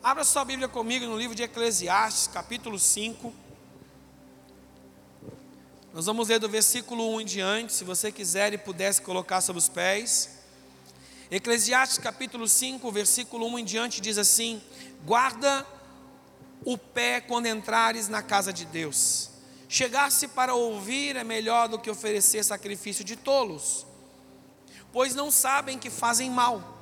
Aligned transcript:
Abra 0.00 0.22
sua 0.22 0.44
Bíblia 0.44 0.68
comigo 0.68 1.04
no 1.06 1.18
livro 1.18 1.34
de 1.34 1.42
Eclesiastes, 1.42 2.28
capítulo 2.28 2.78
5. 2.78 3.34
Nós 5.92 6.06
vamos 6.06 6.28
ler 6.28 6.38
do 6.38 6.48
versículo 6.48 7.16
1 7.16 7.20
em 7.20 7.24
diante, 7.24 7.72
se 7.72 7.82
você 7.82 8.12
quiser 8.12 8.54
e 8.54 8.58
pudesse 8.58 9.02
colocar 9.02 9.40
sobre 9.40 9.58
os 9.58 9.68
pés. 9.68 10.38
Eclesiastes 11.32 11.98
capítulo 11.98 12.46
5, 12.46 12.92
versículo 12.92 13.48
1 13.48 13.58
em 13.58 13.64
diante 13.64 14.00
diz 14.00 14.18
assim: 14.18 14.62
Guarda 15.04 15.66
o 16.64 16.78
pé 16.78 17.20
quando 17.20 17.46
entrares 17.46 18.08
na 18.08 18.22
casa 18.22 18.52
de 18.52 18.64
Deus. 18.66 19.30
Chegar-se 19.68 20.28
para 20.28 20.54
ouvir 20.54 21.16
é 21.16 21.24
melhor 21.24 21.68
do 21.68 21.78
que 21.78 21.90
oferecer 21.90 22.44
sacrifício 22.44 23.04
de 23.04 23.16
tolos, 23.16 23.84
pois 24.92 25.12
não 25.12 25.28
sabem 25.28 25.76
que 25.76 25.90
fazem 25.90 26.30
mal. 26.30 26.77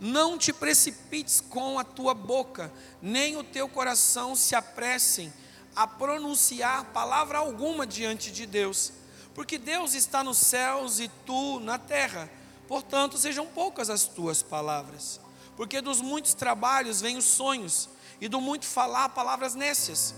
Não 0.00 0.38
te 0.38 0.50
precipites 0.50 1.42
com 1.42 1.78
a 1.78 1.84
tua 1.84 2.14
boca, 2.14 2.72
nem 3.02 3.36
o 3.36 3.44
teu 3.44 3.68
coração 3.68 4.34
se 4.34 4.56
apressem 4.56 5.30
a 5.76 5.86
pronunciar 5.86 6.86
palavra 6.86 7.38
alguma 7.38 7.86
diante 7.86 8.32
de 8.32 8.46
Deus, 8.46 8.92
porque 9.34 9.58
Deus 9.58 9.92
está 9.92 10.24
nos 10.24 10.38
céus 10.38 11.00
e 11.00 11.08
tu 11.26 11.60
na 11.60 11.78
terra. 11.78 12.30
Portanto, 12.66 13.18
sejam 13.18 13.46
poucas 13.46 13.90
as 13.90 14.04
tuas 14.04 14.42
palavras, 14.42 15.20
porque 15.54 15.82
dos 15.82 16.00
muitos 16.00 16.32
trabalhos 16.32 17.02
vêm 17.02 17.18
os 17.18 17.26
sonhos, 17.26 17.88
e 18.20 18.28
do 18.28 18.40
muito 18.40 18.66
falar 18.66 19.10
palavras 19.10 19.54
nécias. 19.54 20.14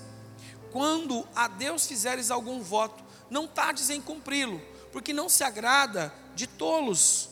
Quando 0.70 1.26
a 1.34 1.48
Deus 1.48 1.86
fizeres 1.86 2.30
algum 2.30 2.60
voto, 2.60 3.02
não 3.28 3.48
tardes 3.48 3.90
em 3.90 4.00
cumpri-lo, 4.00 4.60
porque 4.92 5.12
não 5.12 5.28
se 5.28 5.42
agrada 5.44 6.12
de 6.34 6.46
tolos. 6.46 7.28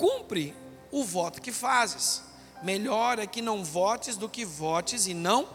Cumpre 0.00 0.56
o 0.90 1.04
voto 1.04 1.42
que 1.42 1.52
fazes. 1.52 2.22
Melhor 2.62 3.18
é 3.18 3.26
que 3.26 3.42
não 3.42 3.62
votes 3.62 4.16
do 4.16 4.30
que 4.30 4.46
votes 4.46 5.06
e 5.06 5.12
não 5.12 5.46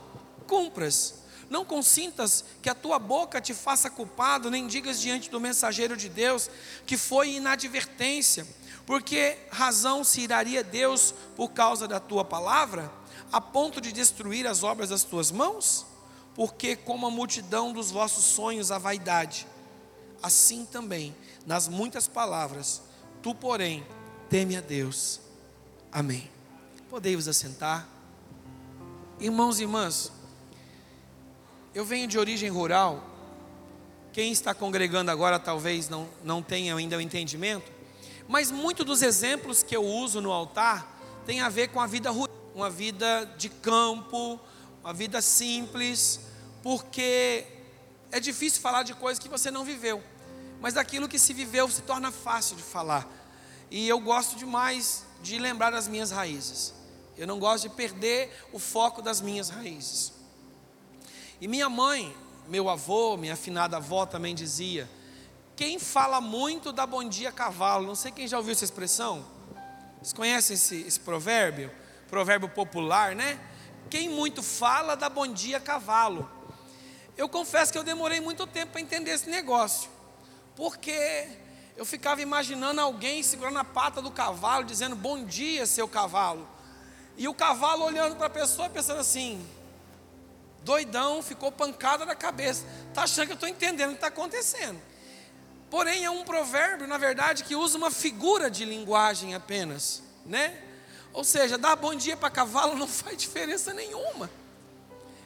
cumpras. 0.46 1.16
Não 1.50 1.66
consintas 1.66 2.46
que 2.62 2.70
a 2.70 2.76
tua 2.76 3.00
boca 3.00 3.42
te 3.42 3.56
faça 3.56 3.90
culpado, 3.90 4.52
nem 4.52 4.68
digas 4.68 5.02
diante 5.02 5.32
do 5.32 5.40
mensageiro 5.40 5.98
de 5.98 6.08
Deus 6.08 6.48
que 6.86 6.96
foi 6.96 7.32
inadvertência, 7.32 8.46
porque 8.86 9.36
razão 9.50 10.04
se 10.04 10.22
iraria 10.22 10.64
Deus 10.64 11.16
por 11.36 11.50
causa 11.50 11.88
da 11.88 12.00
tua 12.00 12.24
palavra, 12.24 12.92
a 13.32 13.42
ponto 13.42 13.82
de 13.82 13.92
destruir 13.92 14.46
as 14.46 14.62
obras 14.62 14.90
das 14.90 15.04
tuas 15.04 15.32
mãos? 15.32 15.88
Porque 16.36 16.76
como 16.76 17.08
a 17.08 17.12
multidão 17.12 17.74
dos 17.74 17.90
vossos 17.90 18.26
sonhos 18.26 18.70
a 18.70 18.78
vaidade, 18.78 19.48
assim 20.22 20.68
também 20.68 21.16
nas 21.48 21.68
muitas 21.68 22.08
palavras, 22.08 22.84
tu 23.24 23.34
porém 23.34 23.84
teme 24.30 24.56
a 24.56 24.62
Deus 24.62 25.26
Amém. 25.96 26.30
Podei 26.90 27.16
vos 27.16 27.26
assentar. 27.26 27.88
Irmãos 29.18 29.62
e 29.62 29.62
irmãs, 29.62 30.12
eu 31.74 31.86
venho 31.86 32.06
de 32.06 32.20
origem 32.20 32.50
rural. 32.50 33.02
Quem 34.12 34.30
está 34.30 34.54
congregando 34.54 35.10
agora 35.10 35.40
talvez 35.40 35.88
não, 35.88 36.10
não 36.22 36.44
tenha 36.44 36.76
ainda 36.76 36.98
o 36.98 37.02
entendimento, 37.02 37.72
mas 38.28 38.52
muitos 38.52 38.86
dos 38.86 39.02
exemplos 39.02 39.64
que 39.64 39.74
eu 39.74 39.86
uso 39.86 40.20
no 40.20 40.34
altar 40.34 41.00
tem 41.26 41.40
a 41.40 41.48
ver 41.48 41.70
com 41.70 41.80
a 41.80 41.88
vida 41.88 42.12
rural, 42.12 42.36
uma 42.54 42.70
vida 42.70 43.24
de 43.38 43.48
campo, 43.48 44.38
uma 44.84 44.92
vida 44.92 45.22
simples, 45.22 46.20
porque 46.62 47.46
é 48.12 48.20
difícil 48.20 48.62
falar 48.62 48.84
de 48.84 48.94
coisas 48.94 49.18
que 49.18 49.30
você 49.30 49.50
não 49.50 49.64
viveu, 49.64 50.04
mas 50.60 50.74
daquilo 50.74 51.08
que 51.08 51.20
se 51.20 51.32
viveu 51.32 51.70
se 51.70 51.84
torna 51.84 52.12
fácil 52.12 52.58
de 52.58 52.64
falar. 52.64 53.10
E 53.76 53.90
eu 53.90 54.00
gosto 54.00 54.38
demais 54.38 55.04
de 55.22 55.38
lembrar 55.38 55.70
das 55.70 55.86
minhas 55.86 56.10
raízes. 56.10 56.74
Eu 57.18 57.28
não 57.28 57.38
gosto 57.38 57.68
de 57.68 57.76
perder 57.76 58.32
o 58.54 58.58
foco 58.58 59.02
das 59.02 59.20
minhas 59.20 59.50
raízes. 59.50 60.14
E 61.42 61.48
minha 61.50 61.68
mãe, 61.68 62.16
meu 62.48 62.70
avô, 62.70 63.18
minha 63.18 63.34
afinada 63.34 63.76
avó 63.76 64.06
também 64.06 64.34
dizia: 64.34 64.90
quem 65.58 65.78
fala 65.78 66.22
muito 66.22 66.72
dá 66.72 66.88
bom 66.88 67.04
dia 67.04 67.34
cavalo. 67.34 67.86
Não 67.86 67.96
sei 67.96 68.14
quem 68.14 68.30
já 68.30 68.38
ouviu 68.38 68.54
essa 68.54 68.64
expressão. 68.64 69.26
Vocês 69.98 70.14
conhecem 70.14 70.54
esse, 70.54 70.78
esse 70.84 71.00
provérbio? 71.02 71.70
Provérbio 72.08 72.48
popular, 72.48 73.14
né? 73.14 73.38
Quem 73.90 74.08
muito 74.08 74.42
fala 74.42 74.96
dá 74.96 75.10
bom 75.10 75.28
dia 75.28 75.60
cavalo. 75.60 76.32
Eu 77.18 77.28
confesso 77.28 77.74
que 77.74 77.78
eu 77.78 77.84
demorei 77.84 78.22
muito 78.22 78.48
tempo 78.48 78.72
para 78.72 78.80
entender 78.80 79.12
esse 79.12 79.30
negócio, 79.30 79.90
porque 80.56 81.44
eu 81.78 81.86
ficava 81.86 82.22
imaginando 82.22 82.80
alguém 82.80 83.22
segurando 83.22 83.60
a 83.60 83.64
pata 83.64 84.02
do 84.02 84.10
cavalo, 84.10 84.64
dizendo 84.64 84.96
bom 84.96 85.26
dia, 85.26 85.66
seu 85.66 85.88
cavalo. 85.88 86.48
E 87.18 87.28
o 87.28 87.34
cavalo 87.34 87.84
olhando 87.84 88.16
para 88.16 88.28
a 88.28 88.30
pessoa, 88.30 88.70
pensando 88.70 89.00
assim, 89.00 89.46
doidão, 90.64 91.22
ficou 91.22 91.52
pancada 91.52 92.06
na 92.06 92.16
cabeça. 92.16 92.66
Está 92.90 93.04
achando 93.04 93.28
que 93.28 93.32
eu 93.34 93.36
estou 93.36 93.50
entendendo 93.50 93.90
o 93.90 93.92
que 93.92 93.98
está 93.98 94.08
acontecendo. 94.08 94.82
Porém, 95.70 96.06
é 96.06 96.10
um 96.10 96.24
provérbio, 96.24 96.88
na 96.88 96.98
verdade, 96.98 97.44
que 97.44 97.56
usa 97.56 97.78
uma 97.78 97.92
figura 97.92 98.50
de 98.50 98.64
linguagem 98.64 99.36
apenas, 99.36 100.02
né? 100.26 100.62
Ou 101.12 101.24
seja, 101.24 101.58
dar 101.58 101.76
bom 101.76 101.94
dia 101.94 102.16
para 102.16 102.30
cavalo 102.30 102.76
não 102.80 102.88
faz 102.88 103.18
diferença 103.18 103.74
nenhuma. 103.74 104.30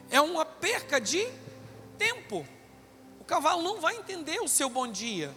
É 0.10 0.20
uma 0.20 0.46
perca 0.46 1.00
de 1.00 1.28
tempo. 1.98 2.46
O 3.20 3.24
cavalo 3.24 3.62
não 3.62 3.80
vai 3.80 3.98
entender 3.98 4.40
o 4.40 4.48
seu 4.48 4.70
bom 4.70 4.88
dia. 4.88 5.32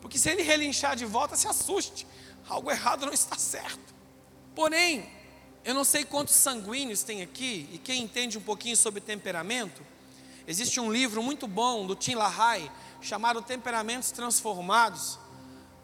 Porque 0.00 0.18
se 0.18 0.30
ele 0.30 0.42
relinchar 0.42 0.96
de 0.96 1.04
volta, 1.04 1.36
se 1.36 1.46
assuste. 1.48 2.06
Algo 2.48 2.70
errado 2.70 3.06
não 3.06 3.12
está 3.12 3.36
certo. 3.36 3.94
Porém, 4.54 5.08
eu 5.64 5.74
não 5.74 5.84
sei 5.84 6.04
quantos 6.04 6.34
sanguíneos 6.34 7.02
tem 7.02 7.22
aqui, 7.22 7.68
e 7.72 7.78
quem 7.78 8.02
entende 8.02 8.38
um 8.38 8.40
pouquinho 8.40 8.76
sobre 8.76 9.00
temperamento, 9.00 9.82
existe 10.46 10.80
um 10.80 10.90
livro 10.90 11.22
muito 11.22 11.46
bom 11.46 11.86
do 11.86 11.94
Tim 11.94 12.14
LaHaye, 12.14 12.70
chamado 13.00 13.42
Temperamentos 13.42 14.10
Transformados. 14.10 15.18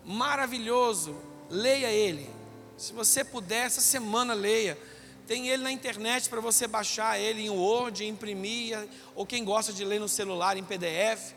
Maravilhoso, 0.05 1.17
leia 1.51 1.91
ele. 1.91 2.29
Se 2.77 2.93
você 2.93 3.25
puder, 3.25 3.67
essa 3.67 3.81
semana 3.81 4.35
leia. 4.35 4.79
Tem 5.27 5.49
ele 5.49 5.63
na 5.63 5.73
internet 5.73 6.29
para 6.29 6.41
você 6.41 6.67
baixar 6.67 7.19
ele 7.19 7.43
em 7.43 7.51
Word, 7.51 8.05
imprimir, 8.05 8.87
ou 9.15 9.25
quem 9.25 9.45
gosta 9.45 9.73
de 9.73 9.85
ler 9.85 9.99
no 9.99 10.09
celular 10.09 10.57
em 10.57 10.65
PDF. 10.65 11.33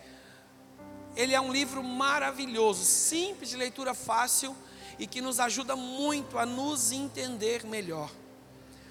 Ele 1.18 1.34
é 1.34 1.42
um 1.42 1.52
livro 1.52 1.84
maravilhoso, 1.84 2.86
simples 2.86 3.50
de 3.50 3.58
leitura 3.58 3.96
fácil 3.96 4.56
e 5.00 5.08
que 5.08 5.20
nos 5.20 5.40
ajuda 5.40 5.76
muito 5.76 6.38
a 6.38 6.46
nos 6.46 6.92
entender 6.92 7.66
melhor. 7.66 8.12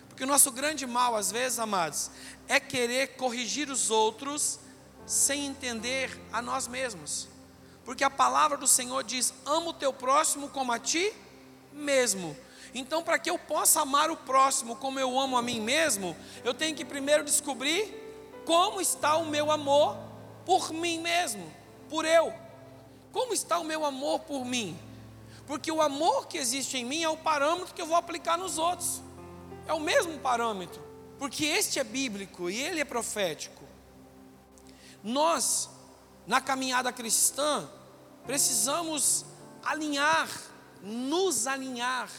Porque 0.09 0.25
o 0.25 0.27
nosso 0.27 0.51
grande 0.51 0.85
mal, 0.89 1.15
às 1.15 1.31
vezes, 1.31 1.61
amados, 1.61 2.11
é 2.49 2.59
querer 2.59 3.15
corrigir 3.15 3.71
os 3.71 3.93
outros 3.93 4.59
sem 5.07 5.47
entender 5.47 6.21
a 6.33 6.43
nós 6.43 6.67
mesmos. 6.67 7.29
Porque 7.85 8.03
a 8.03 8.11
palavra 8.11 8.59
do 8.59 8.67
Senhor 8.67 9.05
diz: 9.05 9.33
ama 9.45 9.69
o 9.69 9.75
teu 9.75 9.93
próximo 9.93 10.49
como 10.49 10.73
a 10.73 10.81
ti 10.81 11.13
mesmo. 11.73 12.37
Então, 12.75 13.05
para 13.05 13.21
que 13.21 13.31
eu 13.31 13.39
possa 13.39 13.83
amar 13.83 14.11
o 14.11 14.17
próximo 14.17 14.75
como 14.75 14.99
eu 14.99 15.17
amo 15.17 15.37
a 15.37 15.43
mim 15.43 15.61
mesmo, 15.61 16.17
eu 16.43 16.53
tenho 16.53 16.75
que 16.75 16.85
primeiro 16.85 17.23
descobrir 17.23 18.43
como 18.45 18.81
está 18.81 19.17
o 19.17 19.27
meu 19.27 19.53
amor 19.53 19.97
por 20.45 20.73
mim 20.73 20.99
mesmo 20.99 21.55
por 21.89 22.05
eu? 22.05 22.33
Como 23.17 23.33
está 23.33 23.59
o 23.59 23.65
meu 23.65 23.85
amor 23.85 24.21
por 24.21 24.45
mim? 24.45 24.79
Porque 25.47 25.73
o 25.73 25.81
amor 25.81 26.27
que 26.27 26.37
existe 26.37 26.77
em 26.77 26.85
mim 26.85 27.03
é 27.03 27.09
o 27.09 27.17
parâmetro 27.17 27.73
que 27.73 27.81
eu 27.81 27.87
vou 27.87 27.97
aplicar 27.97 28.37
nos 28.37 28.59
outros. 28.59 29.01
É 29.67 29.73
o 29.73 29.81
mesmo 29.81 30.19
parâmetro. 30.19 30.83
Porque 31.19 31.47
este 31.47 31.79
é 31.79 31.85
bíblico 31.85 32.51
e 32.51 32.61
ele 32.61 32.79
é 32.79 32.85
profético. 32.85 33.65
Nós, 35.03 35.71
na 36.27 36.43
caminhada 36.43 36.93
cristã, 36.93 37.67
precisamos 38.27 39.25
alinhar, 39.65 40.29
nos 40.83 41.47
alinhar, 41.47 42.11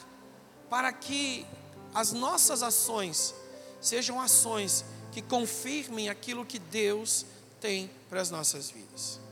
para 0.69 0.91
que 0.91 1.45
as 1.93 2.11
nossas 2.11 2.63
ações 2.63 3.35
sejam 3.79 4.19
ações 4.19 4.83
que 5.11 5.21
confirmem 5.21 6.09
aquilo 6.09 6.45
que 6.45 6.57
Deus 6.57 7.25
tem 7.59 7.91
para 8.09 8.19
as 8.19 8.31
nossas 8.31 8.71
vidas 8.71 9.26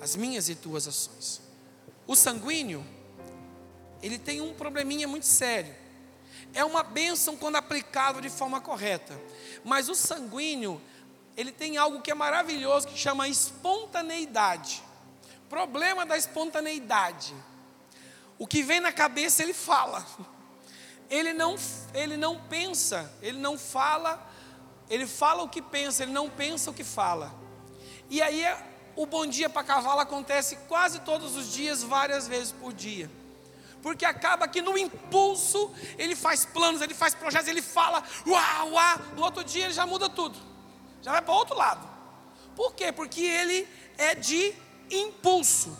as 0.00 0.16
minhas 0.16 0.48
e 0.48 0.54
tuas 0.54 0.88
ações. 0.88 1.40
O 2.06 2.16
sanguíneo, 2.16 2.84
ele 4.02 4.18
tem 4.18 4.40
um 4.40 4.54
probleminha 4.54 5.06
muito 5.06 5.26
sério. 5.26 5.74
É 6.54 6.64
uma 6.64 6.82
bênção 6.82 7.36
quando 7.36 7.56
aplicado 7.56 8.20
de 8.20 8.30
forma 8.30 8.60
correta. 8.60 9.20
Mas 9.64 9.88
o 9.88 9.94
sanguíneo, 9.94 10.80
ele 11.36 11.52
tem 11.52 11.76
algo 11.76 12.00
que 12.00 12.10
é 12.10 12.14
maravilhoso 12.14 12.88
que 12.88 12.98
chama 12.98 13.28
espontaneidade. 13.28 14.82
Problema 15.48 16.06
da 16.06 16.16
espontaneidade. 16.16 17.34
O 18.38 18.46
que 18.46 18.62
vem 18.62 18.80
na 18.80 18.92
cabeça 18.92 19.42
ele 19.42 19.52
fala. 19.54 20.04
Ele 21.10 21.32
não, 21.32 21.56
ele 21.92 22.16
não 22.16 22.40
pensa, 22.44 23.12
ele 23.20 23.36
não 23.36 23.58
fala, 23.58 24.30
ele 24.88 25.06
fala 25.06 25.42
o 25.42 25.48
que 25.48 25.60
pensa, 25.60 26.04
ele 26.04 26.12
não 26.12 26.30
pensa 26.30 26.70
o 26.70 26.74
que 26.74 26.84
fala. 26.84 27.34
E 28.08 28.22
aí 28.22 28.44
o 29.02 29.06
bom 29.06 29.26
dia 29.26 29.48
para 29.48 29.64
cavalo 29.64 30.00
acontece 30.00 30.56
quase 30.68 31.00
todos 31.00 31.34
os 31.34 31.50
dias, 31.50 31.82
várias 31.82 32.28
vezes 32.28 32.52
por 32.52 32.70
dia. 32.70 33.10
Porque 33.82 34.04
acaba 34.04 34.46
que 34.46 34.60
no 34.60 34.76
impulso 34.76 35.72
ele 35.96 36.14
faz 36.14 36.44
planos, 36.44 36.82
ele 36.82 36.92
faz 36.92 37.14
projetos, 37.14 37.48
ele 37.48 37.62
fala, 37.62 38.04
uau, 38.26 38.72
uau, 38.72 38.98
no 39.16 39.22
outro 39.22 39.42
dia 39.42 39.64
ele 39.64 39.72
já 39.72 39.86
muda 39.86 40.10
tudo, 40.10 40.38
já 41.00 41.12
vai 41.12 41.22
para 41.22 41.32
outro 41.32 41.56
lado. 41.56 41.88
Por 42.54 42.74
quê? 42.74 42.92
Porque 42.92 43.22
ele 43.22 43.66
é 43.96 44.14
de 44.14 44.54
impulso. 44.90 45.74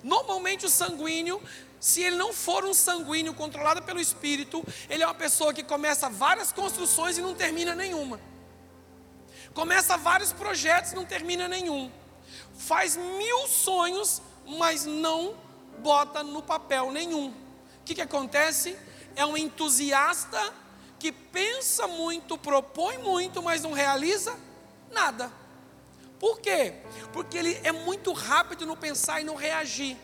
Normalmente 0.00 0.64
o 0.64 0.70
sanguíneo, 0.70 1.42
se 1.80 2.04
ele 2.04 2.14
não 2.14 2.32
for 2.32 2.64
um 2.64 2.72
sanguíneo 2.72 3.34
controlado 3.34 3.82
pelo 3.82 3.98
espírito, 3.98 4.64
ele 4.88 5.02
é 5.02 5.06
uma 5.08 5.12
pessoa 5.12 5.52
que 5.52 5.64
começa 5.64 6.08
várias 6.08 6.52
construções 6.52 7.18
e 7.18 7.20
não 7.20 7.34
termina 7.34 7.74
nenhuma. 7.74 8.20
Começa 9.52 9.96
vários 9.96 10.32
projetos 10.32 10.92
e 10.92 10.94
não 10.94 11.04
termina 11.04 11.48
nenhum. 11.48 11.90
Faz 12.62 12.96
mil 12.96 13.48
sonhos, 13.48 14.22
mas 14.46 14.86
não 14.86 15.34
bota 15.78 16.22
no 16.22 16.40
papel 16.40 16.92
nenhum. 16.92 17.30
O 17.30 17.84
que, 17.84 17.96
que 17.96 18.00
acontece? 18.00 18.78
É 19.16 19.26
um 19.26 19.36
entusiasta 19.36 20.40
que 20.96 21.10
pensa 21.10 21.88
muito, 21.88 22.38
propõe 22.38 22.98
muito, 22.98 23.42
mas 23.42 23.62
não 23.62 23.72
realiza 23.72 24.38
nada. 24.92 25.32
Por 26.20 26.38
quê? 26.38 26.74
Porque 27.12 27.36
ele 27.36 27.60
é 27.64 27.72
muito 27.72 28.12
rápido 28.12 28.64
no 28.64 28.76
pensar 28.76 29.20
e 29.20 29.24
no 29.24 29.34
reagir. 29.34 29.96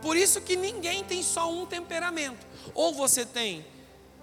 Por 0.00 0.16
isso 0.16 0.40
que 0.40 0.54
ninguém 0.54 1.02
tem 1.02 1.24
só 1.24 1.50
um 1.50 1.66
temperamento. 1.66 2.46
Ou 2.72 2.94
você 2.94 3.26
tem 3.26 3.66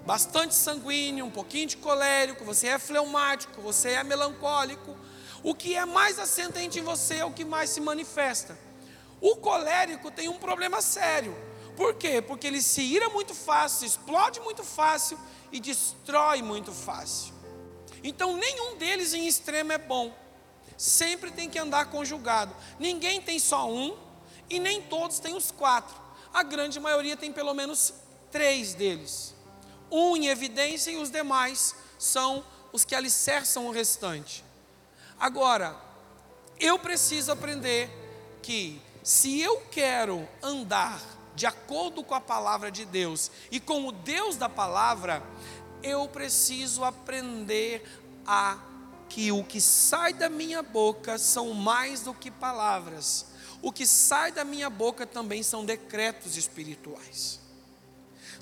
bastante 0.06 0.54
sanguíneo, 0.54 1.26
um 1.26 1.30
pouquinho 1.30 1.66
de 1.66 1.76
colérico, 1.76 2.46
você 2.46 2.68
é 2.68 2.78
fleumático, 2.78 3.60
você 3.60 3.90
é 3.90 4.02
melancólico. 4.02 4.96
O 5.44 5.54
que 5.54 5.76
é 5.76 5.84
mais 5.84 6.18
ascendente 6.18 6.78
em 6.78 6.82
você 6.82 7.16
é 7.16 7.24
o 7.24 7.30
que 7.30 7.44
mais 7.44 7.68
se 7.68 7.78
manifesta. 7.78 8.58
O 9.20 9.36
colérico 9.36 10.10
tem 10.10 10.26
um 10.26 10.38
problema 10.38 10.80
sério. 10.80 11.36
Por 11.76 11.94
quê? 11.96 12.22
Porque 12.22 12.46
ele 12.46 12.62
se 12.62 12.80
ira 12.80 13.10
muito 13.10 13.34
fácil, 13.34 13.86
explode 13.86 14.40
muito 14.40 14.64
fácil 14.64 15.18
e 15.52 15.60
destrói 15.60 16.40
muito 16.40 16.72
fácil. 16.72 17.34
Então, 18.02 18.38
nenhum 18.38 18.76
deles 18.78 19.12
em 19.12 19.26
extremo 19.26 19.70
é 19.70 19.76
bom. 19.76 20.16
Sempre 20.78 21.30
tem 21.30 21.50
que 21.50 21.58
andar 21.58 21.90
conjugado. 21.90 22.56
Ninguém 22.78 23.20
tem 23.20 23.38
só 23.38 23.70
um 23.70 23.98
e 24.48 24.58
nem 24.58 24.80
todos 24.80 25.18
têm 25.18 25.36
os 25.36 25.50
quatro. 25.50 25.94
A 26.32 26.42
grande 26.42 26.80
maioria 26.80 27.18
tem 27.18 27.30
pelo 27.30 27.52
menos 27.52 27.92
três 28.30 28.72
deles. 28.72 29.34
Um 29.90 30.16
em 30.16 30.28
evidência 30.28 30.90
e 30.90 30.96
os 30.96 31.10
demais 31.10 31.74
são 31.98 32.42
os 32.72 32.82
que 32.82 32.94
alicerçam 32.94 33.66
o 33.66 33.70
restante. 33.70 34.42
Agora, 35.18 35.76
eu 36.58 36.78
preciso 36.78 37.32
aprender 37.32 37.90
que 38.42 38.80
se 39.02 39.40
eu 39.40 39.60
quero 39.70 40.28
andar 40.42 41.00
de 41.34 41.46
acordo 41.46 42.02
com 42.02 42.14
a 42.14 42.20
palavra 42.20 42.70
de 42.70 42.84
Deus 42.84 43.30
e 43.50 43.58
com 43.58 43.86
o 43.86 43.92
Deus 43.92 44.36
da 44.36 44.48
palavra, 44.48 45.22
eu 45.82 46.08
preciso 46.08 46.84
aprender 46.84 47.82
a 48.26 48.58
que 49.08 49.30
o 49.30 49.44
que 49.44 49.60
sai 49.60 50.12
da 50.12 50.28
minha 50.28 50.62
boca 50.62 51.18
são 51.18 51.52
mais 51.52 52.00
do 52.02 52.14
que 52.14 52.30
palavras. 52.30 53.26
O 53.62 53.72
que 53.72 53.86
sai 53.86 54.32
da 54.32 54.44
minha 54.44 54.68
boca 54.68 55.06
também 55.06 55.42
são 55.42 55.64
decretos 55.64 56.36
espirituais. 56.36 57.43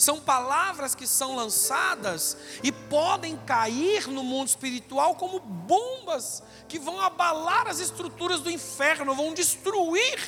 São 0.02 0.18
palavras 0.18 0.96
que 0.96 1.06
são 1.06 1.36
lançadas 1.36 2.36
e 2.60 2.72
podem 2.72 3.36
cair 3.36 4.08
no 4.08 4.24
mundo 4.24 4.48
espiritual 4.48 5.14
como 5.14 5.38
bombas 5.38 6.42
que 6.66 6.76
vão 6.76 7.00
abalar 7.00 7.68
as 7.68 7.78
estruturas 7.78 8.40
do 8.40 8.50
inferno, 8.50 9.14
vão 9.14 9.32
destruir 9.32 10.18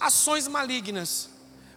ações 0.00 0.48
malignas, 0.48 1.28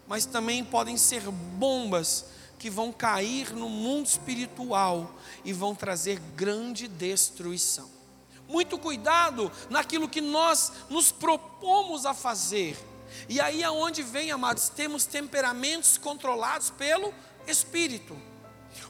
mas 0.07 0.25
também 0.25 0.63
podem 0.63 0.95
ser 0.95 1.29
bombas 1.29 2.23
que 2.57 2.69
vão 2.69 2.89
cair 2.89 3.53
no 3.53 3.67
mundo 3.67 4.05
espiritual 4.05 5.13
e 5.43 5.51
vão 5.51 5.75
trazer 5.75 6.21
grande 6.37 6.87
destruição. 6.87 7.89
Muito 8.47 8.77
cuidado 8.77 9.51
naquilo 9.69 10.07
que 10.07 10.21
nós 10.21 10.71
nos 10.89 11.11
propomos 11.11 12.05
a 12.05 12.13
fazer. 12.13 12.77
E 13.27 13.39
aí 13.39 13.63
aonde 13.63 14.03
vem, 14.03 14.31
amados, 14.31 14.69
temos 14.69 15.05
temperamentos 15.05 15.97
controlados 15.97 16.69
pelo 16.69 17.13
espírito. 17.47 18.17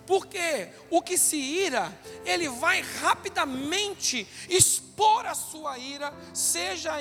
Porque 0.05 0.69
o 0.89 1.01
que 1.01 1.17
se 1.17 1.37
ira, 1.37 1.97
ele 2.25 2.49
vai 2.49 2.81
rapidamente 2.81 4.27
expor 4.49 5.25
a 5.25 5.33
sua 5.33 5.77
ira, 5.77 6.13
seja 6.33 6.93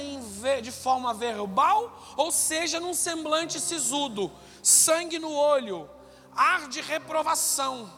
de 0.62 0.70
forma 0.70 1.12
verbal 1.14 2.14
ou 2.16 2.30
seja 2.30 2.78
num 2.78 2.94
semblante 2.94 3.58
sisudo, 3.60 4.30
sangue 4.62 5.18
no 5.18 5.32
olho, 5.32 5.88
ar 6.34 6.68
de 6.68 6.80
reprovação, 6.80 7.92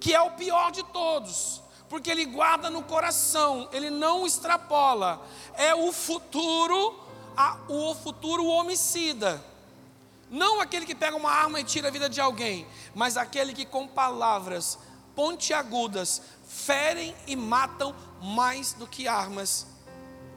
que 0.00 0.14
é 0.14 0.20
o 0.20 0.32
pior 0.32 0.72
de 0.72 0.82
todos, 0.84 1.62
porque 1.88 2.10
ele 2.10 2.24
guarda 2.24 2.68
no 2.68 2.82
coração, 2.82 3.68
ele 3.72 3.90
não 3.90 4.26
extrapola, 4.26 5.24
é 5.54 5.74
o 5.74 5.92
futuro, 5.92 6.98
a, 7.36 7.58
o 7.68 7.94
futuro 7.94 8.46
homicida 8.46 9.42
não 10.30 10.60
aquele 10.60 10.84
que 10.84 10.94
pega 10.94 11.16
uma 11.16 11.30
arma 11.30 11.60
e 11.60 11.64
tira 11.64 11.88
a 11.88 11.90
vida 11.90 12.08
de 12.08 12.20
alguém, 12.20 12.66
mas 12.94 13.16
aquele 13.16 13.52
que 13.52 13.64
com 13.64 13.86
palavras 13.86 14.78
pontiagudas 15.14 16.20
ferem 16.48 17.14
e 17.26 17.36
matam 17.36 17.94
mais 18.20 18.72
do 18.72 18.86
que 18.86 19.06
armas 19.06 19.66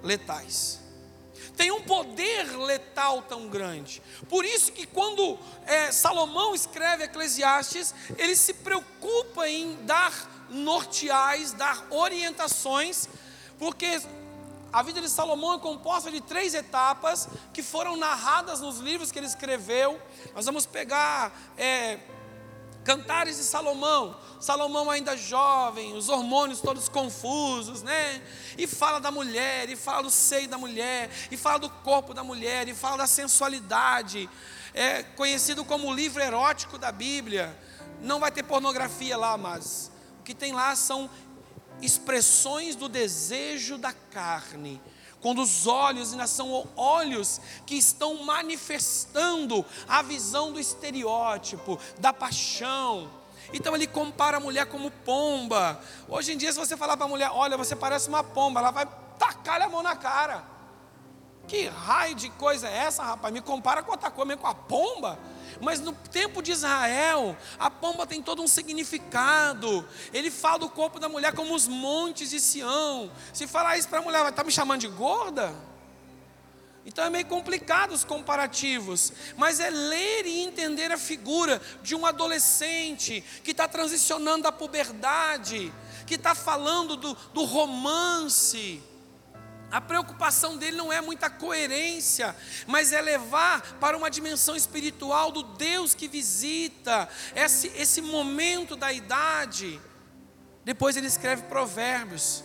letais. 0.04 0.80
Tem 1.57 1.72
um 1.72 1.81
poder 1.81 2.56
letal 2.57 3.22
tão 3.24 3.50
grande. 3.50 4.02
Por 4.30 4.45
isso 4.45 4.72
que 4.72 4.86
quando 4.86 5.38
é, 5.66 5.92
Salomão 5.92 6.54
escreve 6.54 7.04
Eclesiastes, 7.06 7.94
ele 8.18 8.36
se 8.36 8.54
preocupa 8.54 9.48
em 9.48 9.75
dar 9.86 10.48
norteais, 10.50 11.52
dar 11.52 11.86
orientações, 11.90 13.10
porque 13.57 14.02
a 14.71 14.83
vida 14.83 15.01
de 15.01 15.10
Salomão 15.10 15.56
é 15.56 15.60
composta 15.60 16.12
de 16.12 16.21
três 16.21 16.54
etapas 16.54 17.27
que 17.54 17.63
foram 17.63 17.98
narradas 17.98 18.62
nos 18.62 18.80
livros 18.80 19.12
que 19.12 19.18
ele 19.18 19.25
escreveu. 19.25 20.00
Nós 20.36 20.45
vamos 20.45 20.66
pegar 20.66 21.31
é, 21.57 22.00
Cantares 22.83 23.38
de 23.38 23.44
Salomão, 23.44 24.16
Salomão 24.39 24.89
ainda 24.89 25.18
jovem, 25.18 25.94
os 25.94 26.07
hormônios 26.07 26.62
todos 26.62 26.88
confusos, 26.88 27.83
né? 27.83 28.21
E 28.57 28.66
fala 28.66 29.00
da 29.00 29.12
mulher, 29.12 29.69
e 29.69 29.75
fala 29.75 30.04
do 30.04 30.10
seio 30.10 30.48
da 30.48 30.57
mulher, 30.57 31.10
e 31.30 31.38
fala 31.38 31.60
do 31.60 31.69
corpo 31.69 32.13
da 32.13 32.24
mulher, 32.24 32.68
e 32.68 32.74
fala 32.74 32.98
da 32.98 33.07
sensualidade. 33.07 34.30
É 34.74 35.04
conhecido 35.04 35.66
como 35.66 35.88
o 35.88 35.94
livro 35.94 36.21
erótico 36.21 36.77
da 36.77 36.92
Bíblia. 36.92 37.56
Não 38.01 38.19
vai 38.19 38.31
ter 38.31 38.44
pornografia 38.44 39.18
lá, 39.18 39.38
mas 39.38 39.92
o 40.21 40.24
que 40.24 40.33
tem 40.33 40.54
lá 40.54 40.76
são 40.76 41.09
expressões 41.81 42.76
do 42.76 42.90
desejo 42.90 43.78
da 43.78 43.94
carne. 43.94 44.81
Quando 45.21 45.42
os 45.42 45.68
olhos 45.68 46.12
ainda 46.12 46.28
são 46.28 46.68
olhos 46.76 47.42
que 47.66 47.76
estão 47.76 48.24
manifestando 48.24 49.66
a 49.88 50.02
visão 50.02 50.54
do 50.54 50.59
estereótipo, 50.59 51.78
da 52.00 52.14
paixão. 52.14 53.09
Então 53.54 53.76
ele 53.76 53.88
compara 53.88 54.38
a 54.38 54.40
mulher 54.40 54.66
como 54.68 54.92
pomba. 54.92 55.81
Hoje 56.07 56.33
em 56.33 56.38
dia, 56.38 56.54
se 56.54 56.59
você 56.59 56.78
falar 56.78 56.95
para 56.95 57.06
a 57.06 57.09
mulher, 57.09 57.31
olha, 57.33 57.57
você 57.57 57.76
parece 57.76 58.07
uma 58.07 58.24
pomba, 58.24 58.59
ela 58.59 58.71
vai 58.71 58.88
tacar 59.18 59.62
a 59.62 59.68
mão 59.68 59.83
na 59.83 59.95
cara. 59.95 60.44
Que 61.48 61.68
raio 61.68 62.16
de 62.16 62.30
coisa 62.30 62.69
é 62.69 62.78
essa, 62.78 63.04
rapaz? 63.04 63.33
Me 63.33 63.42
compara 63.42 63.81
com 63.81 63.92
outra 63.92 64.12
coisa, 64.12 64.38
com 64.38 64.48
a 64.48 64.54
pomba. 64.54 65.19
Mas 65.59 65.79
no 65.79 65.94
tempo 65.94 66.41
de 66.41 66.51
Israel, 66.51 67.37
a 67.57 67.69
pomba 67.69 68.06
tem 68.06 68.21
todo 68.21 68.41
um 68.41 68.47
significado. 68.47 69.87
Ele 70.13 70.31
fala 70.31 70.59
do 70.59 70.69
corpo 70.69 70.99
da 70.99 71.09
mulher 71.09 71.33
como 71.33 71.53
os 71.53 71.68
montes 71.68 72.29
de 72.29 72.39
Sião. 72.39 73.11
Se 73.33 73.47
falar 73.47 73.77
isso 73.77 73.87
para 73.87 73.99
a 73.99 74.01
mulher, 74.01 74.19
vai 74.19 74.29
estar 74.29 74.44
tá 74.44 74.45
me 74.45 74.51
chamando 74.51 74.81
de 74.81 74.87
gorda? 74.87 75.53
Então 76.85 77.03
é 77.03 77.09
meio 77.09 77.25
complicado 77.25 77.91
os 77.91 78.03
comparativos, 78.03 79.13
mas 79.37 79.59
é 79.59 79.69
ler 79.69 80.25
e 80.25 80.39
entender 80.39 80.91
a 80.91 80.97
figura 80.97 81.61
de 81.83 81.94
um 81.94 82.06
adolescente 82.06 83.23
que 83.44 83.51
está 83.51 83.68
transicionando 83.68 84.44
da 84.44 84.51
puberdade, 84.51 85.71
que 86.07 86.15
está 86.15 86.33
falando 86.33 86.95
do, 86.95 87.13
do 87.33 87.44
romance, 87.44 88.81
a 89.71 89.80
preocupação 89.80 90.57
dele 90.57 90.78
não 90.78 90.92
é 90.92 90.99
muita 90.99 91.30
coerência, 91.30 92.35
mas 92.66 92.92
é 92.92 93.02
levar 93.02 93.61
para 93.80 93.95
uma 93.95 94.09
dimensão 94.09 94.56
espiritual 94.56 95.31
do 95.31 95.44
Deus 95.44 95.94
que 95.94 96.07
visita, 96.07 97.07
esse, 97.35 97.68
esse 97.76 98.02
momento 98.02 98.76
da 98.76 98.92
idade. 98.92 99.80
Depois 100.66 100.97
ele 100.97 101.07
escreve 101.07 101.44
Provérbios, 101.44 102.44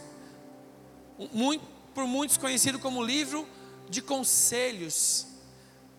muito, 1.33 1.64
por 1.95 2.07
muitos 2.07 2.37
conhecido 2.37 2.78
como 2.78 3.02
livro 3.02 3.49
de 3.88 4.02
conselhos. 4.02 5.26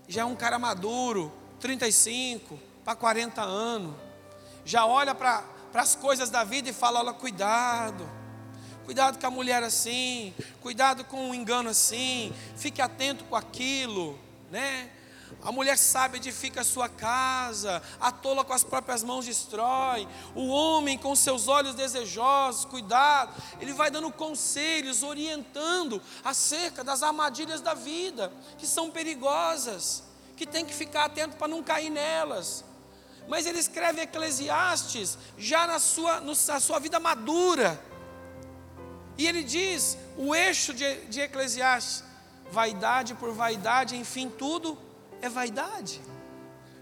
Já 0.08 0.22
é 0.22 0.26
um 0.26 0.36
cara 0.36 0.60
maduro, 0.60 1.34
35 1.60 2.60
para 2.84 2.96
40 2.96 3.42
anos, 3.42 3.96
já 4.64 4.86
olha 4.86 5.16
para 5.16 5.44
as 5.74 5.96
coisas 5.96 6.30
da 6.30 6.44
vida 6.44 6.70
e 6.70 6.74
fala: 6.74 7.00
olha, 7.00 7.14
cuidado 7.14 8.25
Cuidado 8.86 9.20
com 9.20 9.26
a 9.26 9.32
mulher 9.32 9.64
assim, 9.64 10.32
cuidado 10.62 11.04
com 11.04 11.32
o 11.32 11.36
engano 11.36 11.70
assim, 11.70 12.32
fique 12.56 12.82
atento 12.82 13.24
com 13.24 13.36
aquilo, 13.36 14.18
né? 14.52 14.92
A 15.44 15.52
mulher 15.52 15.78
sábia 15.78 16.18
edifica 16.18 16.62
a 16.62 16.64
sua 16.64 16.88
casa, 16.88 17.82
a 18.00 18.12
tola 18.12 18.44
com 18.44 18.54
as 18.54 18.64
próprias 18.64 19.04
mãos 19.04 19.26
destrói. 19.26 20.08
O 20.34 20.48
homem 20.48 20.98
com 20.98 21.16
seus 21.16 21.48
olhos 21.48 21.76
desejosos, 21.76 22.66
cuidado, 22.66 23.34
ele 23.60 23.74
vai 23.74 23.90
dando 23.90 24.12
conselhos, 24.12 25.04
orientando 25.04 26.02
acerca 26.24 26.84
das 26.84 27.04
armadilhas 27.04 27.62
da 27.62 27.74
vida, 27.74 28.32
que 28.58 28.68
são 28.68 28.92
perigosas, 28.92 30.04
que 30.36 30.46
tem 30.46 30.66
que 30.66 30.74
ficar 30.74 31.06
atento 31.06 31.38
para 31.38 31.48
não 31.48 31.64
cair 31.64 31.90
nelas. 31.90 32.64
Mas 33.28 33.46
ele 33.46 33.60
escreve 33.60 34.02
Eclesiastes 34.02 35.18
já 35.38 35.66
na 35.66 35.80
sua, 35.80 36.22
na 36.22 36.60
sua 36.60 36.80
vida 36.80 37.00
madura. 37.00 37.80
E 39.18 39.28
ele 39.28 39.44
diz: 39.44 39.98
o 40.18 40.34
eixo 40.36 40.74
de, 40.74 40.96
de 41.06 41.22
Eclesiastes, 41.22 42.04
vaidade 42.52 43.14
por 43.16 43.34
vaidade, 43.34 43.96
enfim, 43.96 44.30
tudo 44.30 44.78
é 45.22 45.30
vaidade. 45.30 46.02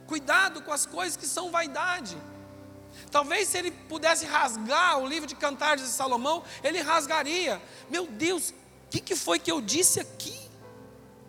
Cuidado 0.08 0.62
com 0.62 0.72
as 0.72 0.86
coisas 0.86 1.16
que 1.16 1.26
são 1.26 1.52
vaidade. 1.52 2.18
Talvez 3.12 3.48
se 3.48 3.58
ele 3.58 3.72
pudesse 3.72 4.26
rasgar 4.26 5.00
o 5.00 5.08
livro 5.08 5.28
de 5.28 5.36
Cantares 5.36 5.84
de 5.84 5.90
Salomão, 5.90 6.44
ele 6.64 6.82
rasgaria. 6.82 7.62
Meu 7.90 8.06
Deus, 8.08 8.50
o 8.50 8.54
que, 8.90 9.00
que 9.00 9.16
foi 9.16 9.40
que 9.40 9.52
eu 9.52 9.62
disse 9.62 10.00
aqui? 10.00 10.43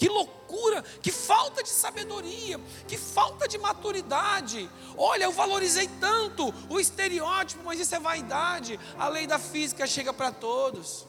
Que 0.04 0.08
loucura, 0.10 0.82
que 1.00 1.10
falta 1.10 1.62
de 1.62 1.70
sabedoria, 1.70 2.60
que 2.86 2.98
falta 2.98 3.48
de 3.48 3.56
maturidade. 3.56 4.68
Olha, 4.98 5.24
eu 5.24 5.32
valorizei 5.32 5.88
tanto 5.98 6.52
o 6.68 6.78
estereótipo, 6.78 7.64
mas 7.64 7.80
isso 7.80 7.94
é 7.94 7.98
vaidade. 7.98 8.78
A 8.98 9.08
lei 9.08 9.26
da 9.26 9.38
física 9.38 9.86
chega 9.86 10.12
para 10.12 10.30
todos. 10.30 11.06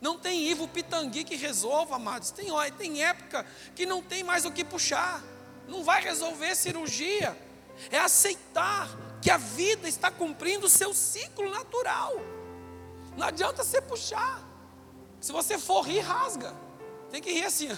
Não 0.00 0.16
tem 0.16 0.48
Ivo 0.48 0.66
Pitangui 0.66 1.24
que 1.24 1.36
resolva, 1.36 1.96
amados. 1.96 2.30
Tem, 2.30 2.46
tem 2.78 3.04
época 3.04 3.44
que 3.74 3.84
não 3.84 4.00
tem 4.00 4.24
mais 4.24 4.46
o 4.46 4.50
que 4.50 4.64
puxar. 4.64 5.22
Não 5.68 5.84
vai 5.84 6.00
resolver 6.02 6.54
cirurgia. 6.54 7.36
É 7.90 7.98
aceitar 7.98 8.88
que 9.20 9.30
a 9.30 9.36
vida 9.36 9.86
está 9.86 10.10
cumprindo 10.10 10.68
o 10.68 10.70
seu 10.70 10.94
ciclo 10.94 11.50
natural. 11.50 12.14
Não 13.14 13.26
adianta 13.26 13.62
você 13.62 13.78
puxar. 13.78 14.42
Se 15.20 15.32
você 15.32 15.58
for 15.58 15.82
rir, 15.82 16.00
rasga. 16.00 16.69
Tem 17.10 17.20
que 17.20 17.32
rir 17.32 17.44
assim. 17.44 17.68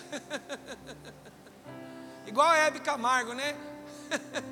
Igual 2.27 2.49
a 2.49 2.57
Hebe 2.57 2.81
Camargo, 2.81 3.33
né? 3.33 3.57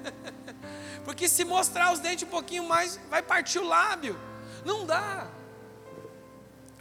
Porque 1.04 1.28
se 1.28 1.44
mostrar 1.44 1.92
os 1.92 1.98
dentes 1.98 2.26
um 2.26 2.30
pouquinho 2.30 2.64
mais, 2.64 2.98
vai 3.08 3.22
partir 3.22 3.58
o 3.58 3.64
lábio. 3.64 4.18
Não 4.64 4.84
dá. 4.84 5.28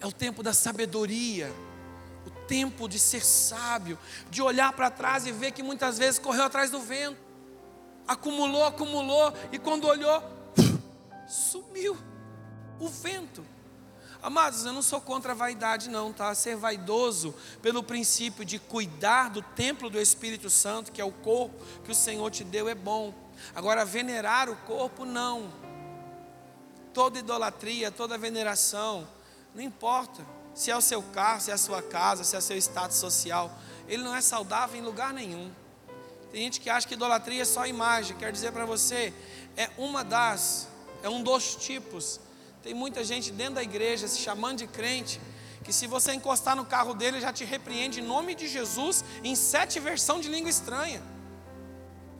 É 0.01 0.07
o 0.07 0.11
tempo 0.11 0.41
da 0.41 0.53
sabedoria, 0.53 1.53
o 2.25 2.29
tempo 2.47 2.87
de 2.87 2.97
ser 2.97 3.23
sábio, 3.23 3.97
de 4.29 4.41
olhar 4.41 4.71
para 4.73 4.89
trás 4.89 5.25
e 5.25 5.31
ver 5.31 5.51
que 5.51 5.61
muitas 5.61 5.97
vezes 5.97 6.19
correu 6.19 6.43
atrás 6.43 6.71
do 6.71 6.79
vento, 6.79 7.17
acumulou, 8.07 8.65
acumulou, 8.65 9.33
e 9.51 9.59
quando 9.59 9.85
olhou, 9.85 10.23
sumiu 11.27 11.97
o 12.79 12.87
vento. 12.87 13.43
Amados, 14.21 14.65
eu 14.65 14.73
não 14.73 14.81
sou 14.81 14.99
contra 14.99 15.31
a 15.31 15.35
vaidade, 15.35 15.89
não, 15.89 16.11
tá? 16.11 16.35
Ser 16.35 16.57
vaidoso 16.57 17.33
pelo 17.61 17.81
princípio 17.81 18.43
de 18.43 18.59
cuidar 18.59 19.29
do 19.29 19.41
templo 19.41 19.89
do 19.89 19.99
Espírito 19.99 20.49
Santo, 20.49 20.91
que 20.91 20.99
é 20.99 21.05
o 21.05 21.11
corpo 21.11 21.55
que 21.85 21.91
o 21.91 21.95
Senhor 21.95 22.29
te 22.29 22.43
deu, 22.43 22.67
é 22.67 22.75
bom. 22.75 23.13
Agora, 23.55 23.85
venerar 23.85 24.49
o 24.49 24.57
corpo, 24.57 25.05
não. 25.05 25.49
Toda 26.93 27.19
idolatria, 27.19 27.91
toda 27.91 28.17
veneração, 28.17 29.07
não 29.55 29.63
importa 29.63 30.25
se 30.53 30.69
é 30.69 30.75
o 30.75 30.81
seu 30.81 31.01
carro, 31.01 31.39
se 31.39 31.51
é 31.51 31.53
a 31.53 31.57
sua 31.57 31.81
casa, 31.81 32.25
se 32.25 32.35
é 32.35 32.39
o 32.39 32.41
seu 32.41 32.57
status 32.57 32.97
social, 32.97 33.49
ele 33.87 34.03
não 34.03 34.13
é 34.13 34.19
saudável 34.19 34.77
em 34.77 34.83
lugar 34.83 35.13
nenhum. 35.13 35.49
Tem 36.31 36.41
gente 36.41 36.59
que 36.59 36.69
acha 36.69 36.85
que 36.85 36.93
idolatria 36.93 37.41
é 37.41 37.45
só 37.45 37.65
imagem. 37.65 38.17
Quero 38.17 38.33
dizer 38.33 38.51
para 38.51 38.65
você, 38.65 39.13
é 39.55 39.69
uma 39.77 40.03
das, 40.03 40.67
é 41.01 41.09
um 41.09 41.23
dos 41.23 41.55
tipos. 41.55 42.19
Tem 42.61 42.73
muita 42.73 43.03
gente 43.03 43.31
dentro 43.31 43.55
da 43.55 43.63
igreja 43.63 44.07
se 44.07 44.19
chamando 44.19 44.59
de 44.59 44.67
crente, 44.67 45.19
que 45.63 45.71
se 45.71 45.87
você 45.87 46.13
encostar 46.13 46.55
no 46.55 46.65
carro 46.65 46.93
dele, 46.93 47.21
já 47.21 47.31
te 47.31 47.45
repreende 47.45 47.99
em 47.99 48.03
nome 48.03 48.35
de 48.35 48.47
Jesus 48.47 49.03
em 49.23 49.35
sete 49.35 49.79
versões 49.79 50.21
de 50.21 50.29
língua 50.29 50.49
estranha. 50.49 51.01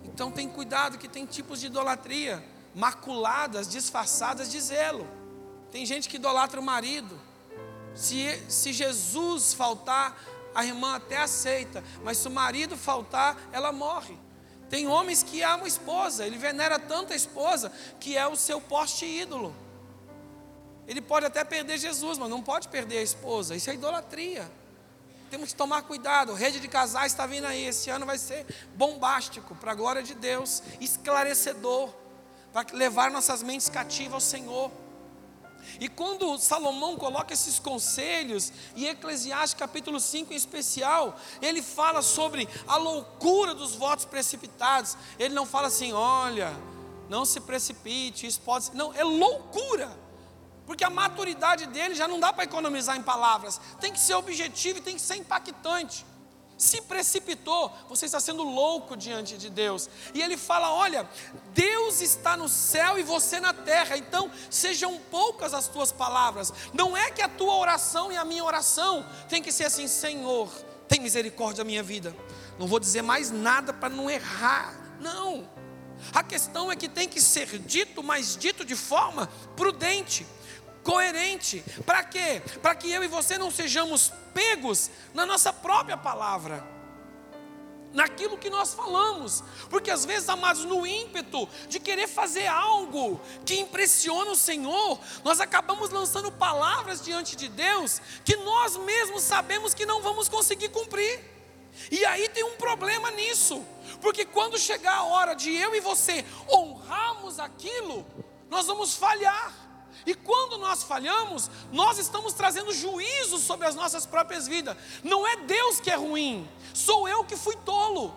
Então 0.04 0.32
tem 0.32 0.48
cuidado 0.48 0.98
que 0.98 1.08
tem 1.08 1.26
tipos 1.26 1.60
de 1.60 1.68
idolatria, 1.68 2.44
maculadas, 2.76 3.68
disfarçadas 3.68 4.52
de 4.52 4.60
zelo. 4.60 5.08
Tem 5.72 5.86
gente 5.86 6.10
que 6.10 6.16
idolatra 6.16 6.60
o 6.60 6.64
marido. 6.64 7.20
Se, 7.94 8.42
se 8.48 8.72
Jesus 8.72 9.54
faltar, 9.54 10.18
a 10.54 10.66
irmã 10.66 10.96
até 10.96 11.18
aceita, 11.18 11.84
mas 12.04 12.18
se 12.18 12.28
o 12.28 12.32
marido 12.32 12.76
faltar, 12.76 13.38
ela 13.52 13.72
morre. 13.72 14.18
Tem 14.70 14.88
homens 14.88 15.24
que 15.24 15.42
amam 15.42 15.66
a 15.66 15.68
esposa, 15.68 16.26
ele 16.26 16.38
venera 16.38 16.78
tanto 16.78 17.14
a 17.14 17.16
esposa 17.16 17.72
que 18.00 18.16
é 18.18 18.28
o 18.28 18.36
seu 18.36 18.62
poste 18.62 19.06
ídolo. 19.06 19.56
Ele 20.90 21.02
pode 21.02 21.24
até 21.24 21.44
perder 21.44 21.78
Jesus, 21.78 22.18
mas 22.18 22.28
não 22.28 22.42
pode 22.42 22.68
perder 22.68 22.98
a 22.98 23.04
esposa. 23.04 23.56
Isso 23.56 23.70
é 23.70 23.76
idolatria. 23.76 24.52
Temos 25.30 25.50
que 25.50 25.56
tomar 25.56 25.84
cuidado. 25.84 26.34
Rede 26.34 26.60
de 26.60 26.68
casais 26.68 27.12
está 27.12 27.28
vindo 27.28 27.46
aí. 27.46 27.64
Esse 27.64 27.92
ano 27.92 28.08
vai 28.08 28.18
ser 28.18 28.44
bombástico, 28.74 29.54
para 29.54 29.74
a 29.74 29.76
glória 29.76 30.02
de 30.02 30.16
Deus, 30.16 30.64
esclarecedor, 30.82 31.94
para 32.52 32.76
levar 32.76 33.12
nossas 33.12 33.44
mentes 33.44 33.70
cativas 33.70 34.16
ao 34.16 34.20
Senhor. 34.20 34.72
E 35.80 35.88
quando 35.88 36.40
Salomão 36.40 36.98
coloca 36.98 37.36
esses 37.36 37.60
conselhos, 37.60 38.52
e 38.76 38.88
Eclesiastes 38.88 39.60
capítulo 39.60 40.00
5 40.00 40.34
em 40.34 40.36
especial, 40.36 41.16
ele 41.40 41.62
fala 41.62 42.02
sobre 42.02 42.50
a 42.68 42.78
loucura 42.78 43.54
dos 43.54 43.76
votos 43.76 44.06
precipitados. 44.06 44.98
Ele 45.20 45.36
não 45.36 45.46
fala 45.46 45.68
assim, 45.68 45.94
olha, 45.94 46.52
não 47.08 47.26
se 47.26 47.40
precipite, 47.42 48.26
isso 48.26 48.42
pode 48.42 48.66
ser. 48.66 48.74
Não, 48.74 48.92
é 48.92 49.04
loucura. 49.04 50.09
Porque 50.70 50.84
a 50.84 50.90
maturidade 50.92 51.66
dele 51.66 51.96
já 51.96 52.08
não 52.08 52.20
dá 52.20 52.32
para 52.32 52.44
economizar 52.44 52.96
em 52.96 53.02
palavras. 53.02 53.60
Tem 53.82 53.92
que 53.92 54.00
ser 54.00 54.14
objetivo 54.14 54.78
e 54.78 54.82
tem 54.84 54.94
que 54.94 55.02
ser 55.02 55.16
impactante 55.16 56.06
se 56.60 56.82
precipitou, 56.82 57.72
você 57.88 58.06
está 58.06 58.20
sendo 58.20 58.44
louco 58.44 58.98
diante 58.98 59.38
de 59.38 59.50
Deus. 59.50 59.90
E 60.14 60.22
ele 60.22 60.36
fala: 60.36 60.74
Olha, 60.74 61.10
Deus 61.54 62.02
está 62.02 62.36
no 62.36 62.50
céu 62.50 63.00
e 63.00 63.04
você 63.04 63.40
na 63.40 63.54
terra, 63.54 63.98
então 63.98 64.30
sejam 64.50 64.98
poucas 65.10 65.54
as 65.54 65.70
tuas 65.70 65.92
palavras. 65.92 66.54
Não 66.74 66.98
é 66.98 67.10
que 67.12 67.22
a 67.22 67.30
tua 67.30 67.56
oração 67.56 68.12
e 68.12 68.18
a 68.18 68.26
minha 68.26 68.44
oração 68.44 69.06
tem 69.30 69.42
que 69.42 69.54
ser 69.54 69.64
assim: 69.64 69.88
Senhor, 69.88 70.52
tem 70.88 71.00
misericórdia 71.00 71.64
da 71.64 71.68
minha 71.68 71.82
vida. 71.82 72.14
Não 72.60 72.68
vou 72.68 72.80
dizer 72.80 73.02
mais 73.02 73.32
nada 73.32 73.72
para 73.72 73.90
não 73.90 74.10
errar. 74.10 74.76
Não. 75.00 75.48
A 76.14 76.24
questão 76.24 76.72
é 76.72 76.76
que 76.76 76.88
tem 76.90 77.08
que 77.08 77.22
ser 77.22 77.58
dito, 77.60 78.04
mas 78.04 78.36
dito 78.36 78.66
de 78.66 78.76
forma 78.76 79.28
prudente 79.56 80.26
coerente. 80.84 81.64
Para 81.86 82.04
quê? 82.04 82.42
Para 82.62 82.76
que 82.76 82.92
eu 82.92 83.04
e 83.04 83.08
você 83.08 83.38
não 83.38 83.52
sejamos 83.52 84.12
pegos 84.34 84.90
na 85.14 85.26
nossa 85.26 85.52
própria 85.54 85.98
palavra. 85.98 86.66
Naquilo 87.92 88.38
que 88.38 88.52
nós 88.52 88.76
falamos, 88.76 89.44
porque 89.68 89.90
às 89.90 90.06
vezes, 90.06 90.30
amados, 90.30 90.64
no 90.64 90.86
ímpeto 90.86 91.50
de 91.68 91.80
querer 91.80 92.08
fazer 92.08 92.46
algo 92.46 93.20
que 93.44 93.60
impressiona 93.60 94.30
o 94.30 94.36
Senhor, 94.36 95.00
nós 95.24 95.40
acabamos 95.40 95.90
lançando 95.90 96.32
palavras 96.32 97.02
diante 97.02 97.36
de 97.36 97.48
Deus 97.48 98.00
que 98.24 98.36
nós 98.36 98.78
mesmos 98.78 99.24
sabemos 99.24 99.74
que 99.74 99.88
não 99.88 100.04
vamos 100.04 100.30
conseguir 100.30 100.70
cumprir. 100.70 101.39
E 101.92 102.06
aí 102.06 102.30
tem 102.30 102.44
um 102.44 102.56
problema 102.58 103.10
nisso, 103.12 103.64
porque 104.02 104.26
quando 104.26 104.58
chegar 104.58 104.96
a 104.96 105.04
hora 105.04 105.34
de 105.34 105.54
eu 105.56 105.74
e 105.76 105.80
você 105.80 106.26
honrarmos 106.52 107.40
aquilo, 107.40 108.06
nós 108.50 108.68
vamos 108.68 108.96
falhar. 108.96 109.54
E 110.06 110.14
quando 110.14 110.58
nós 110.58 110.84
falhamos, 110.84 111.50
nós 111.72 111.98
estamos 111.98 112.34
trazendo 112.34 112.74
juízo 112.74 113.38
sobre 113.38 113.68
as 113.68 113.76
nossas 113.76 114.06
próprias 114.06 114.48
vidas. 114.48 114.78
Não 115.04 115.28
é 115.28 115.36
Deus 115.38 115.80
que 115.80 115.92
é 115.92 115.96
ruim, 115.96 116.48
sou 116.74 117.08
eu 117.08 117.24
que 117.24 117.36
fui 117.36 117.56
tolo. 117.58 118.14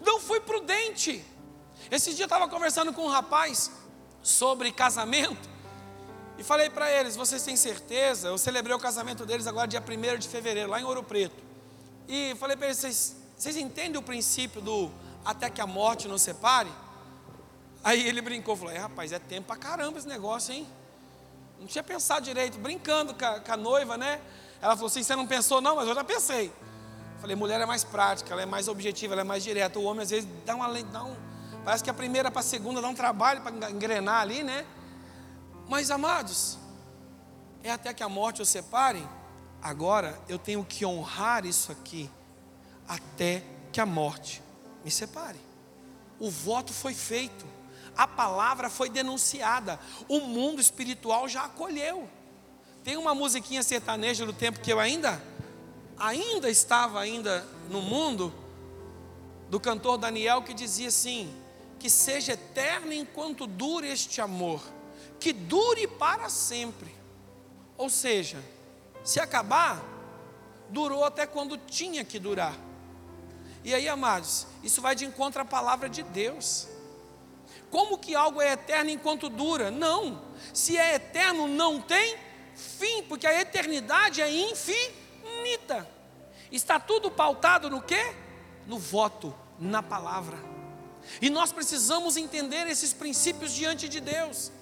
Não 0.00 0.20
fui 0.20 0.40
prudente. 0.40 1.24
Esse 1.90 2.14
dia 2.14 2.24
eu 2.24 2.26
estava 2.26 2.48
conversando 2.48 2.92
com 2.92 3.02
um 3.02 3.08
rapaz 3.08 3.70
sobre 4.22 4.72
casamento. 4.72 5.50
E 6.38 6.42
falei 6.42 6.70
para 6.70 6.90
eles: 6.90 7.16
vocês 7.16 7.42
têm 7.42 7.56
certeza? 7.56 8.28
Eu 8.28 8.38
celebrei 8.38 8.74
o 8.74 8.78
casamento 8.78 9.26
deles 9.26 9.46
agora, 9.46 9.66
dia 9.66 9.82
1 9.82 10.18
de 10.18 10.28
fevereiro, 10.28 10.70
lá 10.70 10.80
em 10.80 10.84
Ouro 10.84 11.02
Preto. 11.02 11.51
E 12.08 12.34
falei 12.36 12.56
para 12.56 12.66
eles: 12.66 13.16
vocês, 13.36 13.56
entendem 13.56 13.98
o 13.98 14.02
princípio 14.02 14.60
do 14.60 14.90
até 15.24 15.48
que 15.48 15.60
a 15.60 15.66
morte 15.66 16.08
nos 16.08 16.22
separe? 16.22 16.70
Aí 17.84 18.06
ele 18.06 18.20
brincou, 18.20 18.56
falou: 18.56 18.72
é, 18.72 18.78
rapaz, 18.78 19.12
é 19.12 19.18
tempo 19.18 19.48
pra 19.48 19.56
caramba 19.56 19.98
esse 19.98 20.08
negócio, 20.08 20.52
hein? 20.52 20.66
Não 21.58 21.66
tinha 21.66 21.82
pensado 21.82 22.24
direito, 22.24 22.58
brincando 22.58 23.14
com 23.14 23.24
a, 23.24 23.40
com 23.40 23.52
a 23.52 23.56
noiva, 23.56 23.96
né? 23.96 24.20
Ela 24.60 24.74
falou 24.74 24.88
assim: 24.88 25.02
você 25.02 25.16
não 25.16 25.26
pensou, 25.26 25.60
não, 25.60 25.76
mas 25.76 25.88
eu 25.88 25.94
já 25.94 26.04
pensei. 26.04 26.52
Falei: 27.20 27.36
mulher 27.36 27.60
é 27.60 27.66
mais 27.66 27.84
prática, 27.84 28.32
ela 28.32 28.42
é 28.42 28.46
mais 28.46 28.68
objetiva, 28.68 29.14
ela 29.14 29.22
é 29.22 29.24
mais 29.24 29.44
direta. 29.44 29.78
O 29.78 29.84
homem 29.84 30.02
às 30.02 30.10
vezes 30.10 30.28
dá 30.44 30.54
uma. 30.54 30.68
Dá 30.82 31.04
um, 31.04 31.16
parece 31.64 31.84
que 31.84 31.90
a 31.90 31.94
primeira 31.94 32.30
para 32.30 32.40
a 32.40 32.44
segunda 32.44 32.80
dá 32.80 32.88
um 32.88 32.94
trabalho 32.94 33.40
para 33.42 33.70
engrenar 33.70 34.20
ali, 34.20 34.42
né? 34.42 34.66
Mas 35.68 35.90
amados, 35.90 36.58
é 37.62 37.70
até 37.70 37.94
que 37.94 38.02
a 38.02 38.08
morte 38.08 38.42
os 38.42 38.48
separe. 38.48 39.06
Agora 39.62 40.20
eu 40.28 40.38
tenho 40.38 40.64
que 40.64 40.84
honrar 40.84 41.46
isso 41.46 41.70
aqui 41.70 42.10
até 42.88 43.44
que 43.70 43.80
a 43.80 43.86
morte 43.86 44.42
me 44.84 44.90
separe. 44.90 45.38
O 46.18 46.30
voto 46.30 46.72
foi 46.72 46.94
feito, 46.94 47.46
a 47.96 48.06
palavra 48.06 48.68
foi 48.68 48.90
denunciada, 48.90 49.78
o 50.08 50.20
mundo 50.20 50.60
espiritual 50.60 51.28
já 51.28 51.44
acolheu. 51.44 52.08
Tem 52.82 52.96
uma 52.96 53.14
musiquinha 53.14 53.62
sertaneja 53.62 54.26
do 54.26 54.32
tempo 54.32 54.60
que 54.60 54.72
eu 54.72 54.80
ainda 54.80 55.22
ainda 55.96 56.50
estava 56.50 57.00
ainda 57.00 57.46
no 57.70 57.80
mundo 57.80 58.34
do 59.48 59.60
cantor 59.60 59.98
Daniel 59.98 60.42
que 60.42 60.52
dizia 60.52 60.88
assim: 60.88 61.32
que 61.78 61.88
seja 61.88 62.32
eterno 62.32 62.92
enquanto 62.92 63.46
dure 63.46 63.88
este 63.88 64.20
amor, 64.20 64.60
que 65.20 65.32
dure 65.32 65.86
para 65.86 66.28
sempre. 66.28 66.92
Ou 67.76 67.88
seja, 67.88 68.42
se 69.04 69.20
acabar, 69.20 69.82
durou 70.68 71.04
até 71.04 71.26
quando 71.26 71.56
tinha 71.56 72.04
que 72.04 72.18
durar. 72.18 72.56
E 73.64 73.74
aí, 73.74 73.88
amados, 73.88 74.46
isso 74.62 74.80
vai 74.80 74.94
de 74.94 75.04
encontro 75.04 75.42
à 75.42 75.44
palavra 75.44 75.88
de 75.88 76.02
Deus. 76.02 76.68
Como 77.70 77.96
que 77.96 78.14
algo 78.14 78.40
é 78.40 78.52
eterno 78.52 78.90
enquanto 78.90 79.28
dura? 79.28 79.70
Não. 79.70 80.20
Se 80.52 80.76
é 80.76 80.96
eterno, 80.96 81.46
não 81.46 81.80
tem 81.80 82.18
fim, 82.54 83.02
porque 83.04 83.26
a 83.26 83.40
eternidade 83.40 84.20
é 84.20 84.30
infinita. 84.30 85.88
Está 86.50 86.78
tudo 86.78 87.10
pautado 87.10 87.70
no 87.70 87.80
quê? 87.80 88.14
No 88.66 88.78
voto, 88.78 89.34
na 89.58 89.82
palavra. 89.82 90.36
E 91.20 91.30
nós 91.30 91.52
precisamos 91.52 92.16
entender 92.16 92.66
esses 92.66 92.92
princípios 92.92 93.52
diante 93.52 93.88
de 93.88 94.00
Deus. 94.00 94.52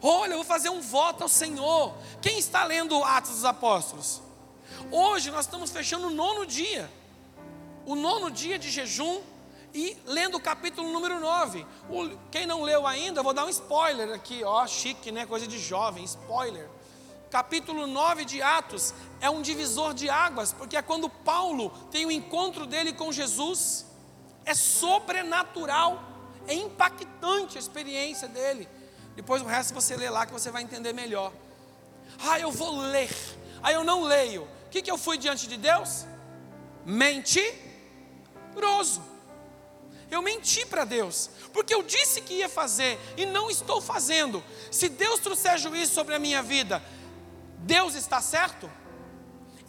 Olha, 0.00 0.32
eu 0.32 0.38
vou 0.38 0.44
fazer 0.44 0.70
um 0.70 0.80
voto 0.80 1.22
ao 1.22 1.28
Senhor. 1.28 1.94
Quem 2.20 2.38
está 2.38 2.64
lendo 2.64 3.02
Atos 3.04 3.32
dos 3.32 3.44
Apóstolos? 3.44 4.22
Hoje 4.90 5.30
nós 5.30 5.44
estamos 5.44 5.70
fechando 5.70 6.06
o 6.06 6.10
nono 6.10 6.46
dia. 6.46 6.90
O 7.84 7.94
nono 7.94 8.30
dia 8.30 8.58
de 8.58 8.70
jejum 8.70 9.20
e 9.74 9.96
lendo 10.04 10.36
o 10.36 10.40
capítulo 10.40 10.92
número 10.92 11.18
9. 11.18 11.66
O, 11.88 12.16
quem 12.30 12.46
não 12.46 12.62
leu 12.62 12.86
ainda, 12.86 13.20
eu 13.20 13.24
vou 13.24 13.34
dar 13.34 13.44
um 13.44 13.48
spoiler 13.48 14.14
aqui, 14.14 14.44
ó, 14.44 14.66
chique, 14.66 15.10
né? 15.10 15.26
Coisa 15.26 15.46
de 15.46 15.58
jovem, 15.58 16.04
spoiler. 16.04 16.68
Capítulo 17.30 17.86
9 17.86 18.26
de 18.26 18.42
Atos 18.42 18.92
é 19.18 19.30
um 19.30 19.40
divisor 19.40 19.94
de 19.94 20.10
águas, 20.10 20.52
porque 20.52 20.76
é 20.76 20.82
quando 20.82 21.08
Paulo 21.08 21.70
tem 21.90 22.04
o 22.04 22.10
encontro 22.10 22.66
dele 22.66 22.92
com 22.92 23.10
Jesus. 23.10 23.86
É 24.44 24.54
sobrenatural, 24.54 26.02
é 26.46 26.54
impactante 26.54 27.56
a 27.56 27.60
experiência 27.60 28.28
dele. 28.28 28.68
Depois 29.14 29.42
o 29.42 29.46
resto 29.46 29.74
você 29.74 29.96
lê 29.96 30.08
lá 30.08 30.26
que 30.26 30.32
você 30.32 30.50
vai 30.50 30.62
entender 30.62 30.92
melhor. 30.92 31.32
Ah, 32.18 32.38
eu 32.38 32.50
vou 32.50 32.78
ler. 32.78 33.10
Aí 33.62 33.74
ah, 33.74 33.78
eu 33.78 33.84
não 33.84 34.02
leio. 34.02 34.42
O 34.66 34.70
que, 34.70 34.82
que 34.82 34.90
eu 34.90 34.98
fui 34.98 35.18
diante 35.18 35.46
de 35.46 35.56
Deus? 35.56 36.06
Mentiroso. 36.84 37.52
Eu 40.10 40.20
menti 40.20 40.66
para 40.66 40.84
Deus, 40.84 41.30
porque 41.54 41.74
eu 41.74 41.82
disse 41.82 42.20
que 42.20 42.34
ia 42.34 42.48
fazer 42.48 43.00
e 43.16 43.24
não 43.24 43.50
estou 43.50 43.80
fazendo. 43.80 44.44
Se 44.70 44.90
Deus 44.90 45.20
trouxer 45.20 45.56
juízo 45.56 45.94
sobre 45.94 46.14
a 46.14 46.18
minha 46.18 46.42
vida, 46.42 46.82
Deus 47.60 47.94
está 47.94 48.20
certo? 48.20 48.70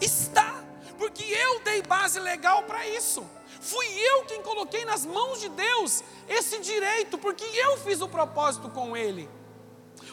Está, 0.02 0.62
porque 0.98 1.24
eu 1.24 1.62
dei 1.62 1.82
base 1.82 2.20
legal 2.20 2.64
para 2.64 2.86
isso. 2.90 3.26
Fui 3.64 3.88
eu 3.88 4.26
quem 4.26 4.42
coloquei 4.42 4.84
nas 4.84 5.06
mãos 5.06 5.40
de 5.40 5.48
Deus 5.48 6.04
esse 6.28 6.60
direito, 6.60 7.18
porque 7.18 7.46
eu 7.46 7.78
fiz 7.78 8.02
o 8.02 8.10
propósito 8.10 8.70
com 8.70 8.96
Ele. 8.96 9.30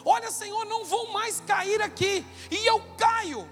Olha, 0.05 0.31
Senhor, 0.31 0.63
não 0.65 0.85
vou 0.85 1.11
mais 1.11 1.41
cair 1.41 1.81
aqui, 1.81 2.25
e 2.49 2.65
eu 2.65 2.81
caio. 2.97 3.47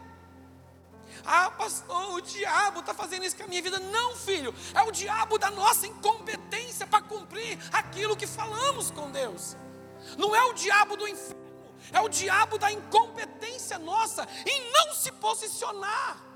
Ah, 1.26 1.52
pastor, 1.52 2.14
o 2.14 2.22
diabo 2.22 2.80
está 2.80 2.94
fazendo 2.94 3.26
isso 3.26 3.36
com 3.36 3.44
a 3.44 3.48
minha 3.48 3.62
vida. 3.62 3.78
Não, 3.78 4.16
filho, 4.16 4.56
é 4.74 4.82
o 4.84 4.92
diabo 4.92 5.38
da 5.38 5.52
nossa 5.52 5.86
incompetência 5.86 6.88
para 6.88 7.04
cumprir 7.04 7.60
aquilo 7.74 8.16
que 8.16 8.26
falamos 8.26 8.90
com 8.92 9.12
Deus. 9.12 9.58
Não 10.18 10.34
é 10.34 10.46
o 10.46 10.54
diabo 10.54 10.96
do 10.96 11.06
inferno, 11.06 11.44
é 11.92 12.00
o 12.00 12.08
diabo 12.08 12.58
da 12.58 12.72
incompetência 12.72 13.78
nossa 13.78 14.26
em 14.46 14.72
não 14.72 14.94
se 14.94 15.12
posicionar 15.12 16.29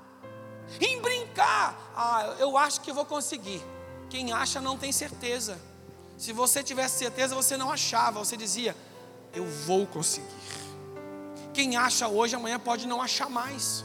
em 0.80 1.00
brincar. 1.00 1.92
Ah, 1.96 2.36
eu 2.38 2.56
acho 2.56 2.80
que 2.80 2.92
vou 2.92 3.04
conseguir. 3.04 3.62
Quem 4.10 4.32
acha 4.32 4.60
não 4.60 4.76
tem 4.78 4.92
certeza. 4.92 5.58
Se 6.16 6.32
você 6.32 6.62
tivesse 6.62 6.98
certeza, 6.98 7.34
você 7.34 7.56
não 7.56 7.70
achava, 7.70 8.18
você 8.18 8.36
dizia, 8.36 8.76
eu 9.32 9.44
vou 9.44 9.86
conseguir. 9.86 10.28
Quem 11.52 11.76
acha 11.76 12.08
hoje, 12.08 12.34
amanhã 12.34 12.58
pode 12.58 12.86
não 12.86 13.00
achar 13.00 13.28
mais. 13.28 13.84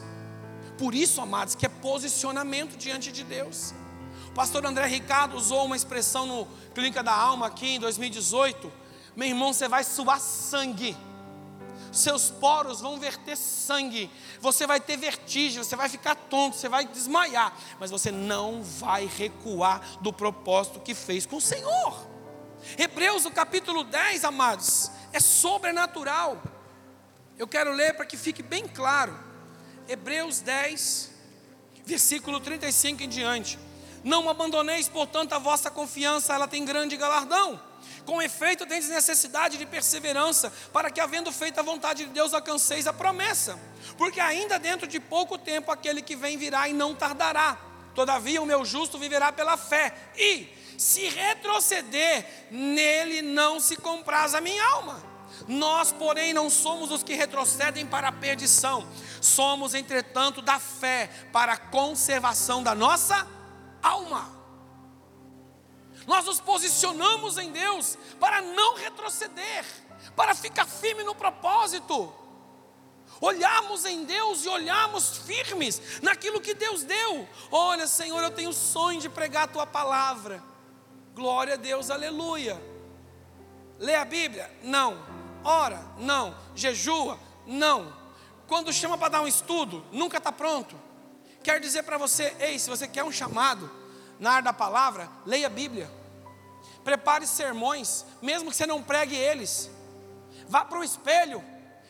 Por 0.77 0.95
isso, 0.95 1.21
amados, 1.21 1.55
que 1.55 1.65
é 1.65 1.69
posicionamento 1.69 2.77
diante 2.77 3.11
de 3.11 3.23
Deus. 3.23 3.73
O 4.27 4.31
pastor 4.31 4.65
André 4.65 4.87
Ricardo 4.87 5.35
usou 5.35 5.65
uma 5.65 5.75
expressão 5.75 6.25
no 6.25 6.47
Clínica 6.73 7.03
da 7.03 7.13
Alma 7.13 7.47
aqui 7.47 7.75
em 7.75 7.79
2018. 7.79 8.71
Meu 9.15 9.27
irmão, 9.27 9.51
você 9.51 9.67
vai 9.67 9.83
suar 9.83 10.19
sangue 10.19 10.95
seus 11.91 12.29
poros 12.29 12.81
vão 12.81 12.99
verter 12.99 13.35
sangue, 13.35 14.09
você 14.39 14.65
vai 14.67 14.79
ter 14.79 14.97
vertigem, 14.97 15.63
você 15.63 15.75
vai 15.75 15.89
ficar 15.89 16.15
tonto, 16.15 16.57
você 16.57 16.69
vai 16.69 16.85
desmaiar, 16.85 17.53
mas 17.79 17.91
você 17.91 18.11
não 18.11 18.61
vai 18.63 19.05
recuar 19.05 19.81
do 20.01 20.13
propósito 20.13 20.79
que 20.79 20.93
fez 20.93 21.25
com 21.25 21.37
o 21.37 21.41
Senhor. 21.41 22.07
Hebreus, 22.77 23.25
o 23.25 23.31
capítulo 23.31 23.83
10, 23.83 24.23
amados, 24.23 24.91
é 25.11 25.19
sobrenatural. 25.19 26.41
Eu 27.37 27.47
quero 27.47 27.71
ler 27.71 27.93
para 27.93 28.05
que 28.05 28.17
fique 28.17 28.43
bem 28.43 28.67
claro. 28.67 29.17
Hebreus 29.87 30.41
10, 30.41 31.11
versículo 31.85 32.39
35 32.39 33.03
em 33.03 33.09
diante. 33.09 33.57
Não 34.03 34.29
abandoneis, 34.29 34.87
portanto, 34.87 35.33
a 35.33 35.39
vossa 35.39 35.69
confiança, 35.71 36.33
ela 36.33 36.47
tem 36.47 36.63
grande 36.63 36.95
galardão. 36.95 37.59
Com 38.05 38.21
efeito, 38.21 38.65
tendes 38.65 38.89
necessidade 38.89 39.57
de 39.57 39.65
perseverança, 39.65 40.51
para 40.73 40.89
que, 40.89 40.99
havendo 40.99 41.31
feito 41.31 41.59
a 41.59 41.63
vontade 41.63 42.05
de 42.05 42.11
Deus, 42.11 42.33
alcanceis 42.33 42.87
a 42.87 42.93
promessa. 42.93 43.59
Porque 43.97 44.19
ainda 44.19 44.57
dentro 44.57 44.87
de 44.87 44.99
pouco 44.99 45.37
tempo 45.37 45.71
aquele 45.71 46.01
que 46.01 46.15
vem 46.15 46.37
virá 46.37 46.67
e 46.67 46.73
não 46.73 46.95
tardará. 46.95 47.57
Todavia, 47.93 48.41
o 48.41 48.45
meu 48.45 48.63
justo 48.63 48.97
viverá 48.97 49.31
pela 49.31 49.57
fé. 49.57 49.93
E, 50.15 50.47
se 50.77 51.09
retroceder, 51.09 52.25
nele 52.49 53.21
não 53.21 53.59
se 53.59 53.75
compraz 53.75 54.33
a 54.33 54.41
minha 54.41 54.63
alma. 54.63 55.03
Nós, 55.47 55.91
porém, 55.91 56.33
não 56.33 56.49
somos 56.49 56.91
os 56.91 57.03
que 57.03 57.13
retrocedem 57.13 57.85
para 57.85 58.09
a 58.09 58.11
perdição, 58.11 58.87
somos, 59.21 59.73
entretanto, 59.73 60.41
da 60.41 60.59
fé 60.59 61.09
para 61.31 61.53
a 61.53 61.57
conservação 61.57 62.61
da 62.63 62.73
nossa 62.75 63.27
alma. 63.81 64.38
Nós 66.09 66.25
nos 66.25 66.39
posicionamos 66.39 67.37
em 67.37 67.51
Deus 67.51 67.95
para 68.19 68.41
não 68.41 68.75
retroceder, 68.75 69.63
para 70.15 70.33
ficar 70.33 70.65
firme 70.65 71.03
no 71.03 71.13
propósito. 71.13 72.11
Olhamos 73.21 73.85
em 73.85 74.05
Deus 74.05 74.43
e 74.43 74.49
olhamos 74.49 75.19
firmes 75.19 76.01
naquilo 76.01 76.41
que 76.41 76.55
Deus 76.55 76.83
deu. 76.83 77.29
Olha, 77.51 77.85
Senhor, 77.85 78.23
eu 78.23 78.31
tenho 78.31 78.51
sonho 78.51 78.99
de 78.99 79.07
pregar 79.07 79.43
a 79.43 79.47
tua 79.47 79.67
palavra. 79.67 80.43
Glória 81.13 81.53
a 81.53 81.57
Deus, 81.57 81.91
aleluia. 81.91 82.59
Lê 83.77 83.93
a 83.93 84.03
Bíblia? 84.03 84.51
Não. 84.63 85.05
Ora? 85.43 85.79
Não. 85.99 86.35
Jejua? 86.55 87.19
Não. 87.45 87.95
Quando 88.47 88.73
chama 88.73 88.97
para 88.97 89.09
dar 89.09 89.21
um 89.21 89.27
estudo, 89.27 89.85
nunca 89.91 90.17
está 90.17 90.31
pronto. 90.31 90.75
Quero 91.43 91.59
dizer 91.59 91.83
para 91.83 91.99
você, 91.99 92.35
ei, 92.39 92.57
se 92.57 92.67
você 92.67 92.87
quer 92.87 93.03
um 93.03 93.11
chamado 93.11 93.69
na 94.19 94.31
área 94.31 94.45
da 94.45 94.53
palavra, 94.53 95.07
leia 95.23 95.45
a 95.45 95.51
Bíblia. 95.51 95.98
Prepare 96.89 97.27
sermões, 97.27 98.03
mesmo 98.19 98.49
que 98.49 98.55
você 98.57 98.65
não 98.65 98.81
pregue 98.81 99.15
eles. 99.15 99.69
Vá 100.47 100.65
para 100.65 100.79
o 100.79 100.83
espelho 100.83 101.43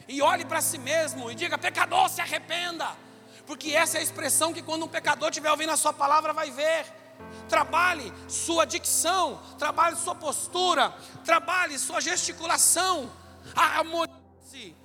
e 0.09 0.21
olhe 0.21 0.43
para 0.43 0.59
si 0.59 0.77
mesmo 0.77 1.31
e 1.31 1.35
diga: 1.35 1.57
pecador, 1.57 2.09
se 2.09 2.19
arrependa. 2.19 2.85
Porque 3.47 3.71
essa 3.73 3.95
é 3.95 4.01
a 4.01 4.03
expressão 4.03 4.51
que 4.51 4.61
quando 4.61 4.83
um 4.83 4.89
pecador 4.89 5.29
estiver 5.29 5.49
ouvindo 5.51 5.71
a 5.71 5.77
sua 5.77 5.93
palavra 5.93 6.33
vai 6.33 6.51
ver. 6.51 6.85
Trabalhe 7.47 8.11
sua 8.27 8.65
dicção, 8.65 9.41
trabalhe 9.57 9.95
sua 9.95 10.15
postura, 10.15 10.93
trabalhe 11.23 11.79
sua 11.79 12.01
gesticulação, 12.01 13.09
harmonize. 13.55 14.75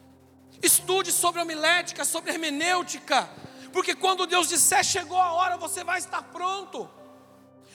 Estude 0.62 1.10
sobre 1.10 1.42
homilética, 1.42 2.04
sobre 2.04 2.30
hermenêutica, 2.30 3.28
porque 3.72 3.96
quando 3.96 4.28
Deus 4.28 4.48
disser 4.48 4.84
chegou 4.84 5.18
a 5.18 5.32
hora, 5.32 5.56
você 5.56 5.82
vai 5.82 5.98
estar 5.98 6.22
pronto. 6.22 6.88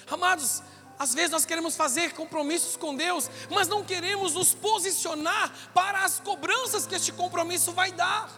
Amados, 0.09 0.63
às 0.99 1.13
vezes 1.13 1.31
nós 1.31 1.45
queremos 1.45 1.77
fazer 1.77 2.13
compromissos 2.13 2.75
com 2.75 2.93
Deus, 2.93 3.31
mas 3.49 3.69
não 3.69 3.85
queremos 3.85 4.33
nos 4.33 4.53
posicionar 4.53 5.49
para 5.73 6.03
as 6.03 6.19
cobranças 6.19 6.85
que 6.85 6.93
este 6.93 7.13
compromisso 7.13 7.71
vai 7.71 7.93
dar. 7.93 8.29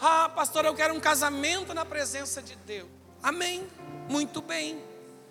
Ah, 0.00 0.28
pastor, 0.28 0.64
eu 0.64 0.74
quero 0.74 0.94
um 0.94 1.00
casamento 1.00 1.74
na 1.74 1.84
presença 1.84 2.40
de 2.40 2.54
Deus. 2.54 2.88
Amém. 3.20 3.66
Muito 4.08 4.40
bem. 4.40 4.80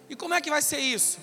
E 0.10 0.17
como 0.17 0.34
é 0.34 0.41
que 0.41 0.49
vai 0.49 0.62
ser 0.62 0.79
isso? 0.79 1.17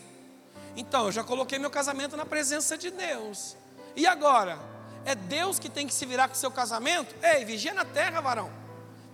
Então, 0.75 1.07
eu 1.07 1.13
já 1.13 1.23
coloquei 1.23 1.59
meu 1.59 1.71
casamento 1.71 2.17
na 2.17 2.25
presença 2.25 2.79
de 2.79 2.91
Deus. 2.91 3.57
E 3.95 4.07
agora? 4.07 4.59
É 5.05 5.15
Deus 5.15 5.59
que 5.59 5.69
tem 5.69 5.87
que 5.87 5.93
se 5.93 6.07
virar 6.07 6.29
com 6.29 6.35
o 6.35 6.39
seu 6.39 6.51
casamento? 6.51 7.15
Ei, 7.23 7.45
vigia 7.45 7.75
na 7.75 7.85
terra, 7.85 8.21
varão. 8.23 8.51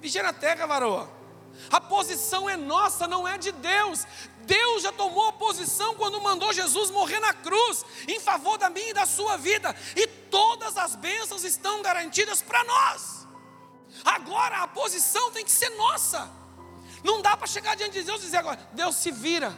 Vigia 0.01 0.23
na 0.23 0.33
terra, 0.33 0.67
varoa. 0.67 1.11
A 1.71 1.81
posição 1.81 2.49
é 2.49 2.57
nossa, 2.57 3.09
não 3.09 3.27
é 3.27 3.39
de 3.39 3.53
Deus. 3.53 4.07
Deus 4.47 4.83
já 4.83 4.93
tomou 4.93 5.27
a 5.27 5.33
posição 5.33 5.95
quando 5.97 6.21
mandou 6.21 6.53
Jesus 6.53 6.91
morrer 6.91 7.21
na 7.21 7.35
cruz, 7.35 7.85
em 8.07 8.21
favor 8.21 8.57
da 8.57 8.71
minha 8.71 8.91
e 8.91 8.95
da 8.95 9.05
sua 9.05 9.37
vida, 9.37 9.75
e 9.95 10.07
todas 10.07 10.77
as 10.77 10.95
bênçãos 10.95 11.45
estão 11.45 11.83
garantidas 11.83 12.41
para 12.41 12.63
nós. 12.65 13.27
Agora 14.05 14.63
a 14.63 14.69
posição 14.69 15.31
tem 15.33 15.45
que 15.45 15.51
ser 15.51 15.71
nossa. 15.71 16.31
Não 17.03 17.21
dá 17.21 17.37
para 17.37 17.47
chegar 17.47 17.77
diante 17.77 17.93
de 17.93 18.05
Deus 18.05 18.21
e 18.21 18.25
dizer 18.25 18.39
agora, 18.39 18.59
Deus 18.73 18.97
se 18.97 19.11
vira. 19.11 19.57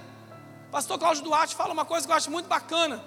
Pastor 0.70 0.98
Cláudio 0.98 1.24
Duarte 1.24 1.54
fala 1.54 1.72
uma 1.72 1.84
coisa 1.84 2.06
que 2.06 2.12
eu 2.12 2.16
acho 2.16 2.30
muito 2.30 2.46
bacana. 2.46 3.02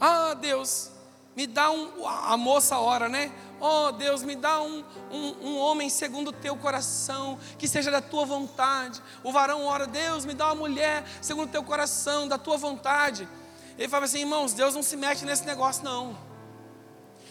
Ah, 0.00 0.34
Deus, 0.34 0.90
me 1.36 1.46
dá 1.46 1.70
um. 1.70 2.06
A 2.06 2.36
moça 2.36 2.78
ora, 2.78 3.08
né? 3.08 3.32
Oh 3.64 3.92
Deus, 3.92 4.24
me 4.24 4.34
dá 4.34 4.60
um, 4.60 4.84
um, 5.08 5.36
um, 5.40 5.56
homem 5.56 5.88
segundo 5.88 6.30
o 6.30 6.32
teu 6.32 6.56
coração, 6.56 7.38
que 7.56 7.68
seja 7.68 7.92
da 7.92 8.00
tua 8.02 8.24
vontade. 8.26 9.00
O 9.22 9.30
varão 9.30 9.64
ora, 9.66 9.86
Deus, 9.86 10.24
me 10.24 10.34
dá 10.34 10.46
uma 10.46 10.56
mulher 10.56 11.04
segundo 11.20 11.48
o 11.48 11.52
teu 11.52 11.62
coração, 11.62 12.26
da 12.26 12.36
tua 12.36 12.56
vontade. 12.56 13.28
Ele 13.78 13.88
fala 13.88 14.06
assim, 14.06 14.18
irmãos, 14.18 14.52
Deus 14.52 14.74
não 14.74 14.82
se 14.82 14.96
mete 14.96 15.24
nesse 15.24 15.44
negócio, 15.44 15.84
não. 15.84 16.18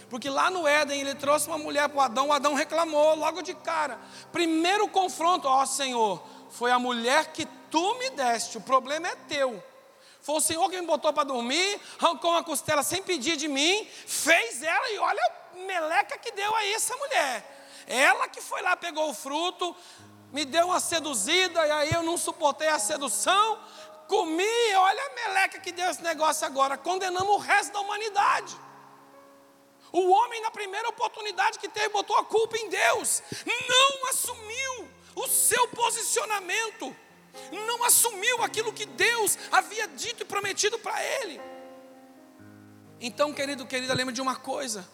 Porque 0.10 0.30
lá 0.30 0.50
no 0.50 0.66
Éden 0.66 1.02
ele 1.02 1.16
trouxe 1.16 1.48
uma 1.48 1.58
mulher 1.58 1.90
para 1.90 1.98
o 1.98 2.02
Adão, 2.02 2.30
o 2.30 2.32
Adão 2.32 2.54
reclamou 2.54 3.14
logo 3.14 3.42
de 3.42 3.54
cara. 3.54 4.00
Primeiro 4.32 4.88
confronto, 4.88 5.50
ó 5.50 5.66
Senhor, 5.66 6.24
foi 6.50 6.72
a 6.72 6.80
mulher 6.80 7.34
que 7.34 7.46
tu 7.70 7.96
me 7.96 8.10
deste, 8.12 8.58
o 8.58 8.62
problema 8.62 9.10
é 9.10 9.16
teu. 9.28 9.62
Foi 10.22 10.36
o 10.36 10.42
Senhor 10.42 10.70
que 10.70 10.80
me 10.80 10.88
botou 10.88 11.12
para 11.12 11.26
dormir, 11.26 11.78
arrancou 12.00 12.32
uma 12.32 12.44
costela 12.44 12.84
sem 12.84 13.04
pedir 13.04 13.36
de 13.36 13.50
mim, 13.50 13.86
fez 14.06 14.64
ela 14.64 14.92
e 14.92 14.98
olha 14.98 15.41
meleca 15.62 16.18
que 16.18 16.32
deu 16.32 16.56
aí 16.56 16.74
essa 16.74 16.96
mulher. 16.98 17.84
Ela 17.88 18.28
que 18.28 18.42
foi 18.42 18.62
lá, 18.62 18.76
pegou 18.76 19.10
o 19.10 19.14
fruto, 19.14 19.76
me 20.32 20.46
deu 20.46 20.68
uma 20.68 20.80
seduzida, 20.80 21.66
e 21.66 21.72
aí 21.72 21.92
eu 21.94 22.04
não 22.04 22.18
suportei 22.18 22.68
a 22.68 22.80
sedução, 22.80 23.60
comi, 24.08 24.74
olha 24.76 25.04
a 25.06 25.14
meleca 25.16 25.60
que 25.60 25.72
deu 25.72 25.90
esse 25.90 26.02
negócio 26.02 26.46
agora. 26.46 26.78
Condenamos 26.78 27.36
o 27.36 27.38
resto 27.38 27.74
da 27.74 27.80
humanidade. 27.80 28.56
O 29.92 30.10
homem, 30.10 30.42
na 30.42 30.52
primeira 30.52 30.88
oportunidade 30.90 31.60
que 31.60 31.68
teve, 31.68 31.90
botou 31.90 32.16
a 32.18 32.24
culpa 32.24 32.58
em 32.58 32.70
Deus, 32.70 33.22
não 33.46 34.10
assumiu 34.10 34.90
o 35.16 35.28
seu 35.28 35.68
posicionamento 35.70 36.96
não 37.52 37.84
assumiu 37.84 38.44
aquilo 38.44 38.74
que 38.74 38.86
Deus 38.86 39.38
havia 39.52 39.88
dito 39.88 40.24
e 40.24 40.26
prometido 40.26 40.78
para 40.80 41.04
ele. 41.04 41.40
Então, 43.00 43.34
querido, 43.34 43.66
querida, 43.66 43.94
lembre 43.94 44.14
de 44.14 44.22
uma 44.22 44.36
coisa: 44.36 44.88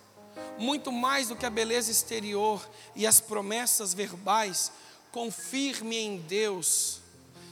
muito 0.58 0.91
mais 0.91 1.28
do 1.28 1.36
que 1.36 1.45
a 1.45 1.50
beleza 1.50 1.91
exterior 1.91 2.67
e 2.95 3.06
as 3.06 3.19
promessas 3.19 3.93
verbais, 3.93 4.71
confirme 5.12 5.97
em 5.97 6.17
Deus 6.17 7.02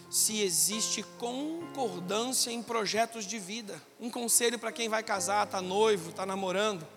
se 0.10 0.41
existe 0.41 1.04
concordância 1.19 2.50
em 2.50 2.63
projetos 2.63 3.26
de 3.26 3.38
vida. 3.38 3.82
Um 4.00 4.10
conselho 4.10 4.58
para 4.58 4.71
quem 4.71 4.88
vai 4.88 5.04
casar, 5.04 5.45
está 5.45 5.62
noivo, 5.62 6.12
está 6.12 6.26
namorando. 6.26 6.88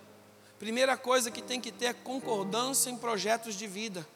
Primeira 0.58 0.96
coisa 0.96 1.30
que 1.30 1.42
tem 1.42 1.60
que 1.60 1.72
ter 1.72 1.86
é 1.86 1.92
concordância 1.92 2.90
em 2.90 2.96
projetos 2.96 3.54
de 3.54 3.66
vida. 3.66 4.06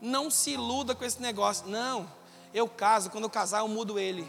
Não 0.00 0.30
se 0.30 0.52
iluda 0.52 0.94
com 0.94 1.04
esse 1.04 1.20
negócio. 1.20 1.66
Não, 1.66 2.10
eu 2.54 2.68
caso, 2.68 3.10
quando 3.10 3.24
eu 3.24 3.30
casar, 3.30 3.60
eu 3.60 3.68
mudo 3.68 3.98
ele. 3.98 4.26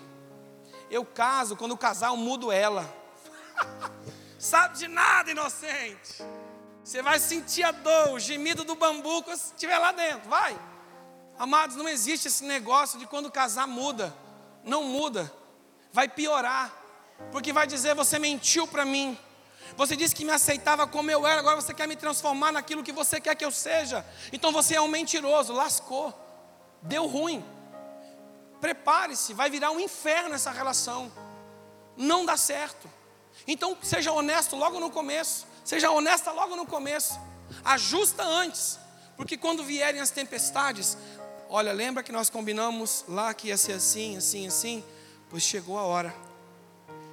Eu 0.90 1.06
caso, 1.06 1.56
quando 1.56 1.72
eu 1.72 1.78
casar, 1.78 2.10
eu 2.10 2.18
mudo 2.18 2.52
ela. 2.52 2.94
Sabe 4.42 4.78
de 4.78 4.88
nada, 4.88 5.30
inocente. 5.30 6.24
Você 6.84 7.02
vai 7.02 7.20
sentir 7.20 7.64
a 7.64 7.72
dor, 7.72 8.14
o 8.14 8.20
gemido 8.20 8.64
do 8.64 8.76
bambu 8.76 9.22
quando 9.22 9.38
estiver 9.38 9.78
lá 9.78 9.92
dentro. 9.92 10.28
Vai. 10.30 10.60
Amados, 11.38 11.76
não 11.76 11.88
existe 11.88 12.28
esse 12.28 12.44
negócio 12.44 12.98
de 12.98 13.06
quando 13.06 13.32
casar 13.32 13.68
muda. 13.68 14.14
Não 14.64 14.84
muda. 14.84 15.32
Vai 15.94 16.08
piorar. 16.08 16.74
Porque 17.32 17.54
vai 17.54 17.68
dizer: 17.68 17.94
você 17.94 18.18
mentiu 18.18 18.68
para 18.68 18.84
mim. 18.84 19.18
Você 19.78 19.96
disse 19.96 20.16
que 20.16 20.26
me 20.26 20.32
aceitava 20.32 20.88
como 20.88 21.10
eu 21.12 21.26
era, 21.26 21.40
agora 21.40 21.62
você 21.62 21.74
quer 21.74 21.88
me 21.88 21.96
transformar 21.96 22.52
naquilo 22.52 22.84
que 22.84 22.92
você 22.92 23.22
quer 23.22 23.36
que 23.36 23.46
eu 23.46 23.52
seja. 23.52 24.06
Então 24.34 24.52
você 24.52 24.76
é 24.76 24.82
um 24.82 24.88
mentiroso, 24.88 25.54
lascou. 25.54 26.14
Deu 26.82 27.06
ruim 27.06 27.46
prepare-se, 28.62 29.34
vai 29.34 29.50
virar 29.50 29.72
um 29.72 29.80
inferno 29.80 30.36
essa 30.36 30.52
relação. 30.52 31.12
Não 31.98 32.24
dá 32.24 32.38
certo. 32.38 32.88
Então, 33.48 33.78
seja 33.82 34.12
honesto 34.12 34.56
logo 34.56 34.80
no 34.80 34.90
começo. 34.90 35.48
Seja 35.64 35.92
honesta 35.92 36.32
logo 36.32 36.56
no 36.56 36.66
começo. 36.66 37.20
Ajusta 37.64 38.24
antes. 38.24 38.80
Porque 39.16 39.38
quando 39.38 39.64
vierem 39.64 40.02
as 40.02 40.10
tempestades, 40.10 40.98
olha, 41.50 41.72
lembra 41.72 42.02
que 42.02 42.12
nós 42.12 42.30
combinamos 42.30 43.06
lá 43.08 43.34
que 43.34 43.50
ia 43.50 43.58
ser 43.58 43.74
assim, 43.74 44.18
assim, 44.18 44.48
assim? 44.48 44.84
Pois 45.30 45.44
chegou 45.44 45.78
a 45.78 45.84
hora. 45.84 46.14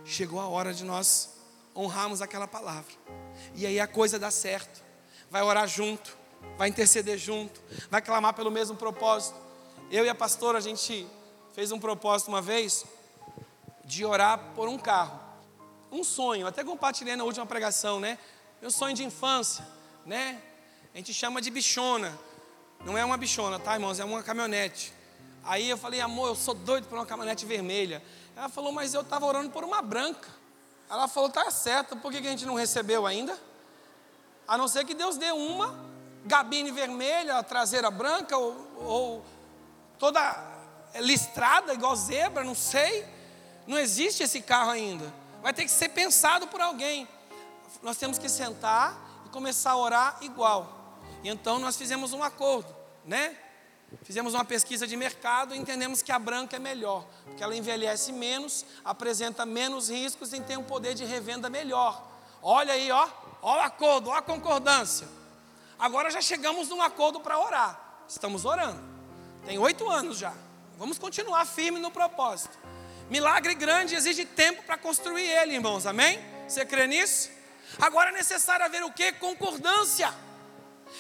Chegou 0.05 0.41
a 0.41 0.49
hora 0.49 0.73
de 0.73 0.85
nós 0.85 1.31
honrarmos 1.77 2.23
aquela 2.23 2.49
palavra. 2.49 2.93
E 3.55 3.67
aí 3.67 3.79
a 3.79 3.87
coisa 3.87 4.19
dá 4.19 4.31
certo. 4.31 4.83
Vai 5.31 5.43
orar 5.43 5.69
junto, 5.69 6.17
vai 6.57 6.69
interceder 6.69 7.19
junto, 7.19 7.61
vai 7.91 8.01
clamar 8.01 8.33
pelo 8.35 8.51
mesmo 8.51 8.77
propósito. 8.77 9.39
Eu 9.91 10.05
e 10.05 10.09
a 10.09 10.15
pastora, 10.15 10.59
a 10.59 10.61
gente 10.61 11.07
fez 11.55 11.71
um 11.71 11.79
propósito 11.79 12.29
uma 12.29 12.41
vez 12.41 12.85
de 13.85 14.05
orar 14.05 14.39
por 14.55 14.69
um 14.69 14.79
carro. 14.79 15.28
Um 15.91 16.05
sonho, 16.05 16.47
até 16.47 16.63
compartilhei 16.63 17.17
na 17.17 17.25
última 17.25 17.47
pregação, 17.47 17.99
né? 17.99 18.19
Meu 18.61 18.71
sonho 18.71 18.95
de 18.95 19.05
infância, 19.05 19.67
né? 20.05 20.41
A 20.95 20.99
gente 20.99 21.15
chama 21.15 21.41
de 21.41 21.51
bichona. 21.51 22.19
Não 22.85 22.97
é 22.97 23.05
uma 23.05 23.17
bichona, 23.17 23.59
tá, 23.59 23.75
irmãos? 23.75 23.99
É 23.99 24.05
uma 24.05 24.23
caminhonete. 24.23 24.93
Aí 25.45 25.69
eu 25.69 25.79
falei, 25.79 26.01
amor, 26.01 26.29
eu 26.29 26.35
sou 26.35 26.55
doido 26.55 26.87
por 26.87 26.97
uma 26.99 27.07
caminhonete 27.07 27.47
vermelha. 27.47 28.03
Ela 28.37 28.49
falou, 28.49 28.71
mas 28.71 28.95
eu 28.95 29.01
estava 29.01 29.25
orando 29.25 29.51
por 29.51 29.65
uma 29.65 29.81
branca. 29.81 30.29
Ela 30.91 31.09
falou, 31.09 31.31
tá 31.31 31.51
certo, 31.51 31.97
por 31.97 32.13
que 32.13 32.19
a 32.19 32.23
gente 32.23 32.45
não 32.45 32.55
recebeu 32.55 33.07
ainda? 33.07 33.39
A 34.47 34.57
não 34.59 34.69
ser 34.69 34.85
que 34.85 34.95
Deus 34.95 35.17
dê 35.17 35.31
uma 35.31 35.79
gabine 36.25 36.71
vermelha, 36.71 37.43
traseira 37.43 37.91
branca, 37.91 38.37
ou, 38.37 38.67
ou 38.77 39.25
toda 39.99 40.59
listrada, 41.01 41.73
igual 41.75 41.95
zebra, 41.97 42.45
não 42.45 42.55
sei. 42.55 43.07
Não 43.67 43.79
existe 43.79 44.23
esse 44.23 44.41
carro 44.41 44.71
ainda. 44.71 45.13
Vai 45.43 45.53
ter 45.53 45.65
que 45.65 45.71
ser 45.71 45.91
pensado 45.91 46.47
por 46.49 46.61
alguém. 46.61 47.09
Nós 47.83 47.97
temos 47.97 48.19
que 48.19 48.29
sentar 48.29 48.97
e 49.27 49.29
começar 49.29 49.73
a 49.73 49.77
orar 49.77 50.19
igual. 50.21 50.97
E 51.23 51.29
então 51.29 51.59
nós 51.59 51.77
fizemos 51.77 52.13
um 52.13 52.23
acordo, 52.23 52.75
né? 53.05 53.37
Fizemos 54.03 54.35
uma 54.35 54.45
pesquisa 54.45 54.87
de 54.87 54.97
mercado 54.97 55.55
e 55.55 55.59
entendemos 55.59 56.03
que 56.03 56.13
a 56.13 56.19
branca 56.19 56.57
é 56.57 56.59
melhor, 56.59 57.07
porque 57.25 57.43
ela 57.43 57.57
envelhece 57.57 58.13
menos, 58.13 58.65
apresenta 58.85 59.47
menos 59.47 59.89
riscos 59.89 60.33
e 60.33 60.41
tem 60.41 60.59
um 60.59 60.65
poder 60.65 60.95
de 60.95 61.05
revenda 61.05 61.49
melhor. 61.49 62.07
Olha 62.43 62.75
aí, 62.75 62.91
ó, 62.91 63.09
ó 63.41 63.57
o 63.57 63.61
acordo, 63.61 64.11
ó 64.11 64.15
a 64.15 64.23
concordância. 64.23 65.09
Agora 65.79 66.11
já 66.11 66.21
chegamos 66.21 66.69
num 66.69 66.83
acordo 66.83 67.21
para 67.21 67.39
orar. 67.39 68.03
Estamos 68.07 68.45
orando. 68.45 68.81
Tem 69.47 69.59
oito 69.59 69.89
anos 69.89 70.19
já. 70.19 70.35
Vamos 70.77 70.99
continuar 70.99 71.47
firme 71.47 71.79
no 71.79 71.91
propósito. 71.91 72.59
Milagre 73.11 73.55
grande 73.55 73.95
exige 73.95 74.25
tempo 74.25 74.63
para 74.65 74.77
construir 74.77 75.25
ele, 75.25 75.55
irmãos. 75.55 75.87
Amém? 75.87 76.21
Você 76.47 76.65
crê 76.65 76.87
nisso? 76.87 77.31
Agora 77.81 78.11
é 78.11 78.13
necessário 78.13 78.67
haver 78.67 78.85
o 78.85 78.93
que? 78.93 79.13
Concordância. 79.13 80.13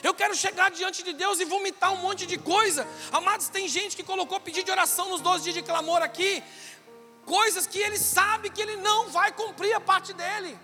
Eu 0.03 0.15
quero 0.15 0.35
chegar 0.35 0.71
diante 0.71 1.03
de 1.03 1.13
Deus 1.13 1.39
e 1.39 1.45
vomitar 1.45 1.93
um 1.93 1.97
monte 1.97 2.25
de 2.25 2.39
coisa. 2.39 2.87
Amados, 3.13 3.49
tem 3.49 3.69
gente 3.69 3.95
que 3.95 4.03
colocou 4.03 4.41
pedido 4.41 4.65
de 4.67 4.71
oração 4.71 5.11
nos 5.11 5.21
12 5.21 5.45
dias 5.45 5.55
de 5.57 5.63
clamor 5.63 6.03
aqui. 6.03 6.43
Coisas 7.27 7.67
que 7.67 7.79
ele 7.79 7.99
sabe 7.99 8.49
que 8.49 8.63
ele 8.63 8.77
não 8.77 9.09
vai 9.09 9.31
cumprir 9.33 9.75
a 9.75 9.81
parte 9.81 10.15
dele. 10.15 10.59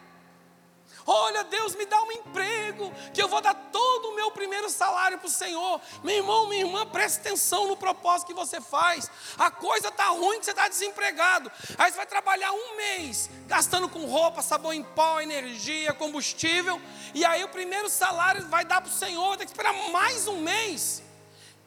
Olha, 1.06 1.44
Deus 1.44 1.74
me 1.74 1.84
dá 1.84 2.00
um 2.02 2.12
emprego, 2.12 2.92
que 3.12 3.22
eu 3.22 3.28
vou 3.28 3.40
dar 3.40 3.54
todo 3.54 4.08
o 4.08 4.14
meu 4.14 4.30
primeiro 4.30 4.70
salário 4.70 5.18
para 5.18 5.26
o 5.26 5.30
Senhor. 5.30 5.80
Meu 6.02 6.16
irmão, 6.16 6.48
minha 6.48 6.62
irmã, 6.62 6.86
preste 6.86 7.18
atenção 7.18 7.68
no 7.68 7.76
propósito 7.76 8.28
que 8.28 8.34
você 8.34 8.60
faz. 8.60 9.10
A 9.38 9.50
coisa 9.50 9.88
está 9.88 10.06
ruim 10.06 10.38
que 10.38 10.46
você 10.46 10.52
está 10.52 10.68
desempregado. 10.68 11.52
Aí 11.76 11.90
você 11.90 11.96
vai 11.96 12.06
trabalhar 12.06 12.52
um 12.52 12.76
mês, 12.76 13.28
gastando 13.46 13.88
com 13.88 14.06
roupa, 14.06 14.40
sabão 14.40 14.72
em 14.72 14.82
pó, 14.82 15.20
energia, 15.20 15.92
combustível. 15.92 16.80
E 17.12 17.24
aí 17.24 17.44
o 17.44 17.48
primeiro 17.48 17.90
salário 17.90 18.46
vai 18.48 18.64
dar 18.64 18.80
para 18.80 18.90
o 18.90 18.92
Senhor, 18.92 19.28
vai 19.28 19.38
ter 19.38 19.44
que 19.44 19.50
esperar 19.50 19.74
mais 19.90 20.26
um 20.26 20.40
mês. 20.40 21.02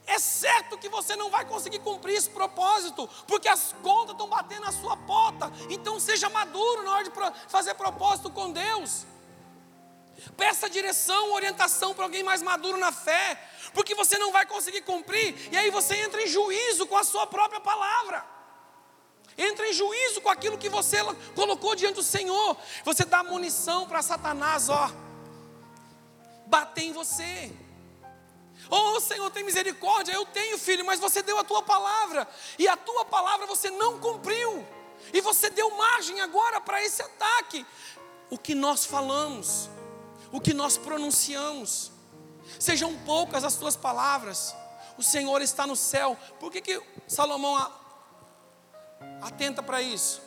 É 0.07 0.19
certo 0.19 0.77
que 0.77 0.87
você 0.87 1.17
não 1.17 1.29
vai 1.29 1.43
conseguir 1.43 1.79
cumprir 1.79 2.15
esse 2.15 2.29
propósito, 2.29 3.07
porque 3.27 3.49
as 3.49 3.75
contas 3.83 4.11
estão 4.11 4.27
batendo 4.27 4.61
na 4.61 4.71
sua 4.71 4.95
porta. 4.95 5.51
Então 5.69 5.99
seja 5.99 6.29
maduro 6.29 6.81
na 6.83 6.93
hora 6.93 7.03
de 7.03 7.11
fazer 7.49 7.73
propósito 7.75 8.31
com 8.31 8.51
Deus. 8.51 9.05
Peça 10.35 10.69
direção, 10.69 11.33
orientação 11.33 11.93
para 11.93 12.03
alguém 12.03 12.23
mais 12.23 12.41
maduro 12.41 12.77
na 12.77 12.91
fé, 12.91 13.41
porque 13.73 13.95
você 13.95 14.17
não 14.17 14.31
vai 14.31 14.45
conseguir 14.45 14.81
cumprir, 14.81 15.35
e 15.51 15.57
aí 15.57 15.69
você 15.69 15.95
entra 15.95 16.21
em 16.21 16.27
juízo 16.27 16.85
com 16.87 16.97
a 16.97 17.03
sua 17.03 17.27
própria 17.27 17.59
palavra. 17.59 18.25
Entra 19.37 19.67
em 19.67 19.73
juízo 19.73 20.19
com 20.21 20.29
aquilo 20.29 20.57
que 20.57 20.67
você 20.67 20.97
colocou 21.35 21.75
diante 21.75 21.95
do 21.95 22.03
Senhor. 22.03 22.57
Você 22.83 23.05
dá 23.05 23.23
munição 23.23 23.87
para 23.87 24.01
Satanás, 24.01 24.67
ó, 24.67 24.91
bater 26.47 26.85
em 26.85 26.91
você. 26.91 27.51
Oh, 28.69 28.99
Senhor, 28.99 29.29
tem 29.29 29.43
misericórdia. 29.43 30.11
Eu 30.11 30.25
tenho, 30.25 30.57
filho, 30.57 30.83
mas 30.83 30.99
você 30.99 31.21
deu 31.21 31.37
a 31.37 31.43
tua 31.43 31.61
palavra. 31.61 32.27
E 32.57 32.67
a 32.67 32.75
tua 32.75 33.05
palavra 33.05 33.45
você 33.45 33.69
não 33.69 33.99
cumpriu. 33.99 34.65
E 35.13 35.21
você 35.21 35.49
deu 35.49 35.69
margem 35.71 36.19
agora 36.19 36.59
para 36.59 36.83
esse 36.83 37.01
ataque. 37.01 37.65
O 38.29 38.37
que 38.37 38.55
nós 38.55 38.85
falamos, 38.85 39.69
o 40.31 40.39
que 40.41 40.53
nós 40.53 40.77
pronunciamos, 40.77 41.91
sejam 42.59 42.95
poucas 42.99 43.43
as 43.43 43.55
tuas 43.55 43.75
palavras. 43.75 44.55
O 44.97 45.03
Senhor 45.03 45.41
está 45.41 45.67
no 45.67 45.75
céu. 45.75 46.17
Por 46.39 46.51
que, 46.51 46.61
que 46.61 46.81
Salomão 47.07 47.71
atenta 49.21 49.61
para 49.61 49.81
isso? 49.81 50.21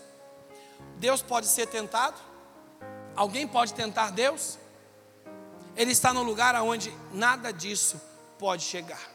Deus 0.96 1.22
pode 1.22 1.46
ser 1.46 1.66
tentado? 1.66 2.20
Alguém 3.16 3.46
pode 3.46 3.74
tentar 3.74 4.10
Deus? 4.10 4.58
Ele 5.76 5.92
está 5.92 6.12
no 6.12 6.22
lugar 6.22 6.54
onde 6.56 6.94
nada 7.12 7.52
disso 7.52 8.00
pode 8.38 8.62
chegar. 8.62 9.10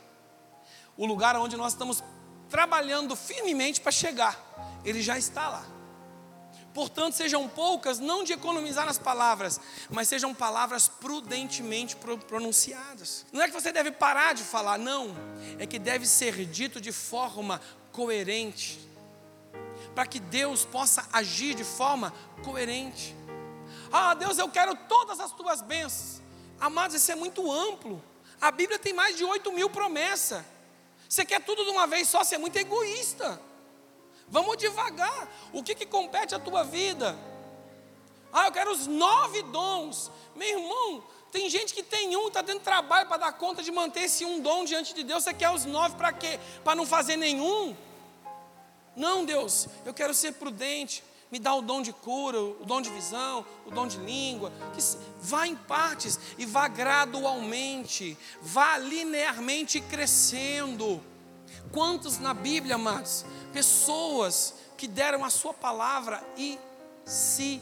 O 0.98 1.06
lugar 1.06 1.36
onde 1.36 1.58
nós 1.58 1.74
estamos 1.74 2.04
trabalhando 2.50 3.16
firmemente 3.16 3.82
para 3.82 3.92
chegar, 3.92 4.38
ele 4.84 5.02
já 5.02 5.18
está 5.18 5.50
lá. 5.50 5.75
Portanto, 6.76 7.14
sejam 7.14 7.48
poucas, 7.48 8.00
não 8.00 8.22
de 8.22 8.34
economizar 8.34 8.86
nas 8.86 8.98
palavras, 8.98 9.62
mas 9.90 10.10
sejam 10.10 10.34
palavras 10.34 10.90
prudentemente 10.90 11.96
pronunciadas. 12.28 13.26
Não 13.32 13.42
é 13.42 13.48
que 13.48 13.54
você 13.54 13.72
deve 13.72 13.92
parar 13.92 14.34
de 14.34 14.44
falar, 14.44 14.78
não. 14.78 15.16
É 15.58 15.66
que 15.66 15.80
deve 15.80 16.06
ser 16.06 16.46
dito 16.46 16.82
de 16.82 16.92
forma 16.92 17.62
coerente, 17.94 18.78
para 19.96 20.06
que 20.06 20.20
Deus 20.20 20.66
possa 20.66 21.08
agir 21.14 21.56
de 21.56 21.64
forma 21.64 22.14
coerente. 22.44 23.16
Ah, 23.90 24.14
Deus, 24.14 24.38
eu 24.38 24.50
quero 24.50 24.76
todas 24.76 25.22
as 25.22 25.32
tuas 25.32 25.62
bênçãos. 25.62 26.22
Amados, 26.60 26.98
isso 26.98 27.10
é 27.10 27.16
muito 27.16 27.50
amplo. 27.50 28.04
A 28.42 28.52
Bíblia 28.52 28.78
tem 28.78 28.92
mais 28.92 29.16
de 29.16 29.24
8 29.24 29.50
mil 29.54 29.70
promessas. 29.70 30.44
Você 31.08 31.24
quer 31.24 31.42
tudo 31.42 31.64
de 31.64 31.70
uma 31.70 31.88
vez 31.88 32.10
só, 32.10 32.22
você 32.22 32.36
é 32.36 32.38
muito 32.38 32.58
egoísta. 32.58 33.40
Vamos 34.28 34.58
devagar. 34.58 35.30
O 35.54 35.64
que, 35.64 35.76
que 35.76 35.86
compete 35.86 36.36
à 36.36 36.40
tua 36.40 36.64
vida? 36.64 37.18
Ah, 38.32 38.48
eu 38.48 38.52
quero 38.52 38.72
os 38.72 38.88
nove 38.88 39.42
dons. 39.44 40.12
Meu 40.36 40.60
irmão, 40.60 41.04
tem 41.32 41.50
gente 41.50 41.74
que 41.74 41.84
tem 41.84 42.16
um, 42.18 42.28
está 42.28 42.42
dando 42.42 42.62
trabalho 42.62 43.08
para 43.08 43.18
dar 43.18 43.34
conta 43.34 43.64
de 43.64 43.72
manter 43.72 44.02
esse 44.02 44.26
um 44.26 44.42
dom 44.42 44.66
diante 44.66 44.94
de 44.94 45.04
Deus. 45.04 45.24
Você 45.24 45.34
quer 45.34 45.50
os 45.52 45.66
nove 45.66 45.96
para 45.96 46.12
quê? 46.12 46.40
Para 46.64 46.76
não 46.76 46.86
fazer 46.86 47.16
nenhum? 47.16 47.76
Não, 48.96 49.26
Deus, 49.26 49.68
eu 49.86 49.94
quero 49.94 50.14
ser 50.14 50.34
prudente. 50.34 51.04
Me 51.32 51.40
dá 51.40 51.54
o 51.54 51.62
dom 51.62 51.82
de 51.82 51.92
cura, 51.92 52.40
o 52.40 52.66
dom 52.66 52.82
de 52.82 52.90
visão, 52.90 53.46
o 53.66 53.72
dom 53.72 53.88
de 53.88 53.98
língua. 53.98 54.52
Que 54.74 54.82
vá 55.20 55.48
em 55.48 55.56
partes 55.56 56.20
e 56.38 56.46
vá 56.46 56.68
gradualmente, 56.68 58.18
vá 58.42 58.78
linearmente 58.78 59.82
crescendo. 59.82 61.02
Quantos 61.72 62.20
na 62.20 62.34
Bíblia, 62.34 62.76
amados, 62.76 63.26
pessoas 63.52 64.54
que 64.78 64.88
deram 64.88 65.24
a 65.24 65.30
sua 65.30 65.54
palavra 65.54 66.24
e 66.38 66.60
se 67.06 67.62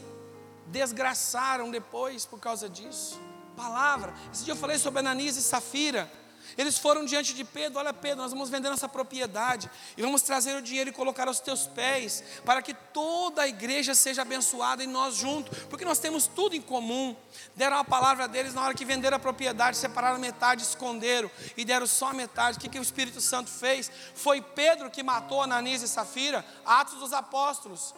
desgraçaram 0.66 1.70
depois 1.70 2.24
por 2.24 2.38
causa 2.38 2.68
disso? 2.68 3.20
Palavra. 3.56 4.14
Esse 4.32 4.44
dia 4.44 4.52
eu 4.52 4.56
falei 4.58 4.78
sobre 4.78 5.00
Ananias 5.00 5.36
e 5.36 5.42
Safira. 5.42 6.10
Eles 6.56 6.78
foram 6.78 7.04
diante 7.04 7.34
de 7.34 7.44
Pedro: 7.44 7.78
Olha, 7.78 7.92
Pedro, 7.92 8.18
nós 8.18 8.32
vamos 8.32 8.50
vender 8.50 8.70
nossa 8.70 8.88
propriedade 8.88 9.70
e 9.96 10.02
vamos 10.02 10.22
trazer 10.22 10.56
o 10.56 10.62
dinheiro 10.62 10.90
e 10.90 10.92
colocar 10.92 11.28
aos 11.28 11.40
teus 11.40 11.66
pés, 11.66 12.22
para 12.44 12.62
que 12.62 12.74
toda 12.74 13.42
a 13.42 13.48
igreja 13.48 13.94
seja 13.94 14.22
abençoada 14.22 14.82
e 14.82 14.86
nós 14.86 15.16
juntos, 15.16 15.58
porque 15.70 15.84
nós 15.84 15.98
temos 15.98 16.26
tudo 16.26 16.54
em 16.54 16.60
comum. 16.62 17.16
Deram 17.56 17.78
a 17.78 17.84
palavra 17.84 18.28
deles 18.28 18.54
na 18.54 18.62
hora 18.62 18.74
que 18.74 18.84
venderam 18.84 19.16
a 19.16 19.20
propriedade, 19.20 19.76
separaram 19.76 20.18
metade, 20.18 20.62
esconderam 20.62 21.30
e 21.56 21.64
deram 21.64 21.86
só 21.86 22.12
metade. 22.12 22.58
O 22.58 22.60
que, 22.60 22.68
que 22.68 22.78
o 22.78 22.82
Espírito 22.82 23.20
Santo 23.20 23.50
fez? 23.50 23.90
Foi 24.14 24.40
Pedro 24.40 24.90
que 24.90 25.02
matou 25.02 25.42
Ananias 25.42 25.82
e 25.82 25.88
Safira, 25.88 26.44
Atos 26.64 26.98
dos 26.98 27.12
Apóstolos. 27.12 27.94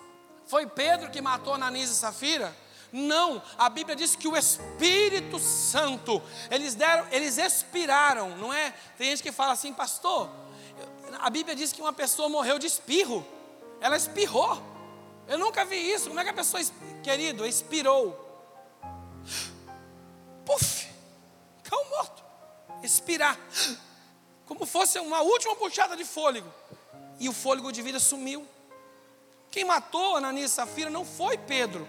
Foi 0.46 0.66
Pedro 0.66 1.11
que 1.11 1.20
matou 1.20 1.54
Ananias 1.54 1.90
e 1.90 1.94
Safira. 1.94 2.65
Não, 2.92 3.42
a 3.59 3.68
Bíblia 3.68 3.96
diz 3.96 4.16
que 4.16 4.29
o 4.29 4.37
Espírito 4.37 5.38
Santo, 5.38 6.22
eles 6.51 6.75
deram, 6.75 7.07
eles 7.11 7.37
expiraram, 7.37 8.37
não 8.37 8.53
é? 8.53 8.72
Tem 8.96 9.11
gente 9.11 9.22
que 9.22 9.33
fala 9.33 9.53
assim, 9.53 9.72
pastor, 9.72 10.31
a 11.20 11.29
Bíblia 11.31 11.55
diz 11.55 11.72
que 11.72 11.81
uma 11.81 11.92
pessoa 11.92 12.29
morreu 12.29 12.59
de 12.59 12.66
espirro, 12.66 13.27
ela 13.81 13.96
espirrou. 13.96 14.62
Eu 15.29 15.38
nunca 15.38 15.64
vi 15.64 15.77
isso. 15.77 16.09
Como 16.09 16.20
é 16.20 16.25
que 16.25 16.31
a 16.31 16.35
pessoa, 16.35 16.62
querido, 17.03 17.44
expirou? 17.44 18.25
Puf, 20.44 20.87
caiu 21.64 21.90
morto. 21.90 22.25
Expirar, 22.83 23.37
como 24.46 24.64
fosse 24.64 24.99
uma 25.01 25.20
última 25.20 25.57
puxada 25.57 25.96
de 25.96 26.05
fôlego, 26.05 26.53
e 27.18 27.29
o 27.29 27.33
fôlego 27.33 27.72
de 27.72 27.83
vida 27.83 27.99
sumiu. 27.99 28.46
Quem 29.51 29.64
matou 29.64 30.16
Ananias 30.16 30.53
e 30.53 30.55
Safira 30.55 30.90
não 30.90 31.05
foi 31.05 31.38
Pedro, 31.38 31.88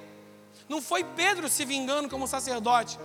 não 0.70 0.82
foi 0.82 1.04
Pedro 1.04 1.48
se 1.50 1.64
vingando 1.66 2.10
como 2.10 2.28
sacerdote, 2.28 3.00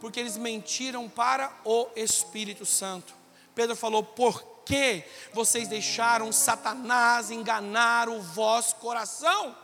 porque 0.00 0.20
eles 0.20 0.36
mentiram 0.36 1.08
para 1.08 1.52
o 1.64 1.88
Espírito 1.94 2.64
Santo. 2.64 3.14
Pedro 3.54 3.76
falou: 3.76 4.02
Por 4.02 4.42
que 4.64 5.04
vocês 5.32 5.68
deixaram 5.68 6.32
Satanás 6.32 7.30
enganar 7.30 8.08
o 8.08 8.20
vosso 8.20 8.76
coração? 8.76 9.56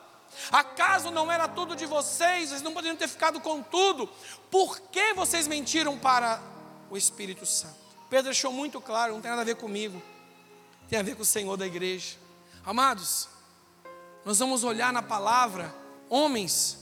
Acaso 0.50 1.10
não 1.10 1.30
era 1.30 1.48
tudo 1.48 1.74
de 1.74 1.86
vocês? 1.86 2.50
Vocês 2.50 2.62
não 2.62 2.72
poderiam 2.72 2.96
ter 2.96 3.08
ficado 3.08 3.40
com 3.40 3.62
tudo? 3.62 4.08
Por 4.50 4.80
que 4.80 5.12
vocês 5.14 5.48
mentiram 5.48 5.98
para 5.98 6.40
o 6.90 6.96
Espírito 6.96 7.44
Santo? 7.44 7.74
Pedro 8.08 8.26
deixou 8.26 8.52
muito 8.52 8.80
claro: 8.80 9.14
não 9.14 9.20
tem 9.20 9.30
nada 9.30 9.42
a 9.42 9.46
ver 9.46 9.56
comigo, 9.56 10.00
tem 10.88 10.98
a 10.98 11.02
ver 11.02 11.16
com 11.16 11.22
o 11.22 11.26
Senhor 11.26 11.56
da 11.56 11.66
igreja. 11.66 12.16
Amados, 12.64 13.28
nós 14.24 14.38
vamos 14.38 14.64
olhar 14.64 14.92
na 14.92 15.02
palavra 15.02 15.74
homens 16.08 16.79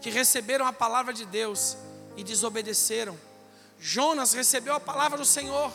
que 0.00 0.10
receberam 0.10 0.66
a 0.66 0.72
palavra 0.72 1.12
de 1.12 1.24
Deus 1.24 1.76
e 2.16 2.24
desobedeceram. 2.24 3.18
Jonas 3.78 4.32
recebeu 4.32 4.74
a 4.74 4.80
palavra 4.80 5.18
do 5.18 5.24
Senhor 5.24 5.72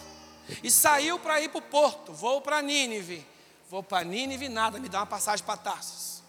e 0.64 0.70
saiu 0.70 1.18
para 1.20 1.42
ir 1.42 1.50
para 1.50 1.60
o 1.60 1.62
porto. 1.62 2.14
Vou 2.14 2.42
para 2.42 2.62
Nínive. 2.62 3.26
Vou 3.70 3.82
para 3.82 4.04
Nínive, 4.04 4.48
nada, 4.48 4.80
me 4.80 4.88
dá 4.88 5.00
uma 5.00 5.06
passagem 5.06 5.46
para 5.46 5.58
Tarsis. 5.58 6.24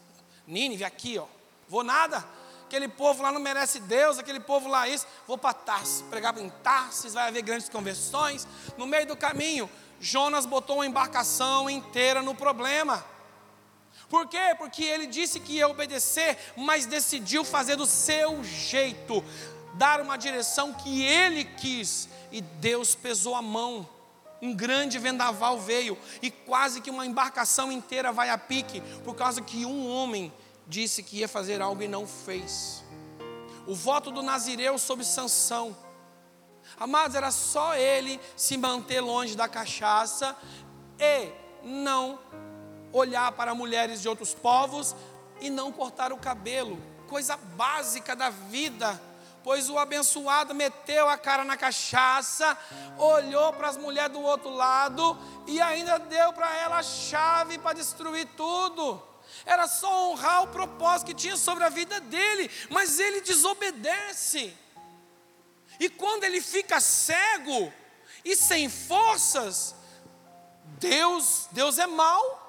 Nínive, 0.47 0.85
aqui, 0.85 1.19
ó. 1.19 1.27
Vou 1.69 1.85
nada. 1.85 2.25
Aquele 2.67 2.89
povo 2.89 3.23
lá 3.23 3.31
não 3.31 3.41
merece 3.41 3.79
Deus, 3.79 4.19
aquele 4.19 4.41
povo 4.41 4.69
lá 4.69 4.89
isso. 4.89 5.07
Vou 5.27 5.39
para 5.39 5.53
Tarsis, 5.53 6.03
pregar 6.03 6.37
em 6.39 6.49
Tarsis, 6.49 7.15
vai 7.15 7.29
haver 7.29 7.43
grandes 7.43 7.69
conversões. 7.69 8.47
No 8.77 8.87
meio 8.87 9.07
do 9.07 9.17
caminho, 9.17 9.71
Jonas 10.01 10.47
botou 10.47 10.77
uma 10.77 10.87
embarcação 10.87 11.71
inteira 11.71 12.23
no 12.23 12.35
problema. 12.35 13.05
Por 14.09 14.29
quê? 14.29 14.55
Porque 14.57 14.85
ele 14.85 15.07
disse 15.07 15.41
que 15.41 15.55
ia 15.55 15.69
obedecer, 15.69 16.39
mas 16.57 16.87
decidiu 16.87 17.45
fazer 17.45 17.77
do 17.77 17.87
seu 17.87 18.43
jeito, 18.45 19.25
dar 19.75 20.01
uma 20.01 20.17
direção 20.17 20.73
que 20.73 21.03
ele 21.03 21.45
quis, 21.45 22.09
e 22.31 22.41
Deus 22.41 22.95
pesou 22.95 23.35
a 23.35 23.43
mão. 23.43 23.89
Um 24.41 24.55
grande 24.55 24.99
vendaval 24.99 25.59
veio 25.59 25.99
e 26.21 26.31
quase 26.31 26.81
que 26.81 26.91
uma 26.91 27.07
embarcação 27.07 27.73
inteira 27.73 28.13
vai 28.13 28.31
a 28.31 28.39
pique, 28.39 28.81
por 29.03 29.15
causa 29.15 29.41
que 29.41 29.65
um 29.65 29.91
homem 29.91 30.33
disse 30.67 31.03
que 31.03 31.19
ia 31.19 31.29
fazer 31.29 31.61
algo 31.61 31.83
e 31.83 31.89
não 31.89 32.07
fez. 32.07 32.85
O 33.67 33.75
voto 33.75 34.11
do 34.11 34.23
Nazireu 34.23 34.79
sobre 34.79 35.05
Sansão. 35.05 35.77
Amados, 36.79 37.17
era 37.17 37.31
só 37.31 37.75
ele 37.75 38.21
se 38.37 38.57
manter 38.57 39.01
longe 39.01 39.35
da 39.35 39.49
cachaça 39.49 40.37
e 40.99 41.31
não 41.65 42.19
olhar 42.97 43.33
para 43.33 43.55
mulheres 43.55 44.01
de 44.01 44.09
outros 44.09 44.35
povos 44.35 44.95
e 45.41 45.51
não 45.51 45.71
cortar 45.71 46.13
o 46.13 46.17
cabelo, 46.17 46.79
coisa 47.09 47.37
básica 47.37 48.17
da 48.17 48.31
vida. 48.31 49.01
Pois 49.45 49.71
o 49.71 49.79
abençoado 49.79 50.55
meteu 50.55 51.09
a 51.09 51.17
cara 51.17 51.45
na 51.45 51.57
cachaça, 51.57 52.59
olhou 52.99 53.53
para 53.53 53.69
as 53.69 53.77
mulheres 53.77 54.13
do 54.13 54.21
outro 54.21 54.51
lado 54.51 55.17
e 55.47 55.61
ainda 55.61 55.99
deu 55.99 56.33
para 56.33 56.53
ela 56.57 56.79
a 56.79 56.83
chave 56.83 57.57
para 57.59 57.77
destruir 57.77 58.27
tudo. 58.37 59.01
Era 59.45 59.69
só 59.69 60.11
honrar 60.11 60.43
o 60.43 60.49
propósito 60.49 61.09
que 61.09 61.15
tinha 61.15 61.37
sobre 61.37 61.63
a 61.63 61.69
vida 61.69 62.01
dele, 62.01 62.51
mas 62.71 62.99
ele 62.99 63.21
desobedece. 63.21 64.53
E 65.79 65.89
quando 65.89 66.25
ele 66.25 66.41
fica 66.41 66.81
cego 66.81 67.73
e 68.25 68.35
sem 68.35 68.69
forças, 68.69 69.77
Deus, 70.81 71.47
Deus 71.53 71.79
é 71.79 71.87
mau. 71.87 72.46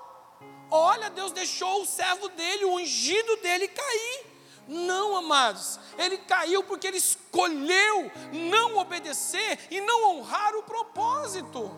Olha, 0.69 1.09
Deus 1.09 1.31
deixou 1.31 1.81
o 1.81 1.85
servo 1.85 2.29
dele, 2.29 2.65
o 2.65 2.75
ungido 2.75 3.37
dele 3.37 3.67
cair. 3.67 4.37
Não, 4.67 5.15
amados, 5.15 5.79
ele 5.97 6.17
caiu 6.17 6.61
porque 6.61 6.87
ele 6.87 6.97
escolheu 6.97 8.11
não 8.33 8.77
obedecer 8.77 9.59
e 9.71 9.79
não 9.79 10.09
honrar 10.09 10.55
o 10.55 10.63
propósito. 10.63 11.71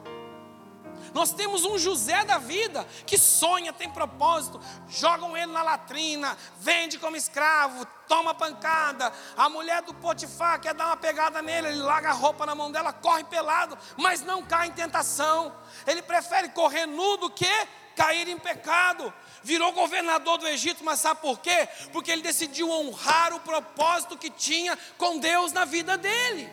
Nós 1.14 1.32
temos 1.32 1.66
um 1.66 1.78
José 1.78 2.24
da 2.24 2.38
vida 2.38 2.86
que 3.06 3.18
sonha, 3.18 3.74
tem 3.74 3.90
propósito, 3.90 4.60
jogam 4.88 5.36
ele 5.36 5.52
na 5.52 5.64
latrina, 5.64 6.38
vende 6.60 6.98
como 6.98 7.16
escravo, 7.16 7.86
toma 8.08 8.34
pancada. 8.34 9.12
A 9.36 9.50
mulher 9.50 9.82
do 9.82 9.94
Potifar 9.94 10.60
quer 10.60 10.74
dar 10.74 10.88
uma 10.88 10.98
pegada 10.98 11.42
nele, 11.42 11.70
ele 11.70 11.82
larga 11.82 12.10
a 12.10 12.14
roupa 12.14 12.46
na 12.46 12.54
mão 12.54 12.72
dela, 12.72 12.94
corre 12.94 13.24
pelado, 13.24 13.78
mas 13.98 14.22
não 14.22 14.44
cai 14.44 14.68
em 14.68 14.72
tentação. 14.72 15.56
Ele 15.88 16.02
prefere 16.02 16.50
correr 16.50 16.86
nu 16.86 17.18
do 17.18 17.30
que 17.30 17.68
cair 18.00 18.30
em 18.30 18.40
pecado. 18.40 19.14
Virou 19.44 19.74
governador 19.74 20.38
do 20.38 20.48
Egito, 20.48 20.86
mas 20.86 21.02
sabe 21.02 21.20
por 21.20 21.40
quê? 21.40 21.68
Porque 21.92 22.10
ele 22.10 22.22
decidiu 22.22 22.70
honrar 22.72 23.34
o 23.34 23.42
propósito 23.42 24.18
que 24.18 24.30
tinha 24.30 24.78
com 24.98 25.20
Deus 25.20 25.52
na 25.52 25.66
vida 25.66 25.98
dele. 25.98 26.50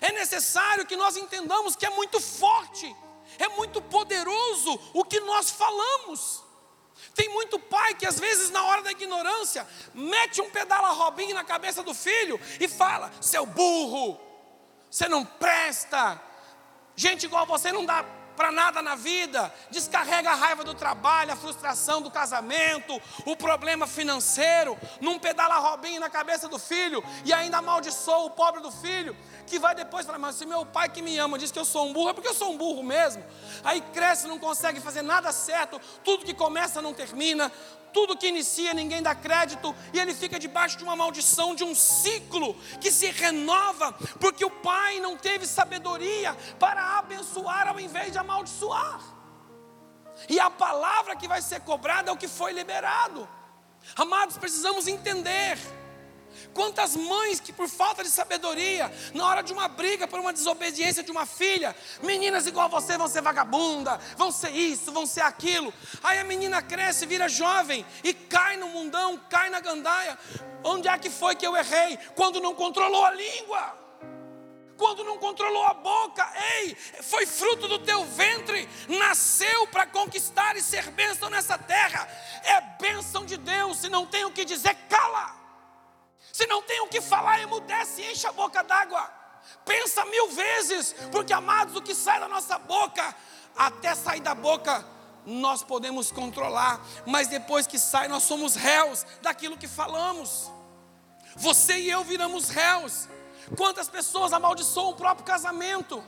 É 0.00 0.10
necessário 0.12 0.86
que 0.86 0.96
nós 0.96 1.18
entendamos 1.18 1.76
que 1.76 1.84
é 1.84 1.90
muito 1.90 2.18
forte, 2.18 2.96
é 3.38 3.48
muito 3.48 3.82
poderoso 3.82 4.80
o 4.94 5.04
que 5.04 5.20
nós 5.20 5.50
falamos. 5.50 6.42
Tem 7.14 7.28
muito 7.28 7.58
pai 7.58 7.94
que 7.94 8.06
às 8.06 8.18
vezes 8.18 8.50
na 8.50 8.64
hora 8.64 8.82
da 8.82 8.90
ignorância 8.90 9.68
mete 9.92 10.40
um 10.40 10.50
pedala 10.50 10.88
robinho 10.92 11.34
na 11.34 11.44
cabeça 11.44 11.82
do 11.82 11.92
filho 11.92 12.40
e 12.58 12.66
fala: 12.66 13.12
"Seu 13.20 13.44
burro, 13.44 14.18
você 14.90 15.08
não 15.08 15.24
presta. 15.24 16.20
Gente 16.96 17.26
igual 17.26 17.44
você 17.46 17.70
não 17.72 17.84
dá 17.84 18.04
para 18.36 18.50
nada 18.50 18.82
na 18.82 18.94
vida, 18.94 19.52
descarrega 19.70 20.30
a 20.30 20.34
raiva 20.34 20.64
do 20.64 20.74
trabalho, 20.74 21.32
a 21.32 21.36
frustração 21.36 22.02
do 22.02 22.10
casamento, 22.10 23.00
o 23.24 23.36
problema 23.36 23.86
financeiro, 23.86 24.76
num 25.00 25.18
pedala 25.18 25.58
robinho 25.58 26.00
na 26.00 26.10
cabeça 26.10 26.48
do 26.48 26.58
filho 26.58 27.02
e 27.24 27.32
ainda 27.32 27.58
amaldiçoa 27.58 28.26
o 28.26 28.30
pobre 28.30 28.60
do 28.60 28.70
filho, 28.70 29.16
que 29.46 29.58
vai 29.58 29.74
depois 29.74 30.06
falar: 30.06 30.18
Mas 30.18 30.36
se 30.36 30.46
meu 30.46 30.66
pai 30.66 30.88
que 30.88 31.02
me 31.02 31.18
ama 31.18 31.38
diz 31.38 31.50
que 31.50 31.58
eu 31.58 31.64
sou 31.64 31.86
um 31.86 31.92
burro, 31.92 32.10
é 32.10 32.12
porque 32.12 32.28
eu 32.28 32.34
sou 32.34 32.52
um 32.52 32.58
burro 32.58 32.82
mesmo. 32.82 33.24
Aí 33.62 33.80
cresce, 33.92 34.26
não 34.26 34.38
consegue 34.38 34.80
fazer 34.80 35.02
nada 35.02 35.32
certo, 35.32 35.80
tudo 36.02 36.24
que 36.24 36.34
começa 36.34 36.82
não 36.82 36.92
termina, 36.92 37.50
tudo 37.94 38.16
que 38.16 38.26
inicia 38.26 38.74
ninguém 38.74 39.00
dá 39.00 39.14
crédito, 39.14 39.72
e 39.92 40.00
ele 40.00 40.12
fica 40.12 40.36
debaixo 40.38 40.76
de 40.76 40.82
uma 40.82 40.96
maldição, 40.96 41.54
de 41.54 41.62
um 41.62 41.74
ciclo 41.74 42.54
que 42.80 42.90
se 42.90 43.06
renova, 43.06 43.92
porque 44.18 44.44
o 44.44 44.50
pai 44.50 44.98
não 44.98 45.16
teve 45.16 45.46
sabedoria 45.46 46.36
para 46.58 46.98
abençoar 46.98 47.68
ao 47.68 47.78
invés 47.78 48.10
de 48.10 48.18
amaldiçoar. 48.24 49.00
E 50.28 50.40
a 50.40 50.50
palavra 50.50 51.16
que 51.16 51.28
vai 51.28 51.40
ser 51.40 51.60
cobrada 51.60 52.10
é 52.10 52.12
o 52.12 52.16
que 52.16 52.28
foi 52.28 52.52
liberado. 52.52 53.28
Amados, 53.96 54.38
precisamos 54.38 54.86
entender 54.86 55.58
Quantas 56.52 56.96
mães 56.96 57.40
que, 57.40 57.52
por 57.52 57.68
falta 57.68 58.02
de 58.02 58.10
sabedoria, 58.10 58.92
na 59.12 59.26
hora 59.26 59.42
de 59.42 59.52
uma 59.52 59.68
briga, 59.68 60.06
por 60.06 60.20
uma 60.20 60.32
desobediência 60.32 61.02
de 61.02 61.10
uma 61.10 61.26
filha, 61.26 61.74
meninas 62.02 62.46
igual 62.46 62.68
você 62.68 62.98
vão 62.98 63.08
ser 63.08 63.22
vagabunda, 63.22 63.98
vão 64.16 64.30
ser 64.30 64.50
isso, 64.50 64.92
vão 64.92 65.06
ser 65.06 65.22
aquilo. 65.22 65.72
Aí 66.02 66.18
a 66.18 66.24
menina 66.24 66.62
cresce, 66.62 67.06
vira 67.06 67.28
jovem 67.28 67.84
e 68.02 68.12
cai 68.12 68.56
no 68.56 68.68
mundão, 68.68 69.20
cai 69.28 69.50
na 69.50 69.60
gandaia. 69.60 70.18
Onde 70.62 70.88
é 70.88 70.98
que 70.98 71.10
foi 71.10 71.34
que 71.34 71.46
eu 71.46 71.56
errei? 71.56 71.98
Quando 72.14 72.40
não 72.40 72.54
controlou 72.54 73.04
a 73.04 73.10
língua 73.10 73.83
quando 74.84 75.02
não 75.02 75.16
controlou 75.16 75.64
a 75.64 75.72
boca, 75.72 76.30
ei, 76.58 76.74
foi 77.00 77.24
fruto 77.24 77.66
do 77.66 77.78
teu 77.78 78.04
ventre, 78.04 78.68
nasceu 78.86 79.66
para 79.68 79.86
conquistar 79.86 80.58
e 80.58 80.62
ser 80.62 80.90
bênção 80.90 81.30
nessa 81.30 81.56
terra, 81.56 82.06
é 82.42 82.60
bênção 82.78 83.24
de 83.24 83.38
Deus, 83.38 83.78
se 83.78 83.88
não 83.88 84.04
tem 84.04 84.26
o 84.26 84.30
que 84.30 84.44
dizer, 84.44 84.74
cala. 84.90 85.34
Se 86.30 86.46
não 86.46 86.60
tem 86.60 86.82
o 86.82 86.86
que 86.86 87.00
falar, 87.00 87.40
emudece 87.40 88.02
e 88.02 88.12
enche 88.12 88.26
a 88.26 88.32
boca 88.32 88.62
d'água. 88.62 89.10
Pensa 89.64 90.04
mil 90.04 90.28
vezes, 90.32 90.94
porque 91.10 91.32
amados, 91.32 91.76
o 91.76 91.80
que 91.80 91.94
sai 91.94 92.20
da 92.20 92.28
nossa 92.28 92.58
boca, 92.58 93.16
até 93.56 93.94
sair 93.94 94.20
da 94.20 94.34
boca, 94.34 94.86
nós 95.24 95.62
podemos 95.62 96.12
controlar, 96.12 96.78
mas 97.06 97.28
depois 97.28 97.66
que 97.66 97.78
sai, 97.78 98.06
nós 98.06 98.24
somos 98.24 98.54
réus 98.54 99.06
daquilo 99.22 99.56
que 99.56 99.66
falamos. 99.66 100.52
Você 101.36 101.78
e 101.78 101.90
eu 101.90 102.04
viramos 102.04 102.50
réus. 102.50 103.08
Quantas 103.56 103.88
pessoas 103.88 104.32
amaldiçoam 104.32 104.90
o 104.90 104.94
próprio 104.94 105.24
casamento? 105.24 106.02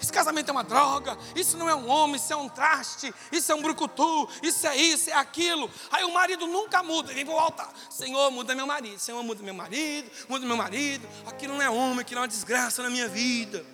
Esse 0.00 0.12
casamento 0.12 0.48
é 0.48 0.52
uma 0.52 0.64
droga, 0.64 1.16
isso 1.34 1.56
não 1.56 1.68
é 1.68 1.74
um 1.74 1.88
homem, 1.88 2.16
isso 2.16 2.32
é 2.32 2.36
um 2.36 2.48
traste, 2.48 3.14
isso 3.32 3.50
é 3.50 3.54
um 3.54 3.62
brucutu, 3.62 4.28
isso 4.42 4.66
é 4.66 4.76
isso, 4.76 5.10
é 5.10 5.14
aquilo. 5.14 5.70
Aí 5.90 6.04
o 6.04 6.12
marido 6.12 6.46
nunca 6.46 6.82
muda, 6.82 7.14
vem 7.14 7.24
para 7.24 7.34
o 7.34 7.38
altar. 7.38 7.72
Senhor, 7.88 8.30
muda 8.30 8.54
meu 8.54 8.66
marido, 8.66 8.98
Senhor, 8.98 9.22
muda 9.22 9.42
meu 9.42 9.54
marido, 9.54 10.10
muda 10.28 10.44
meu 10.44 10.56
marido. 10.56 11.08
Aquilo 11.26 11.54
não 11.54 11.62
é 11.62 11.70
homem, 11.70 12.00
aquilo 12.00 12.18
é 12.18 12.22
uma 12.22 12.28
desgraça 12.28 12.82
na 12.82 12.90
minha 12.90 13.08
vida. 13.08 13.64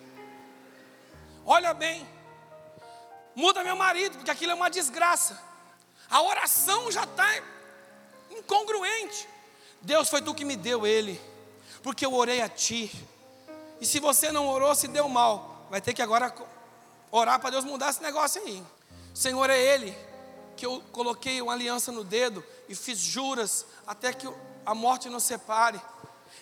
Olha 1.45 1.75
bem, 1.75 2.07
muda 3.35 3.65
meu 3.65 3.75
marido, 3.75 4.17
porque 4.17 4.31
aquilo 4.31 4.53
é 4.53 4.55
uma 4.55 4.71
desgraça. 4.71 5.41
A 6.09 6.23
oração 6.23 6.93
já 6.93 7.05
está 7.05 7.27
incongruente. 8.31 9.29
Deus 9.81 10.09
foi 10.09 10.23
tu 10.23 10.35
que 10.35 10.45
me 10.45 10.57
deu 10.57 10.87
ele, 10.87 11.21
porque 11.83 12.07
eu 12.07 12.15
orei 12.15 12.41
a 12.41 12.49
ti. 12.49 12.91
E 13.81 13.87
se 13.87 13.99
você 13.99 14.31
não 14.31 14.49
orou, 14.49 14.75
se 14.75 14.89
deu 14.89 15.09
mal 15.09 15.53
vai 15.73 15.81
ter 15.81 15.95
que 15.95 16.03
agora 16.03 16.31
orar 17.11 17.41
para 17.41 17.49
Deus 17.49 17.65
mudar 17.65 17.89
esse 17.89 18.03
negócio 18.03 18.43
aí. 18.43 18.63
Senhor, 19.15 19.49
é 19.49 19.59
Ele 19.59 19.97
que 20.55 20.67
eu 20.67 20.83
coloquei 20.93 21.41
uma 21.41 21.55
aliança 21.55 21.91
no 21.91 22.05
dedo 22.05 22.45
e 22.69 22.75
fiz 22.75 22.99
juras 22.99 23.65
até 23.87 24.13
que 24.13 24.29
a 24.67 24.75
morte 24.75 25.09
nos 25.09 25.25
separe. 25.25 25.81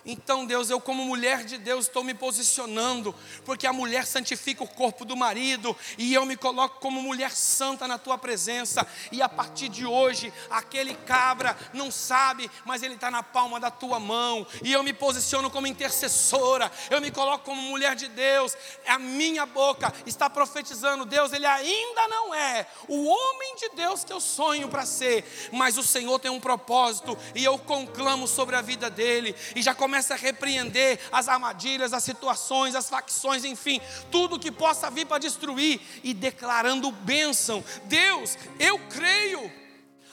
Então, 0.04 0.46
Deus, 0.46 0.70
eu, 0.70 0.80
como 0.80 1.04
mulher 1.04 1.44
de 1.44 1.58
Deus, 1.58 1.86
estou 1.86 2.02
me 2.02 2.14
posicionando, 2.14 3.14
porque 3.44 3.66
a 3.66 3.72
mulher 3.72 4.06
santifica 4.06 4.64
o 4.64 4.68
corpo 4.68 5.04
do 5.04 5.16
marido, 5.16 5.76
e 5.98 6.14
eu 6.14 6.24
me 6.24 6.36
coloco 6.36 6.80
como 6.80 7.02
mulher 7.02 7.32
santa 7.32 7.86
na 7.86 7.98
tua 7.98 8.16
presença. 8.16 8.86
E 9.12 9.20
a 9.20 9.28
partir 9.28 9.68
de 9.68 9.84
hoje, 9.84 10.32
aquele 10.50 10.94
cabra 10.94 11.56
não 11.72 11.90
sabe, 11.90 12.50
mas 12.64 12.82
ele 12.82 12.94
está 12.94 13.10
na 13.10 13.22
palma 13.22 13.60
da 13.60 13.70
tua 13.70 14.00
mão, 14.00 14.46
e 14.62 14.72
eu 14.72 14.82
me 14.82 14.92
posiciono 14.92 15.50
como 15.50 15.66
intercessora, 15.66 16.70
eu 16.90 17.00
me 17.00 17.10
coloco 17.10 17.44
como 17.44 17.60
mulher 17.60 17.94
de 17.94 18.08
Deus. 18.08 18.56
A 18.86 18.98
minha 18.98 19.44
boca 19.44 19.92
está 20.06 20.30
profetizando: 20.30 21.04
Deus, 21.04 21.32
ele 21.32 21.46
ainda 21.46 22.08
não 22.08 22.34
é 22.34 22.66
o 22.88 23.06
homem 23.06 23.56
de 23.56 23.68
Deus 23.70 24.04
que 24.04 24.12
eu 24.12 24.20
sonho 24.20 24.68
para 24.68 24.86
ser, 24.86 25.50
mas 25.52 25.76
o 25.76 25.82
Senhor 25.82 26.18
tem 26.18 26.30
um 26.30 26.40
propósito, 26.40 27.16
e 27.34 27.44
eu 27.44 27.58
conclamo 27.58 28.26
sobre 28.26 28.56
a 28.56 28.62
vida 28.62 28.88
dele, 28.88 29.34
e 29.54 29.62
já 29.62 29.74
começa 29.90 30.14
a 30.14 30.16
repreender 30.16 31.00
as 31.10 31.26
armadilhas, 31.26 31.92
as 31.92 32.04
situações, 32.04 32.76
as 32.76 32.88
facções, 32.88 33.44
enfim, 33.44 33.80
tudo 34.08 34.38
que 34.38 34.52
possa 34.52 34.88
vir 34.88 35.04
para 35.04 35.18
destruir 35.18 35.80
e 36.04 36.14
declarando 36.14 36.92
bênção. 36.92 37.64
Deus, 37.86 38.38
eu 38.60 38.78
creio. 38.88 39.52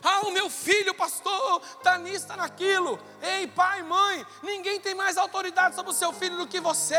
Ah, 0.01 0.21
o 0.21 0.31
meu 0.31 0.49
filho, 0.49 0.95
pastor, 0.95 1.61
está 1.77 1.99
nisso, 1.99 2.15
está 2.15 2.35
naquilo. 2.35 2.99
Ei, 3.21 3.45
pai, 3.45 3.83
mãe, 3.83 4.25
ninguém 4.41 4.79
tem 4.79 4.95
mais 4.95 5.15
autoridade 5.15 5.75
sobre 5.75 5.91
o 5.91 5.95
seu 5.95 6.11
filho 6.11 6.37
do 6.37 6.47
que 6.47 6.59
você. 6.59 6.95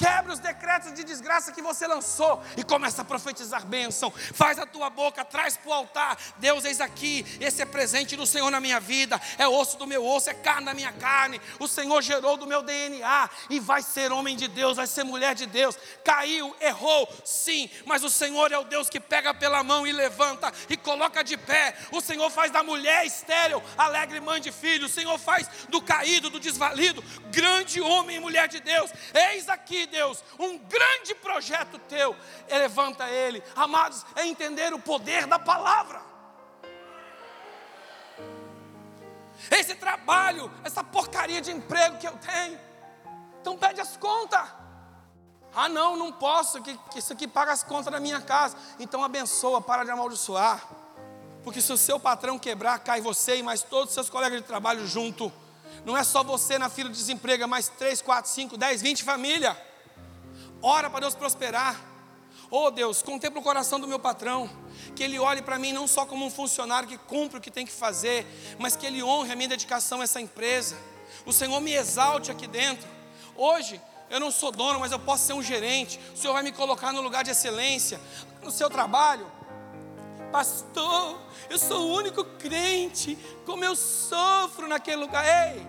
Quebra 0.00 0.32
os 0.32 0.38
decretos 0.38 0.94
de 0.94 1.04
desgraça 1.04 1.52
que 1.52 1.60
você 1.60 1.86
lançou 1.86 2.42
e 2.56 2.64
começa 2.64 3.02
a 3.02 3.04
profetizar 3.04 3.66
bênção. 3.66 4.10
Faz 4.10 4.58
a 4.58 4.64
tua 4.64 4.88
boca, 4.88 5.22
traz 5.26 5.58
para 5.58 5.68
o 5.68 5.74
altar. 5.74 6.16
Deus, 6.38 6.64
eis 6.64 6.80
aqui, 6.80 7.26
esse 7.38 7.60
é 7.60 7.66
presente 7.66 8.16
do 8.16 8.24
Senhor 8.24 8.50
na 8.50 8.60
minha 8.60 8.80
vida, 8.80 9.20
é 9.36 9.46
osso 9.46 9.76
do 9.76 9.86
meu 9.86 10.02
osso, 10.02 10.30
é 10.30 10.32
carne 10.32 10.64
da 10.64 10.72
minha 10.72 10.90
carne. 10.90 11.38
O 11.58 11.68
Senhor 11.68 12.00
gerou 12.00 12.38
do 12.38 12.46
meu 12.46 12.62
DNA 12.62 13.28
e 13.50 13.60
vai 13.60 13.82
ser 13.82 14.10
homem 14.10 14.34
de 14.38 14.48
Deus, 14.48 14.78
vai 14.78 14.86
ser 14.86 15.04
mulher 15.04 15.34
de 15.34 15.44
Deus. 15.44 15.76
Caiu, 16.02 16.56
errou, 16.62 17.06
sim, 17.22 17.68
mas 17.84 18.02
o 18.02 18.08
Senhor 18.08 18.50
é 18.52 18.56
o 18.56 18.64
Deus 18.64 18.88
que 18.88 18.98
pega 18.98 19.34
pela 19.34 19.62
mão 19.62 19.86
e 19.86 19.92
levanta 19.92 20.50
e 20.70 20.78
coloca 20.78 21.22
de 21.22 21.36
pé. 21.36 21.76
O 21.92 22.00
Senhor 22.00 22.30
faz 22.30 22.50
da 22.50 22.62
mulher 22.62 23.04
estéril, 23.04 23.62
alegre 23.76 24.18
mãe 24.18 24.40
de 24.40 24.50
filho. 24.50 24.86
O 24.86 24.88
Senhor 24.88 25.18
faz 25.18 25.46
do 25.68 25.82
caído, 25.82 26.30
do 26.30 26.40
desvalido, 26.40 27.04
grande 27.30 27.82
homem 27.82 28.16
e 28.16 28.20
mulher 28.20 28.48
de 28.48 28.60
Deus. 28.60 28.90
Eis 29.12 29.46
aqui, 29.46 29.89
Deus, 29.90 30.24
um 30.38 30.58
grande 30.58 31.14
projeto 31.14 31.78
teu, 31.80 32.16
levanta 32.48 33.08
ele. 33.08 33.42
Amados, 33.54 34.04
é 34.14 34.26
entender 34.26 34.72
o 34.72 34.78
poder 34.78 35.26
da 35.26 35.38
palavra. 35.38 36.00
Esse 39.50 39.74
trabalho, 39.74 40.50
essa 40.64 40.84
porcaria 40.84 41.40
de 41.40 41.50
emprego 41.50 41.98
que 41.98 42.06
eu 42.06 42.16
tenho, 42.18 42.58
então 43.40 43.56
pede 43.56 43.80
as 43.80 43.96
contas. 43.96 44.48
Ah, 45.54 45.68
não, 45.68 45.96
não 45.96 46.12
posso, 46.12 46.62
que, 46.62 46.76
que 46.92 46.98
isso 46.98 47.12
aqui 47.12 47.26
paga 47.26 47.52
as 47.52 47.62
contas 47.62 47.92
da 47.92 47.98
minha 47.98 48.20
casa. 48.20 48.56
Então 48.78 49.02
abençoa, 49.02 49.60
para 49.60 49.84
de 49.84 49.90
amaldiçoar. 49.90 50.64
Porque 51.42 51.60
se 51.60 51.72
o 51.72 51.76
seu 51.76 51.98
patrão 51.98 52.38
quebrar, 52.38 52.78
cai 52.80 53.00
você 53.00 53.38
e 53.38 53.42
mais 53.42 53.62
todos 53.62 53.88
os 53.88 53.94
seus 53.94 54.10
colegas 54.10 54.40
de 54.40 54.46
trabalho 54.46 54.86
junto. 54.86 55.32
Não 55.84 55.96
é 55.96 56.04
só 56.04 56.22
você 56.22 56.58
na 56.58 56.68
fila 56.68 56.90
de 56.90 56.96
desemprego, 56.96 57.42
é 57.42 57.46
mais 57.46 57.68
3, 57.68 58.02
4, 58.02 58.30
5, 58.30 58.56
10, 58.56 58.82
20 58.82 59.02
família. 59.02 59.69
Ora 60.62 60.90
para 60.90 61.00
Deus 61.00 61.14
prosperar. 61.14 61.80
Oh 62.50 62.70
Deus, 62.70 63.02
contempla 63.02 63.40
o 63.40 63.44
coração 63.44 63.78
do 63.78 63.86
meu 63.86 63.98
patrão, 63.98 64.50
que 64.96 65.04
ele 65.04 65.18
olhe 65.18 65.40
para 65.40 65.58
mim 65.58 65.72
não 65.72 65.86
só 65.86 66.04
como 66.04 66.26
um 66.26 66.30
funcionário 66.30 66.88
que 66.88 66.98
cumpre 66.98 67.38
o 67.38 67.40
que 67.40 67.50
tem 67.50 67.64
que 67.64 67.72
fazer, 67.72 68.26
mas 68.58 68.74
que 68.74 68.84
ele 68.84 69.02
honre 69.02 69.32
a 69.32 69.36
minha 69.36 69.48
dedicação 69.48 70.00
a 70.00 70.04
essa 70.04 70.20
empresa. 70.20 70.76
O 71.24 71.32
Senhor 71.32 71.60
me 71.60 71.72
exalte 71.72 72.30
aqui 72.30 72.48
dentro. 72.48 72.88
Hoje, 73.36 73.80
eu 74.10 74.18
não 74.18 74.32
sou 74.32 74.50
dono, 74.50 74.80
mas 74.80 74.90
eu 74.90 74.98
posso 74.98 75.24
ser 75.24 75.32
um 75.32 75.42
gerente. 75.42 76.00
O 76.12 76.16
Senhor 76.16 76.32
vai 76.32 76.42
me 76.42 76.50
colocar 76.50 76.92
no 76.92 77.00
lugar 77.00 77.22
de 77.22 77.30
excelência, 77.30 78.00
no 78.42 78.50
seu 78.50 78.68
trabalho. 78.68 79.30
Pastor, 80.32 81.20
eu 81.48 81.58
sou 81.58 81.88
o 81.88 81.94
único 81.94 82.24
crente, 82.24 83.16
como 83.46 83.64
eu 83.64 83.76
sofro 83.76 84.66
naquele 84.66 84.96
lugar. 84.96 85.24
Ei, 85.24 85.64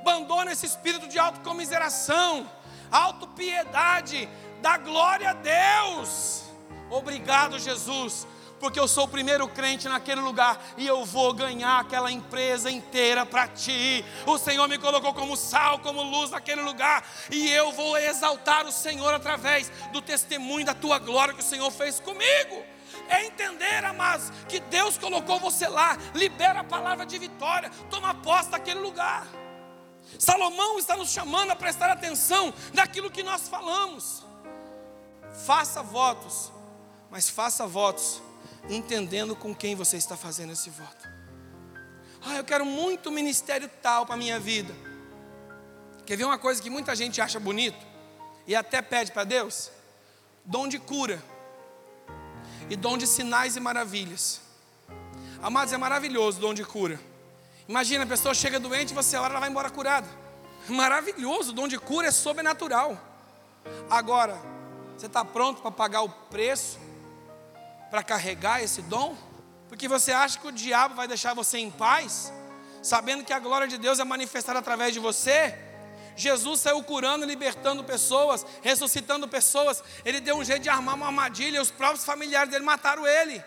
abandona 0.00 0.52
esse 0.52 0.66
espírito 0.66 1.06
de 1.08 1.18
autocomiseração, 1.18 2.50
autopiedade, 2.90 4.28
dá 4.60 4.76
glória 4.78 5.30
a 5.30 5.34
Deus. 5.34 6.44
Obrigado, 6.90 7.58
Jesus 7.58 8.26
porque 8.58 8.80
eu 8.80 8.88
sou 8.88 9.04
o 9.04 9.08
primeiro 9.08 9.46
crente 9.48 9.88
naquele 9.88 10.20
lugar 10.20 10.60
e 10.76 10.86
eu 10.86 11.04
vou 11.04 11.32
ganhar 11.32 11.80
aquela 11.80 12.10
empresa 12.10 12.70
inteira 12.70 13.26
para 13.26 13.48
ti. 13.48 14.04
O 14.26 14.38
Senhor 14.38 14.68
me 14.68 14.78
colocou 14.78 15.12
como 15.14 15.36
sal, 15.36 15.78
como 15.80 16.02
luz 16.02 16.30
naquele 16.30 16.62
lugar 16.62 17.06
e 17.30 17.50
eu 17.50 17.72
vou 17.72 17.96
exaltar 17.98 18.66
o 18.66 18.72
Senhor 18.72 19.12
através 19.12 19.70
do 19.92 20.00
testemunho 20.00 20.66
da 20.66 20.74
tua 20.74 20.98
glória 20.98 21.34
que 21.34 21.40
o 21.40 21.44
Senhor 21.44 21.70
fez 21.70 22.00
comigo. 22.00 22.64
É 23.08 23.24
entender, 23.24 23.84
amados, 23.84 24.32
que 24.48 24.58
Deus 24.58 24.98
colocou 24.98 25.38
você 25.38 25.68
lá, 25.68 25.96
libera 26.14 26.60
a 26.60 26.64
palavra 26.64 27.06
de 27.06 27.18
vitória, 27.18 27.70
toma 27.88 28.14
posse 28.14 28.50
daquele 28.50 28.80
lugar. 28.80 29.26
Salomão 30.18 30.78
está 30.78 30.96
nos 30.96 31.10
chamando 31.10 31.50
a 31.50 31.56
prestar 31.56 31.90
atenção 31.90 32.52
naquilo 32.72 33.10
que 33.10 33.22
nós 33.22 33.48
falamos. 33.48 34.24
Faça 35.44 35.82
votos, 35.82 36.52
mas 37.10 37.28
faça 37.28 37.66
votos 37.66 38.22
entendendo 38.68 39.36
com 39.36 39.54
quem 39.54 39.74
você 39.74 39.96
está 39.96 40.16
fazendo 40.16 40.52
esse 40.52 40.70
voto. 40.70 41.08
Ah, 42.24 42.36
eu 42.36 42.44
quero 42.44 42.64
muito 42.64 43.10
ministério 43.10 43.70
tal 43.82 44.04
para 44.06 44.14
a 44.14 44.18
minha 44.18 44.40
vida. 44.40 44.74
Quer 46.04 46.16
ver 46.16 46.24
uma 46.24 46.38
coisa 46.38 46.62
que 46.62 46.70
muita 46.70 46.94
gente 46.94 47.20
acha 47.20 47.38
bonito 47.38 47.84
e 48.46 48.54
até 48.54 48.80
pede 48.80 49.12
para 49.12 49.24
Deus? 49.24 49.70
Dom 50.44 50.68
de 50.68 50.78
cura 50.78 51.22
e 52.70 52.76
dom 52.76 52.96
de 52.96 53.06
sinais 53.06 53.56
e 53.56 53.60
maravilhas. 53.60 54.40
Amados, 55.42 55.72
é 55.72 55.76
maravilhoso 55.76 56.38
o 56.38 56.40
dom 56.40 56.54
de 56.54 56.64
cura. 56.64 56.98
Imagina, 57.68 58.04
a 58.04 58.06
pessoa 58.06 58.34
chega 58.34 58.60
doente, 58.60 58.94
você 58.94 59.16
ora, 59.16 59.32
ela 59.32 59.40
vai 59.40 59.48
embora 59.48 59.68
curada. 59.70 60.06
Maravilhoso, 60.68 61.50
o 61.50 61.54
dom 61.54 61.66
de 61.66 61.78
cura 61.78 62.08
é 62.08 62.10
sobrenatural. 62.10 63.00
Agora, 63.90 64.38
você 64.96 65.06
está 65.06 65.24
pronto 65.24 65.60
para 65.60 65.70
pagar 65.70 66.02
o 66.02 66.08
preço 66.08 66.78
para 67.90 68.02
carregar 68.02 68.62
esse 68.62 68.82
dom? 68.82 69.16
Porque 69.68 69.88
você 69.88 70.12
acha 70.12 70.38
que 70.38 70.46
o 70.46 70.52
diabo 70.52 70.94
vai 70.94 71.08
deixar 71.08 71.34
você 71.34 71.58
em 71.58 71.70
paz, 71.70 72.32
sabendo 72.82 73.24
que 73.24 73.32
a 73.32 73.38
glória 73.38 73.66
de 73.66 73.78
Deus 73.78 73.98
é 73.98 74.04
manifestada 74.04 74.58
através 74.58 74.92
de 74.92 75.00
você? 75.00 75.58
Jesus 76.16 76.60
saiu 76.60 76.82
curando 76.82 77.26
libertando 77.26 77.84
pessoas, 77.84 78.46
ressuscitando 78.62 79.28
pessoas. 79.28 79.82
Ele 80.04 80.20
deu 80.20 80.36
um 80.36 80.44
jeito 80.44 80.62
de 80.62 80.68
armar 80.68 80.94
uma 80.94 81.06
armadilha, 81.06 81.58
e 81.58 81.60
os 81.60 81.70
próprios 81.70 82.04
familiares 82.04 82.50
dele 82.50 82.64
mataram 82.64 83.06
ele. 83.06 83.44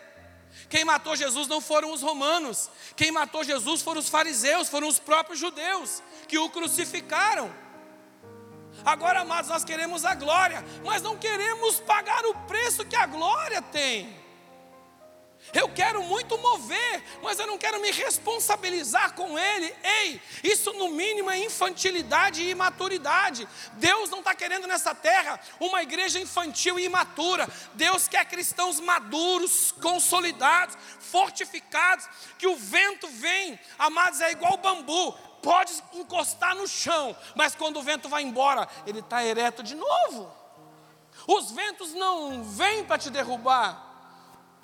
Quem 0.70 0.86
matou 0.86 1.16
Jesus 1.16 1.48
não 1.48 1.62
foram 1.62 1.92
os 1.92 2.02
romanos, 2.02 2.70
quem 2.96 3.12
matou 3.12 3.44
Jesus 3.44 3.82
foram 3.82 4.00
os 4.00 4.10
fariseus, 4.10 4.70
foram 4.70 4.88
os 4.88 5.00
próprios 5.00 5.40
judeus 5.40 6.04
que 6.28 6.38
o 6.38 6.50
crucificaram. 6.50 7.54
Agora, 8.86 9.22
amados, 9.22 9.50
nós 9.50 9.64
queremos 9.64 10.06
a 10.06 10.16
glória, 10.16 10.64
mas 10.86 11.02
não 11.02 11.18
queremos 11.18 11.80
pagar 11.80 12.26
o 12.26 12.34
preço 12.48 12.86
que 12.86 12.96
a 12.96 13.06
glória 13.06 13.62
tem. 13.62 14.19
Eu 15.54 15.68
quero 15.70 16.04
muito 16.04 16.38
mover, 16.38 17.04
mas 17.24 17.40
eu 17.40 17.48
não 17.48 17.58
quero 17.58 17.82
me 17.82 17.92
responsabilizar 17.92 19.14
com 19.14 19.38
ele. 19.38 19.76
Ei, 19.84 20.22
isso 20.44 20.72
no 20.74 20.90
mínimo 20.90 21.30
é 21.30 21.40
infantilidade 21.40 22.44
e 22.44 22.52
imaturidade. 22.52 23.48
Deus 23.74 24.10
não 24.10 24.20
está 24.20 24.36
querendo 24.36 24.68
nessa 24.68 24.94
terra 24.94 25.40
uma 25.60 25.82
igreja 25.82 26.20
infantil 26.20 26.80
e 26.80 26.86
imatura. 26.86 27.50
Deus 27.74 28.08
quer 28.08 28.26
cristãos 28.26 28.80
maduros, 28.80 29.72
consolidados, 29.72 30.78
fortificados, 31.00 32.08
que 32.38 32.48
o 32.48 32.56
vento 32.56 33.08
vem, 33.08 33.60
amados, 33.78 34.22
é 34.22 34.32
igual 34.32 34.58
bambu. 34.58 35.14
Pode 35.42 35.74
encostar 35.94 36.54
no 36.54 36.68
chão, 36.68 37.16
mas 37.34 37.56
quando 37.56 37.78
o 37.78 37.82
vento 37.82 38.10
vai 38.10 38.22
embora, 38.22 38.68
ele 38.86 39.00
está 39.00 39.24
ereto 39.24 39.64
de 39.64 39.74
novo. 39.74 40.40
Os 41.28 41.52
ventos 41.52 41.94
não 41.94 42.44
vêm 42.44 42.84
para 42.84 42.98
te 42.98 43.10
derrubar, 43.10 43.89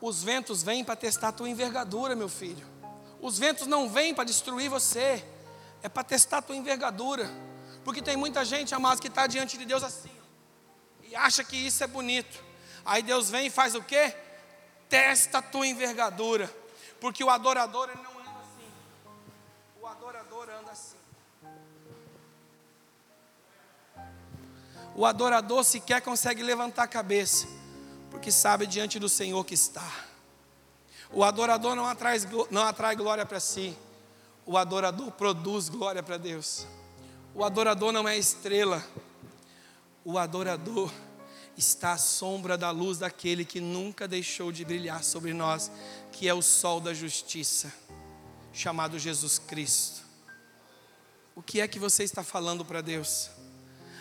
os 0.05 0.21
ventos 0.21 0.61
vêm 0.61 0.83
para 0.83 0.95
testar 0.95 1.29
a 1.29 1.31
tua 1.31 1.49
envergadura, 1.49 2.15
meu 2.15 2.29
filho. 2.29 2.63
Os 3.19 3.39
ventos 3.39 3.65
não 3.65 3.89
vêm 3.89 4.13
para 4.13 4.23
destruir 4.23 4.69
você, 4.69 5.25
é 5.81 5.89
para 5.89 6.03
testar 6.03 6.37
a 6.37 6.41
tua 6.43 6.55
envergadura. 6.55 7.27
Porque 7.83 8.03
tem 8.03 8.15
muita 8.15 8.45
gente, 8.45 8.75
amados, 8.75 8.99
que 8.99 9.07
está 9.07 9.25
diante 9.25 9.57
de 9.57 9.65
Deus 9.65 9.81
assim, 9.81 10.11
e 11.01 11.15
acha 11.15 11.43
que 11.43 11.57
isso 11.57 11.83
é 11.83 11.87
bonito. 11.87 12.43
Aí 12.85 13.01
Deus 13.01 13.31
vem 13.31 13.47
e 13.47 13.49
faz 13.49 13.73
o 13.73 13.81
quê? 13.81 14.15
Testa 14.87 15.39
a 15.39 15.41
tua 15.41 15.65
envergadura. 15.65 16.53
Porque 17.01 17.23
o 17.23 17.29
adorador 17.31 17.89
ele 17.89 18.03
não 18.03 18.11
anda 18.19 18.39
assim. 18.41 18.69
O 19.81 19.87
adorador 19.87 20.49
anda 20.51 20.71
assim. 20.71 20.97
O 24.95 25.03
adorador 25.03 25.63
sequer 25.63 25.99
consegue 26.01 26.43
levantar 26.43 26.83
a 26.83 26.87
cabeça 26.87 27.47
porque 28.15 28.31
sabe 28.31 28.65
diante 28.65 28.97
do 28.97 29.09
Senhor 29.09 29.43
que 29.43 29.53
está. 29.53 30.05
O 31.11 31.21
adorador 31.21 31.75
não 31.75 31.85
atrai, 31.85 32.17
não 32.49 32.61
atrai 32.61 32.95
glória 32.95 33.25
para 33.25 33.41
si, 33.41 33.77
o 34.45 34.57
adorador 34.57 35.11
produz 35.11 35.67
glória 35.67 36.01
para 36.01 36.17
Deus. 36.17 36.65
O 37.33 37.43
adorador 37.43 37.91
não 37.91 38.07
é 38.07 38.17
estrela, 38.17 38.81
o 40.05 40.17
adorador 40.17 40.89
está 41.57 41.91
à 41.91 41.97
sombra 41.97 42.57
da 42.57 42.71
luz 42.71 42.99
daquele 42.99 43.43
que 43.43 43.59
nunca 43.59 44.07
deixou 44.07 44.49
de 44.49 44.63
brilhar 44.63 45.03
sobre 45.03 45.33
nós, 45.33 45.69
que 46.13 46.29
é 46.29 46.33
o 46.33 46.41
sol 46.41 46.79
da 46.79 46.93
justiça, 46.93 47.71
chamado 48.53 48.97
Jesus 48.97 49.37
Cristo. 49.37 50.03
O 51.35 51.43
que 51.43 51.59
é 51.59 51.67
que 51.67 51.77
você 51.77 52.05
está 52.05 52.23
falando 52.23 52.63
para 52.63 52.79
Deus? 52.79 53.29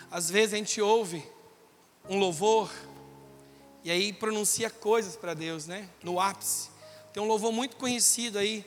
Às 0.09 0.29
vezes 0.29 0.53
a 0.53 0.57
gente 0.57 0.79
ouve 0.79 1.21
um 2.09 2.17
louvor, 2.17 2.71
e 3.85 3.91
aí 3.91 4.11
pronuncia 4.11 4.67
coisas 4.67 5.15
para 5.15 5.35
Deus, 5.35 5.67
né? 5.67 5.87
No 6.01 6.19
ápice. 6.19 6.71
Tem 7.13 7.21
um 7.21 7.27
louvor 7.27 7.51
muito 7.51 7.75
conhecido 7.75 8.39
aí, 8.39 8.65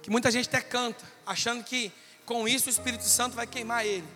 que 0.00 0.08
muita 0.08 0.30
gente 0.30 0.46
até 0.46 0.60
canta, 0.60 1.04
achando 1.26 1.64
que 1.64 1.90
com 2.24 2.46
isso 2.46 2.68
o 2.68 2.70
Espírito 2.70 3.02
Santo 3.02 3.34
vai 3.34 3.48
queimar 3.48 3.84
ele. 3.84 4.06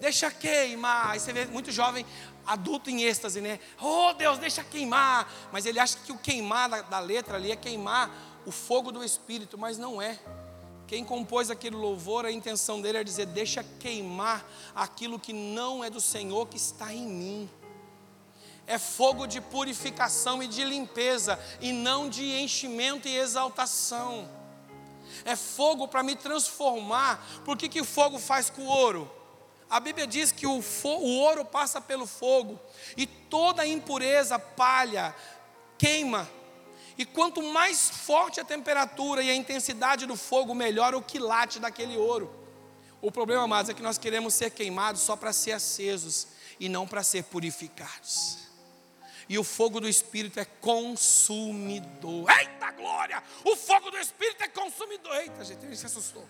Deixa 0.00 0.30
queimar. 0.30 1.10
Aí 1.10 1.18
você 1.18 1.32
vê 1.32 1.46
muito 1.46 1.72
jovem 1.72 2.06
adulto 2.46 2.90
em 2.90 3.02
êxtase, 3.02 3.40
né? 3.40 3.58
Oh 3.80 4.12
Deus, 4.12 4.38
deixa 4.38 4.62
queimar. 4.62 5.28
Mas 5.50 5.66
ele 5.66 5.80
acha 5.80 5.98
que 5.98 6.12
o 6.12 6.18
queimar 6.18 6.70
da, 6.70 6.82
da 6.82 7.00
letra 7.00 7.36
ali 7.36 7.50
é 7.50 7.56
queimar 7.56 8.08
o 8.46 8.52
fogo 8.52 8.92
do 8.92 9.02
Espírito, 9.02 9.58
mas 9.58 9.78
não 9.78 10.00
é. 10.00 10.16
Quem 10.86 11.04
compôs 11.04 11.50
aquele 11.50 11.74
louvor, 11.74 12.24
a 12.24 12.30
intenção 12.30 12.80
dele 12.80 12.98
é 12.98 13.04
dizer: 13.04 13.26
deixa 13.26 13.64
queimar 13.80 14.48
aquilo 14.76 15.18
que 15.18 15.32
não 15.32 15.82
é 15.82 15.90
do 15.90 16.00
Senhor 16.00 16.46
que 16.46 16.56
está 16.56 16.94
em 16.94 17.04
mim 17.04 17.50
é 18.66 18.78
fogo 18.78 19.26
de 19.26 19.40
purificação 19.40 20.42
e 20.42 20.46
de 20.46 20.64
limpeza, 20.64 21.38
e 21.60 21.72
não 21.72 22.08
de 22.08 22.24
enchimento 22.38 23.08
e 23.08 23.16
exaltação. 23.16 24.28
É 25.24 25.36
fogo 25.36 25.88
para 25.88 26.02
me 26.02 26.16
transformar. 26.16 27.24
Por 27.44 27.56
que, 27.56 27.68
que 27.68 27.80
o 27.80 27.84
fogo 27.84 28.18
faz 28.18 28.48
com 28.48 28.62
o 28.62 28.68
ouro? 28.68 29.10
A 29.68 29.80
Bíblia 29.80 30.06
diz 30.06 30.30
que 30.30 30.46
o, 30.46 30.62
o 30.84 31.18
ouro 31.18 31.44
passa 31.44 31.80
pelo 31.80 32.06
fogo, 32.06 32.58
e 32.96 33.06
toda 33.06 33.66
impureza, 33.66 34.38
palha, 34.38 35.14
queima. 35.78 36.28
E 36.96 37.06
quanto 37.06 37.42
mais 37.42 37.88
forte 37.88 38.38
a 38.38 38.44
temperatura 38.44 39.22
e 39.22 39.30
a 39.30 39.34
intensidade 39.34 40.06
do 40.06 40.14
fogo, 40.14 40.54
melhor 40.54 40.94
o 40.94 41.02
quilate 41.02 41.58
daquele 41.58 41.96
ouro. 41.96 42.30
O 43.00 43.10
problema, 43.10 43.48
mais 43.48 43.68
é 43.68 43.74
que 43.74 43.82
nós 43.82 43.98
queremos 43.98 44.34
ser 44.34 44.50
queimados 44.50 45.00
só 45.00 45.16
para 45.16 45.32
ser 45.32 45.52
acesos 45.52 46.28
e 46.60 46.68
não 46.68 46.86
para 46.86 47.02
ser 47.02 47.24
purificados. 47.24 48.41
E 49.28 49.38
o 49.38 49.44
fogo 49.44 49.80
do 49.80 49.88
Espírito 49.88 50.40
é 50.40 50.44
consumidor. 50.44 52.30
Eita 52.38 52.70
glória! 52.72 53.22
O 53.44 53.56
fogo 53.56 53.90
do 53.90 53.98
Espírito 53.98 54.42
é 54.42 54.48
consumidor. 54.48 55.14
Eita, 55.16 55.44
gente, 55.44 55.64
ele 55.64 55.76
se 55.76 55.86
assustou. 55.86 56.26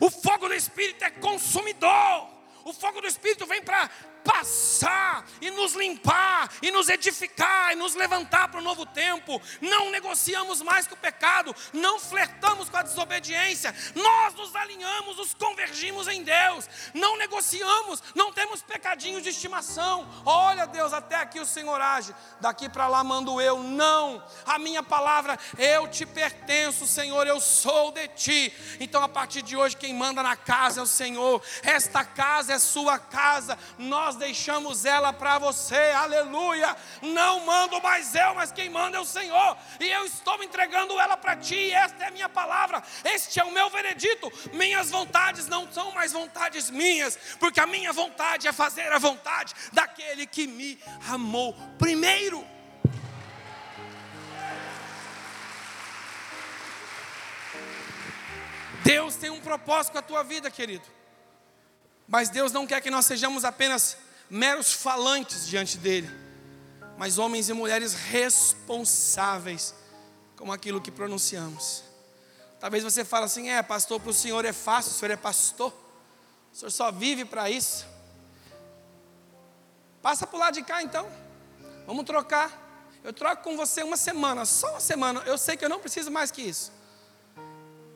O 0.00 0.10
fogo 0.10 0.48
do 0.48 0.54
Espírito 0.54 1.04
é 1.04 1.10
consumidor. 1.10 2.28
O 2.64 2.72
fogo 2.72 3.00
do 3.00 3.06
Espírito 3.06 3.46
vem 3.46 3.62
para 3.62 3.90
passar 4.34 5.24
e 5.40 5.48
nos 5.50 5.74
limpar 5.74 6.50
e 6.60 6.72
nos 6.72 6.88
edificar 6.88 7.72
e 7.72 7.76
nos 7.76 7.94
levantar 7.94 8.48
para 8.48 8.58
um 8.58 8.64
novo 8.64 8.84
tempo. 8.84 9.40
Não 9.60 9.90
negociamos 9.90 10.60
mais 10.60 10.88
com 10.88 10.94
o 10.94 10.98
pecado, 10.98 11.54
não 11.72 12.00
flertamos 12.00 12.68
com 12.68 12.76
a 12.76 12.82
desobediência. 12.82 13.74
Nós 13.94 14.34
nos 14.34 14.56
alinhamos, 14.56 15.16
nos 15.16 15.34
convergimos 15.34 16.08
em 16.08 16.24
Deus. 16.24 16.68
Não 16.92 17.16
negociamos, 17.16 18.02
não 18.14 18.32
temos 18.32 18.60
pecadinhos 18.60 19.22
de 19.22 19.28
estimação. 19.28 20.08
Olha, 20.26 20.66
Deus, 20.66 20.92
até 20.92 21.16
aqui 21.16 21.38
o 21.38 21.46
Senhor 21.46 21.80
age. 21.80 22.12
Daqui 22.40 22.68
para 22.68 22.88
lá 22.88 23.04
mando 23.04 23.40
eu. 23.40 23.62
Não. 23.62 24.20
A 24.44 24.58
minha 24.58 24.82
palavra, 24.82 25.38
eu 25.56 25.86
te 25.86 26.04
pertenço, 26.04 26.88
Senhor, 26.88 27.24
eu 27.26 27.40
sou 27.40 27.92
de 27.92 28.08
ti. 28.08 28.52
Então, 28.80 29.02
a 29.02 29.08
partir 29.08 29.42
de 29.42 29.56
hoje, 29.56 29.76
quem 29.76 29.94
manda 29.94 30.22
na 30.24 30.36
casa 30.36 30.80
é 30.80 30.82
o 30.82 30.86
Senhor. 30.86 31.40
Esta 31.62 32.04
casa 32.04 32.52
é 32.52 32.58
sua 32.58 32.98
casa. 32.98 33.56
Nós 33.78 34.16
deixamos 34.24 34.86
ela 34.86 35.12
para 35.12 35.38
você. 35.38 35.92
Aleluia. 35.94 36.74
Não 37.02 37.44
mando 37.44 37.80
mais 37.82 38.14
eu, 38.14 38.34
mas 38.34 38.50
quem 38.50 38.70
manda 38.70 38.96
é 38.96 39.00
o 39.00 39.04
Senhor. 39.04 39.56
E 39.78 39.86
eu 39.86 40.06
estou 40.06 40.42
entregando 40.42 40.98
ela 40.98 41.16
para 41.16 41.36
ti. 41.36 41.70
Esta 41.70 42.04
é 42.04 42.08
a 42.08 42.10
minha 42.10 42.28
palavra. 42.28 42.82
Este 43.04 43.38
é 43.38 43.44
o 43.44 43.52
meu 43.52 43.68
veredito. 43.68 44.32
Minhas 44.52 44.90
vontades 44.90 45.46
não 45.46 45.70
são 45.70 45.92
mais 45.92 46.12
vontades 46.12 46.70
minhas, 46.70 47.18
porque 47.38 47.60
a 47.60 47.66
minha 47.66 47.92
vontade 47.92 48.48
é 48.48 48.52
fazer 48.52 48.90
a 48.92 48.98
vontade 48.98 49.52
daquele 49.72 50.26
que 50.26 50.46
me 50.46 50.78
amou 51.10 51.54
primeiro. 51.78 52.46
Deus 58.82 59.16
tem 59.16 59.30
um 59.30 59.40
propósito 59.40 59.92
com 59.92 59.98
a 59.98 60.02
tua 60.02 60.22
vida, 60.22 60.50
querido. 60.50 60.84
Mas 62.06 62.28
Deus 62.28 62.52
não 62.52 62.66
quer 62.66 62.80
que 62.80 62.90
nós 62.90 63.06
sejamos 63.06 63.44
apenas 63.44 63.96
meros 64.34 64.72
falantes 64.72 65.46
diante 65.46 65.78
dele, 65.78 66.10
mas 66.98 67.18
homens 67.18 67.48
e 67.48 67.52
mulheres 67.52 67.94
responsáveis 67.94 69.72
com 70.36 70.50
aquilo 70.50 70.80
que 70.80 70.90
pronunciamos. 70.90 71.84
Talvez 72.58 72.82
você 72.82 73.04
fale 73.04 73.26
assim: 73.26 73.48
é, 73.48 73.62
pastor, 73.62 74.00
para 74.00 74.10
o 74.10 74.12
senhor 74.12 74.44
é 74.44 74.52
fácil, 74.52 74.90
o 74.90 74.94
senhor 74.94 75.12
é 75.12 75.16
pastor, 75.16 75.72
o 76.52 76.56
senhor 76.56 76.70
só 76.70 76.90
vive 76.90 77.24
para 77.24 77.48
isso. 77.48 77.86
Passa 80.02 80.26
para 80.26 80.36
o 80.36 80.40
lado 80.40 80.54
de 80.54 80.62
cá 80.62 80.82
então, 80.82 81.08
vamos 81.86 82.04
trocar. 82.04 82.62
Eu 83.04 83.12
troco 83.12 83.44
com 83.44 83.56
você 83.56 83.84
uma 83.84 83.96
semana, 83.96 84.44
só 84.44 84.70
uma 84.70 84.80
semana. 84.80 85.22
Eu 85.26 85.38
sei 85.38 85.56
que 85.56 85.64
eu 85.64 85.68
não 85.68 85.78
preciso 85.78 86.10
mais 86.10 86.32
que 86.32 86.42
isso. 86.42 86.72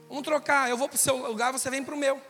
Vamos 0.07 0.23
trocar, 0.23 0.71
eu 0.71 0.77
vou 0.77 0.89
para 0.89 0.97
o 0.97 0.99
seu 0.99 1.17
lugar, 1.17 1.51
você 1.51 1.69
vem 1.69 1.83
para 1.83 1.95
o 1.95 1.99
meu. 1.99 2.23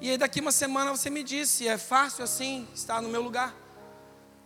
E 0.00 0.10
aí 0.10 0.16
daqui 0.16 0.40
uma 0.40 0.52
semana 0.52 0.90
você 0.90 1.10
me 1.10 1.22
diz 1.22 1.50
se 1.50 1.68
é 1.68 1.76
fácil 1.76 2.24
assim 2.24 2.66
estar 2.74 3.02
no 3.02 3.08
meu 3.08 3.20
lugar. 3.20 3.54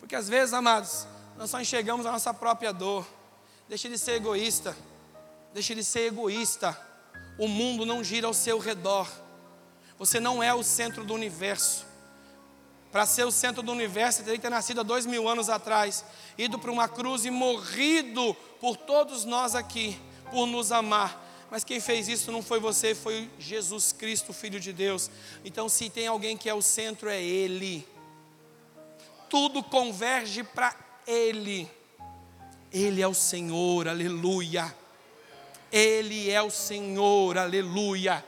Porque 0.01 0.17
às 0.17 0.29
vezes, 0.29 0.53
amados, 0.53 1.07
nós 1.37 1.49
só 1.49 1.61
enxergamos 1.61 2.05
a 2.07 2.13
nossa 2.13 2.35
própria 2.35 2.73
dor. 2.73 3.07
Deixe 3.69 3.89
de 3.89 3.97
ser 3.97 4.13
egoísta. 4.13 4.77
Deixe 5.53 5.75
de 5.75 5.85
ser 5.85 6.09
egoísta. 6.09 6.77
O 7.39 7.47
mundo 7.47 7.87
não 7.87 8.03
gira 8.03 8.27
ao 8.27 8.35
seu 8.35 8.59
redor. 8.59 9.09
Você 9.97 10.19
não 10.19 10.43
é 10.43 10.53
o 10.53 10.63
centro 10.65 11.05
do 11.05 11.15
universo. 11.15 11.87
Para 12.91 13.07
ser 13.07 13.25
o 13.25 13.31
centro 13.31 13.63
do 13.63 13.73
universo, 13.73 14.19
você 14.19 14.25
teria 14.25 14.39
que 14.39 14.43
ter 14.43 14.51
nascido 14.51 14.81
há 14.81 14.85
dois 14.85 15.07
mil 15.07 15.29
anos 15.29 15.49
atrás, 15.49 16.05
ido 16.37 16.59
para 16.59 16.71
uma 16.71 16.89
cruz 16.89 17.25
e 17.25 17.31
morrido 17.31 18.35
por 18.61 18.77
todos 18.77 19.25
nós 19.25 19.55
aqui, 19.55 19.99
por 20.31 20.47
nos 20.47 20.71
amar. 20.71 21.24
Mas 21.51 21.65
quem 21.65 21.81
fez 21.81 22.09
isso 22.09 22.33
não 22.33 22.43
foi 22.43 22.59
você, 22.59 22.95
foi 22.95 23.31
Jesus 23.39 23.93
Cristo, 23.93 24.33
Filho 24.33 24.59
de 24.59 24.73
Deus. 24.73 25.11
Então, 25.45 25.69
se 25.69 25.89
tem 25.89 26.07
alguém 26.07 26.37
que 26.37 26.49
é 26.49 26.55
o 26.55 26.63
centro, 26.63 27.09
é 27.09 27.23
Ele. 27.23 27.87
Tudo 29.29 29.63
converge 29.63 30.43
para 30.43 30.75
Ele. 31.07 31.71
Ele 32.73 33.01
é 33.01 33.07
o 33.07 33.15
Senhor, 33.15 33.87
aleluia. 33.87 34.75
Ele 35.71 36.31
é 36.31 36.43
o 36.43 36.51
Senhor, 36.51 37.39
aleluia. 37.39 38.25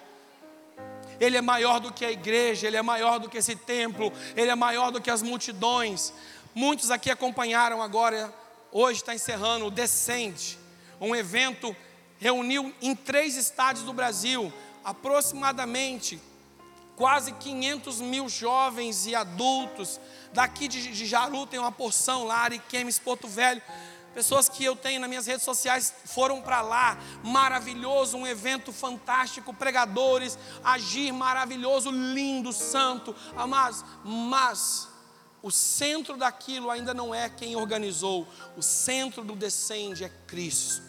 Ele 1.18 1.36
é 1.36 1.40
maior 1.40 1.80
do 1.80 1.92
que 1.92 2.04
a 2.04 2.10
igreja, 2.10 2.66
Ele 2.66 2.76
é 2.76 2.82
maior 2.82 3.18
do 3.18 3.28
que 3.28 3.38
esse 3.38 3.56
templo, 3.56 4.12
Ele 4.36 4.50
é 4.50 4.54
maior 4.54 4.90
do 4.90 5.00
que 5.00 5.10
as 5.10 5.22
multidões. 5.22 6.12
Muitos 6.54 6.90
aqui 6.90 7.10
acompanharam 7.10 7.82
agora, 7.82 8.32
hoje 8.70 9.00
está 9.00 9.14
encerrando 9.14 9.66
o 9.66 9.70
Descende, 9.70 10.58
um 11.00 11.14
evento 11.14 11.74
reuniu 12.18 12.74
em 12.80 12.94
três 12.94 13.36
estádios 13.36 13.84
do 13.84 13.92
Brasil 13.92 14.52
aproximadamente 14.84 16.20
quase 16.96 17.32
500 17.32 18.00
mil 18.00 18.28
jovens 18.28 19.06
e 19.06 19.14
adultos. 19.14 20.00
Daqui 20.32 20.66
de, 20.66 21.04
Jaru 21.06 21.46
tem 21.46 21.60
uma 21.60 21.72
porção 21.72 22.24
lá, 22.24 22.38
Ariquemes, 22.38 22.98
Porto 22.98 23.28
Velho. 23.28 23.62
Pessoas 24.14 24.48
que 24.48 24.64
eu 24.64 24.74
tenho 24.74 24.98
nas 24.98 25.08
minhas 25.10 25.26
redes 25.26 25.44
sociais 25.44 25.92
foram 26.06 26.40
para 26.40 26.62
lá, 26.62 26.96
maravilhoso, 27.22 28.16
um 28.16 28.26
evento 28.26 28.72
fantástico, 28.72 29.52
pregadores, 29.52 30.38
agir 30.64 31.12
maravilhoso, 31.12 31.90
lindo, 31.90 32.50
santo, 32.50 33.14
amados, 33.36 33.84
mas 34.02 34.88
o 35.42 35.50
centro 35.50 36.16
daquilo 36.16 36.70
ainda 36.70 36.94
não 36.94 37.14
é 37.14 37.28
quem 37.28 37.56
organizou, 37.56 38.26
o 38.56 38.62
centro 38.62 39.22
do 39.22 39.36
descende 39.36 40.04
é 40.04 40.08
Cristo. 40.26 40.85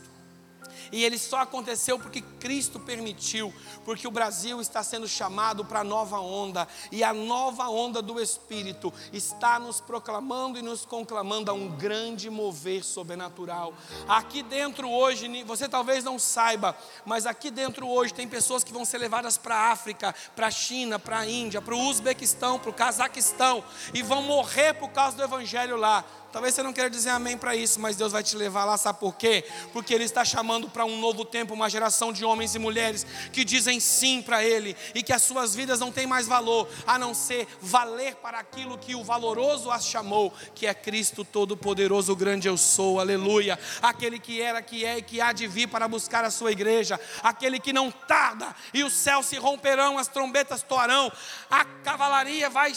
E 0.91 1.03
ele 1.03 1.17
só 1.17 1.41
aconteceu 1.41 1.99
porque 1.99 2.21
Cristo 2.21 2.79
permitiu, 2.79 3.53
porque 3.85 4.07
o 4.07 4.11
Brasil 4.11 4.59
está 4.61 4.83
sendo 4.83 5.07
chamado 5.07 5.65
para 5.65 5.81
a 5.81 5.83
nova 5.83 6.19
onda, 6.19 6.67
e 6.91 7.03
a 7.03 7.13
nova 7.13 7.67
onda 7.69 8.01
do 8.01 8.19
Espírito 8.21 8.93
está 9.11 9.59
nos 9.59 9.81
proclamando 9.81 10.57
e 10.57 10.61
nos 10.61 10.85
conclamando 10.85 11.51
a 11.51 11.53
um 11.53 11.69
grande 11.69 12.29
mover 12.29 12.83
sobrenatural. 12.83 13.73
Aqui 14.07 14.41
dentro 14.43 14.89
hoje, 14.89 15.43
você 15.43 15.67
talvez 15.67 16.03
não 16.03 16.17
saiba, 16.17 16.77
mas 17.05 17.25
aqui 17.25 17.51
dentro 17.51 17.88
hoje 17.88 18.13
tem 18.13 18.27
pessoas 18.27 18.63
que 18.63 18.73
vão 18.73 18.85
ser 18.85 18.97
levadas 18.97 19.38
para 19.38 19.55
a 19.55 19.71
África, 19.71 20.13
para 20.35 20.47
a 20.47 20.51
China, 20.51 20.99
para 20.99 21.19
a 21.19 21.29
Índia, 21.29 21.61
para 21.61 21.75
o 21.75 21.88
Uzbequistão, 21.88 22.59
para 22.59 22.69
o 22.69 22.73
Cazaquistão, 22.73 23.63
e 23.93 24.01
vão 24.01 24.21
morrer 24.21 24.73
por 24.73 24.89
causa 24.89 25.17
do 25.17 25.23
Evangelho 25.23 25.77
lá. 25.77 26.03
Talvez 26.32 26.53
você 26.53 26.61
não 26.61 26.73
queira 26.73 26.89
dizer 26.89 27.09
amém 27.09 27.38
para 27.38 27.55
isso, 27.55 27.80
mas 27.80 27.95
Deus 27.95 28.11
vai 28.11 28.21
te 28.21 28.36
levar 28.36 28.65
lá, 28.65 28.78
sabe 28.78 28.99
por 28.99 29.15
quê? 29.15 29.45
Porque 29.71 29.93
Ele 29.93 30.03
está 30.03 30.25
chamando 30.25 30.69
para 30.69 30.86
um 30.86 30.99
novo 30.99 31.23
tempo 31.23 31.53
uma 31.53 31.69
geração 31.69 32.11
de 32.11 32.25
homens 32.25 32.53
e 32.53 32.59
mulheres 32.59 33.05
que 33.32 33.43
dizem 33.43 33.80
sim 33.80 34.21
para 34.21 34.43
Ele 34.43 34.75
e 34.93 35.01
que 35.01 35.13
as 35.13 35.21
suas 35.21 35.55
vidas 35.55 35.80
não 35.80 35.91
têm 35.91 36.05
mais 36.05 36.28
valor 36.28 36.67
a 36.86 36.99
não 36.99 37.13
ser 37.13 37.47
valer 37.61 38.15
para 38.15 38.39
aquilo 38.39 38.78
que 38.78 38.95
o 38.95 39.03
valoroso 39.03 39.71
as 39.71 39.86
chamou, 39.86 40.34
que 40.53 40.67
é 40.67 40.73
Cristo 40.73 41.23
Todo-Poderoso, 41.23 42.15
grande 42.15 42.47
eu 42.47 42.57
sou, 42.57 42.99
aleluia. 42.99 43.57
Aquele 43.82 44.19
que 44.19 44.41
era, 44.41 44.61
que 44.61 44.86
é 44.86 44.97
e 44.97 45.01
que 45.01 45.21
há 45.21 45.32
de 45.32 45.47
vir 45.47 45.67
para 45.67 45.88
buscar 45.88 46.23
a 46.23 46.32
sua 46.32 46.51
igreja, 46.51 46.99
aquele 47.23 47.59
que 47.59 47.71
não 47.71 47.89
tarda 47.89 48.55
e 48.73 48.84
os 48.84 48.93
céus 48.93 49.25
se 49.28 49.38
romperão, 49.38 49.97
as 49.97 50.07
trombetas 50.07 50.61
toarão, 50.61 51.11
a 51.49 51.63
cavalaria 51.63 52.49
vai 52.49 52.73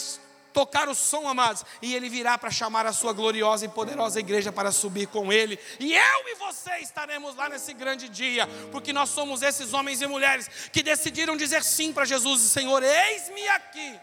tocar 0.53 0.87
o 0.89 0.95
som, 0.95 1.27
amados, 1.27 1.65
e 1.81 1.93
ele 1.95 2.09
virá 2.09 2.37
para 2.37 2.51
chamar 2.51 2.85
a 2.85 2.93
sua 2.93 3.13
gloriosa 3.13 3.65
e 3.65 3.69
poderosa 3.69 4.19
igreja 4.19 4.51
para 4.51 4.71
subir 4.71 5.07
com 5.07 5.31
ele. 5.31 5.57
E 5.79 5.93
eu 5.93 6.27
e 6.27 6.35
você 6.35 6.77
estaremos 6.77 7.35
lá 7.35 7.49
nesse 7.49 7.73
grande 7.73 8.09
dia, 8.09 8.47
porque 8.71 8.93
nós 8.93 9.09
somos 9.09 9.41
esses 9.41 9.73
homens 9.73 10.01
e 10.01 10.07
mulheres 10.07 10.49
que 10.71 10.83
decidiram 10.83 11.35
dizer 11.35 11.63
sim 11.63 11.91
para 11.91 12.05
Jesus 12.05 12.41
Senhor, 12.51 12.83
eis-me 12.83 13.47
aqui. 13.49 13.99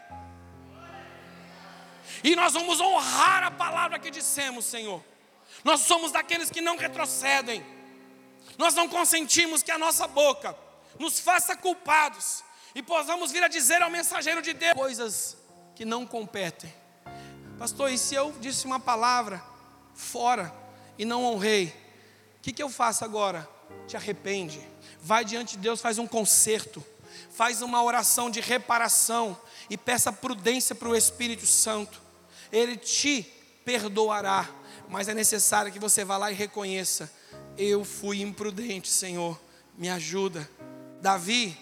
E 2.25 2.35
nós 2.35 2.53
vamos 2.55 2.81
honrar 2.81 3.45
a 3.45 3.51
palavra 3.51 3.99
que 3.99 4.11
dissemos, 4.11 4.65
Senhor. 4.65 5.03
Nós 5.63 5.83
somos 5.83 6.11
daqueles 6.13 6.51
que 6.51 6.61
não 6.61 6.77
retrocedem. 6.77 7.65
Nós 8.57 8.75
não 8.75 8.89
consentimos 8.89 9.63
que 9.63 9.71
a 9.71 9.79
nossa 9.79 10.09
boca 10.09 10.57
nos 10.99 11.21
faça 11.21 11.57
culpados 11.57 12.43
e 12.75 12.83
possamos 12.83 13.31
vir 13.31 13.43
a 13.43 13.49
dizer 13.49 13.83
ao 13.83 13.91
mensageiro 13.91 14.43
de 14.43 14.53
Deus 14.53 14.75
coisas 14.75 15.38
que 15.79 15.85
não 15.85 16.05
competem. 16.05 16.75
Pastor, 17.57 17.93
e 17.93 17.97
se 17.97 18.13
eu 18.13 18.35
disse 18.41 18.67
uma 18.67 18.81
palavra 18.81 19.41
fora 19.95 20.53
e 20.99 21.05
não 21.05 21.25
honrei, 21.25 21.67
o 22.37 22.43
que, 22.43 22.53
que 22.53 22.61
eu 22.61 22.69
faço 22.69 23.05
agora? 23.05 23.49
Te 23.87 23.97
arrepende, 23.97 24.61
vai 25.01 25.25
diante 25.25 25.53
de 25.53 25.63
Deus, 25.63 25.81
faz 25.81 25.97
um 25.97 26.07
conserto, 26.07 26.85
faz 27.31 27.63
uma 27.63 27.81
oração 27.81 28.29
de 28.29 28.41
reparação 28.41 29.41
e 29.71 29.77
peça 29.77 30.13
prudência 30.13 30.75
para 30.75 30.89
o 30.89 30.97
Espírito 30.97 31.47
Santo. 31.47 32.03
Ele 32.51 32.77
te 32.77 33.23
perdoará, 33.65 34.51
mas 34.89 35.07
é 35.07 35.15
necessário 35.15 35.71
que 35.71 35.79
você 35.79 36.05
vá 36.05 36.17
lá 36.17 36.33
e 36.33 36.35
reconheça: 36.35 37.09
eu 37.57 37.85
fui 37.85 38.21
imprudente, 38.21 38.89
Senhor, 38.89 39.41
me 39.77 39.89
ajuda. 39.89 40.51
Davi, 41.01 41.57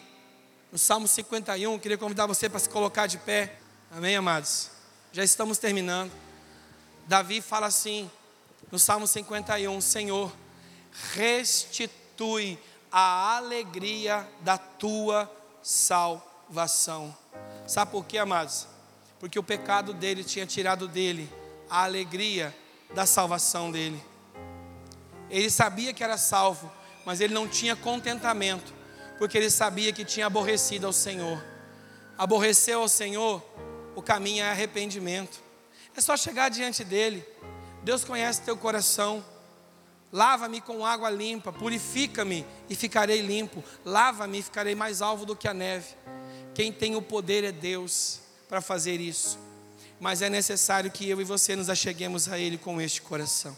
no 0.73 0.79
Salmo 0.79 1.07
51, 1.07 1.79
queria 1.79 1.99
convidar 1.99 2.25
você 2.25 2.49
para 2.49 2.61
se 2.61 2.71
colocar 2.71 3.07
de 3.07 3.19
pé. 3.19 3.66
Amém, 3.91 4.17
amados? 4.17 4.71
Já 5.13 5.25
estamos 5.25 5.59
terminando. 5.59 6.13
Davi 7.07 7.41
fala 7.41 7.67
assim, 7.67 8.11
no 8.71 8.79
Salmo 8.79 9.07
51, 9.07 9.81
Senhor, 9.81 10.33
restitui 11.15 12.59
a 12.91 13.37
alegria 13.37 14.29
da 14.41 14.59
tua 14.59 15.31
salvação. 15.63 17.17
Sabe 17.67 17.91
por 17.91 18.05
quê, 18.05 18.19
amados? 18.19 18.67
porque 19.19 19.39
o 19.39 19.43
pecado 19.43 19.93
dele 19.93 20.23
tinha 20.23 20.47
tirado 20.47 20.87
dele 20.87 21.31
a 21.69 21.85
alegria 21.85 22.55
da 22.95 23.07
salvação 23.07 23.71
dele. 23.71 24.03
Ele 25.31 25.51
sabia 25.51 25.93
que 25.93 26.05
era 26.05 26.17
salvo, 26.17 26.71
mas 27.05 27.21
ele 27.21 27.35
não 27.35 27.49
tinha 27.49 27.75
contentamento, 27.75 28.73
porque 29.19 29.37
ele 29.37 29.51
sabia 29.51 29.93
que 29.93 30.05
tinha 30.05 30.27
aborrecido 30.27 30.87
ao 30.87 30.93
Senhor. 30.93 31.43
Aborreceu 32.17 32.83
ao 32.83 32.89
Senhor, 32.89 33.43
o 33.97 34.03
caminho 34.03 34.45
é 34.45 34.51
arrependimento. 34.51 35.43
É 35.97 36.01
só 36.03 36.17
chegar 36.17 36.51
diante 36.51 36.85
dele. 36.85 37.27
Deus 37.83 38.05
conhece 38.05 38.43
teu 38.43 38.57
coração. 38.57 39.25
Lava-me 40.13 40.61
com 40.61 40.85
água 40.85 41.09
limpa, 41.09 41.51
purifica-me 41.51 42.47
e 42.69 42.75
ficarei 42.77 43.23
limpo. 43.23 43.65
Lava-me 43.85 44.39
e 44.39 44.43
ficarei 44.43 44.75
mais 44.75 45.01
alvo 45.01 45.25
do 45.25 45.35
que 45.35 45.49
a 45.49 45.55
neve. 45.55 45.95
Quem 46.55 46.71
tem 46.71 46.95
o 46.95 47.01
poder 47.01 47.43
é 47.43 47.51
Deus 47.51 48.21
para 48.51 48.61
fazer 48.61 49.01
isso. 49.01 49.39
Mas 49.99 50.21
é 50.21 50.29
necessário 50.29 50.91
que 50.91 51.09
eu 51.09 51.19
e 51.21 51.25
você 51.25 51.57
nos 51.57 51.71
acheguemos 51.71 52.29
a 52.29 52.39
Ele 52.39 52.59
com 52.59 52.79
este 52.79 53.01
coração. 53.01 53.57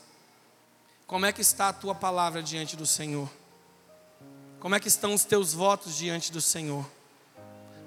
Como 1.04 1.26
é 1.26 1.32
que 1.32 1.40
está 1.40 1.70
a 1.70 1.72
tua 1.72 1.96
palavra 1.96 2.40
diante 2.40 2.76
do 2.76 2.86
Senhor? 2.86 3.28
Como 4.60 4.74
é 4.74 4.80
que 4.80 4.88
estão 4.88 5.14
os 5.14 5.24
teus 5.24 5.52
votos 5.52 5.96
diante 5.96 6.30
do 6.30 6.40
Senhor? 6.40 6.88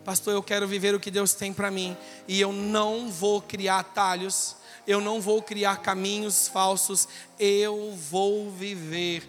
Pastor, 0.04 0.34
eu 0.34 0.42
quero 0.42 0.68
viver 0.68 0.96
o 0.96 1.00
que 1.00 1.12
Deus 1.12 1.34
tem 1.34 1.54
para 1.54 1.70
mim 1.70 1.96
e 2.28 2.42
eu 2.42 2.52
não 2.52 3.10
vou 3.10 3.42
criar 3.42 3.80
atalhos 3.80 4.56
eu 4.88 5.00
não 5.00 5.22
vou 5.22 5.42
criar 5.42 5.78
caminhos 5.78 6.48
falsos, 6.48 7.08
eu 7.40 7.94
vou 7.94 8.52
viver 8.52 9.28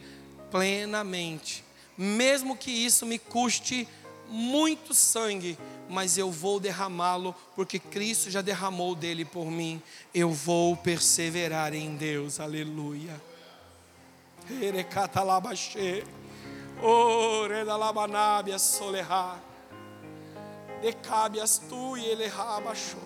plenamente, 0.51 1.65
mesmo 1.97 2.57
que 2.57 2.71
isso 2.71 3.07
me 3.07 3.19
custe 3.19 3.89
muito 4.29 4.95
sangue, 4.95 5.59
mas 5.89 6.17
eu 6.17 6.31
vou 6.31 6.59
derramá-lo, 6.59 7.35
porque 7.55 7.79
Cristo 7.79 8.31
já 8.31 8.41
derramou 8.41 8.95
dele 8.95 9.27
por 9.27 9.51
mim. 9.51 9.83
Eu 10.15 10.31
vou 10.31 10.75
perseverar 10.75 11.75
em 11.75 11.95
Deus, 11.97 12.41
aleluia. 12.41 13.21
Erecatalabachê, 14.61 16.03
oredalabanabia 16.81 18.59
solerá, 18.59 19.39
decabias 20.83 21.63
tu 21.69 21.97
e 21.97 22.05
ele 22.05 22.27
rabachou. 22.27 23.01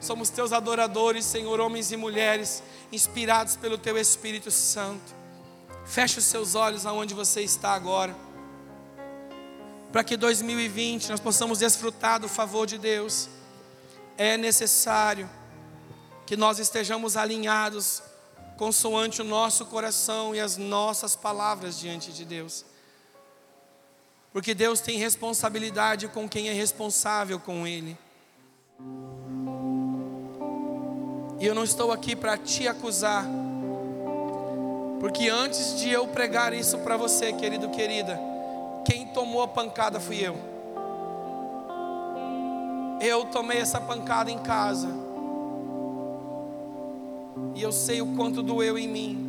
Somos 0.00 0.30
teus 0.30 0.52
adoradores, 0.52 1.24
Senhor, 1.24 1.60
homens 1.60 1.92
e 1.92 1.96
mulheres, 1.96 2.62
inspirados 2.90 3.54
pelo 3.54 3.78
teu 3.78 3.96
Espírito 3.96 4.50
Santo. 4.50 5.14
Feche 5.84 6.18
os 6.18 6.24
seus 6.24 6.56
olhos 6.56 6.86
aonde 6.86 7.14
você 7.14 7.42
está 7.42 7.72
agora. 7.72 8.16
Para 9.92 10.02
que 10.02 10.16
2020 10.16 11.10
nós 11.10 11.20
possamos 11.20 11.58
desfrutar 11.58 12.18
do 12.18 12.28
favor 12.28 12.66
de 12.66 12.78
Deus. 12.78 13.28
É 14.16 14.36
necessário 14.36 15.30
que 16.26 16.36
nós 16.36 16.58
estejamos 16.58 17.16
alinhados 17.16 18.02
consoante 18.56 19.20
o 19.20 19.24
nosso 19.24 19.66
coração 19.66 20.34
e 20.34 20.40
as 20.40 20.56
nossas 20.56 21.14
palavras 21.14 21.78
diante 21.78 22.12
de 22.12 22.24
Deus. 22.24 22.64
Porque 24.32 24.54
Deus 24.54 24.80
tem 24.80 24.98
responsabilidade 24.98 26.08
com 26.08 26.28
quem 26.28 26.48
é 26.48 26.52
responsável 26.52 27.38
com 27.38 27.66
Ele. 27.66 27.96
E 31.38 31.46
eu 31.46 31.54
não 31.54 31.64
estou 31.64 31.92
aqui 31.92 32.16
para 32.16 32.38
te 32.38 32.66
acusar. 32.66 33.26
Porque 35.00 35.28
antes 35.28 35.80
de 35.80 35.90
eu 35.90 36.06
pregar 36.06 36.54
isso 36.54 36.78
para 36.78 36.96
você, 36.96 37.32
querido, 37.32 37.68
querida, 37.70 38.18
quem 38.84 39.08
tomou 39.08 39.42
a 39.42 39.48
pancada 39.48 39.98
fui 39.98 40.24
eu. 40.24 40.38
Eu 43.00 43.24
tomei 43.24 43.58
essa 43.58 43.80
pancada 43.80 44.30
em 44.30 44.38
casa. 44.38 44.88
E 47.54 47.60
eu 47.60 47.72
sei 47.72 48.00
o 48.00 48.14
quanto 48.14 48.42
doeu 48.42 48.78
em 48.78 48.86
mim. 48.86 49.21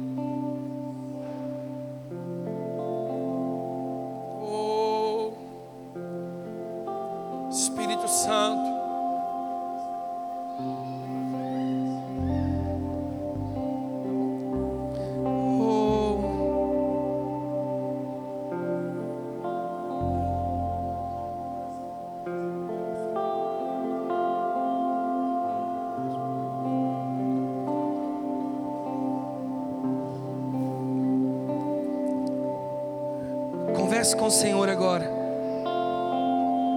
Converse 34.03 34.15
com 34.17 34.25
o 34.25 34.31
Senhor 34.31 34.67
agora. 34.67 35.09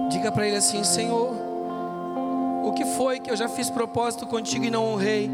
Diga 0.09 0.31
para 0.31 0.47
Ele 0.47 0.55
assim: 0.55 0.81
Senhor, 0.85 1.35
o 2.63 2.71
que 2.71 2.85
foi 2.85 3.19
que 3.19 3.29
eu 3.29 3.35
já 3.35 3.49
fiz 3.49 3.69
propósito 3.69 4.25
contigo 4.25 4.63
e 4.63 4.69
não 4.69 4.85
honrei? 4.85 5.29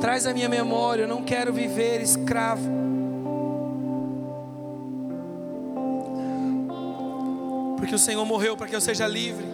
Traz 0.00 0.26
a 0.26 0.32
minha 0.32 0.48
memória, 0.48 1.02
eu 1.02 1.08
não 1.08 1.24
quero 1.24 1.52
viver 1.52 2.00
escravo. 2.00 2.70
Porque 7.76 7.96
o 7.96 7.98
Senhor 7.98 8.24
morreu 8.24 8.56
para 8.56 8.68
que 8.68 8.76
eu 8.76 8.80
seja 8.80 9.08
livre. 9.08 9.46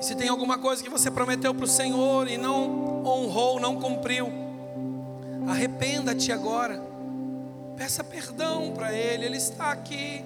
E 0.00 0.04
se 0.04 0.14
tem 0.14 0.28
alguma 0.28 0.58
coisa 0.58 0.80
que 0.80 0.88
você 0.88 1.10
prometeu 1.10 1.52
para 1.52 1.64
o 1.64 1.68
Senhor 1.68 2.28
e 2.28 2.36
não 2.36 3.02
honrou, 3.04 3.58
não 3.58 3.80
cumpriu, 3.80 4.30
arrependa-te 5.48 6.30
agora. 6.30 6.91
Peça 7.82 8.04
perdão 8.04 8.72
para 8.72 8.92
Ele, 8.92 9.24
Ele 9.24 9.36
está 9.36 9.72
aqui. 9.72 10.24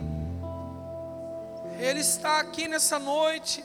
Ele 1.78 2.00
está 2.00 2.38
aqui 2.38 2.68
nessa 2.68 2.98
noite. 2.98 3.64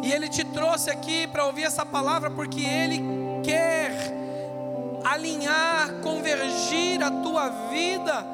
E 0.00 0.12
Ele 0.12 0.28
te 0.28 0.44
trouxe 0.44 0.88
aqui 0.88 1.26
para 1.26 1.44
ouvir 1.44 1.64
essa 1.64 1.84
palavra 1.84 2.30
porque 2.30 2.60
Ele 2.60 3.02
quer 3.42 3.90
alinhar, 5.04 5.94
convergir 5.94 7.02
a 7.02 7.10
tua 7.10 7.48
vida 7.48 8.24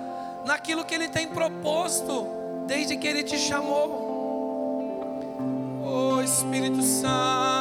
naquilo 0.45 0.85
que 0.85 0.95
Ele 0.95 1.09
tem 1.09 1.27
proposto 1.27 2.27
desde 2.67 2.95
que 2.99 3.09
Ele 3.09 3.23
te 3.23 3.39
chamou. 3.39 4.11
Oh 5.83 6.21
Espírito 6.21 6.83
Santo. 6.83 7.60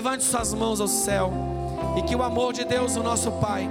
Levante 0.00 0.24
suas 0.24 0.54
mãos 0.54 0.80
ao 0.80 0.88
céu 0.88 1.30
e 1.94 2.00
que 2.00 2.16
o 2.16 2.22
amor 2.22 2.54
de 2.54 2.64
Deus, 2.64 2.96
o 2.96 3.02
nosso 3.02 3.30
Pai, 3.32 3.68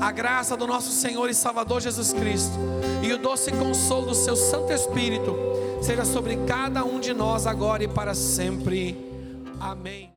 a 0.00 0.12
graça 0.12 0.56
do 0.56 0.64
nosso 0.64 0.92
Senhor 0.92 1.28
e 1.28 1.34
Salvador 1.34 1.80
Jesus 1.80 2.12
Cristo 2.12 2.56
e 3.02 3.12
o 3.12 3.18
doce 3.18 3.50
consolo 3.50 4.06
do 4.06 4.14
seu 4.14 4.36
Santo 4.36 4.72
Espírito 4.72 5.34
seja 5.82 6.04
sobre 6.04 6.36
cada 6.46 6.84
um 6.84 7.00
de 7.00 7.12
nós 7.12 7.48
agora 7.48 7.82
e 7.82 7.88
para 7.88 8.14
sempre. 8.14 8.96
Amém. 9.58 10.15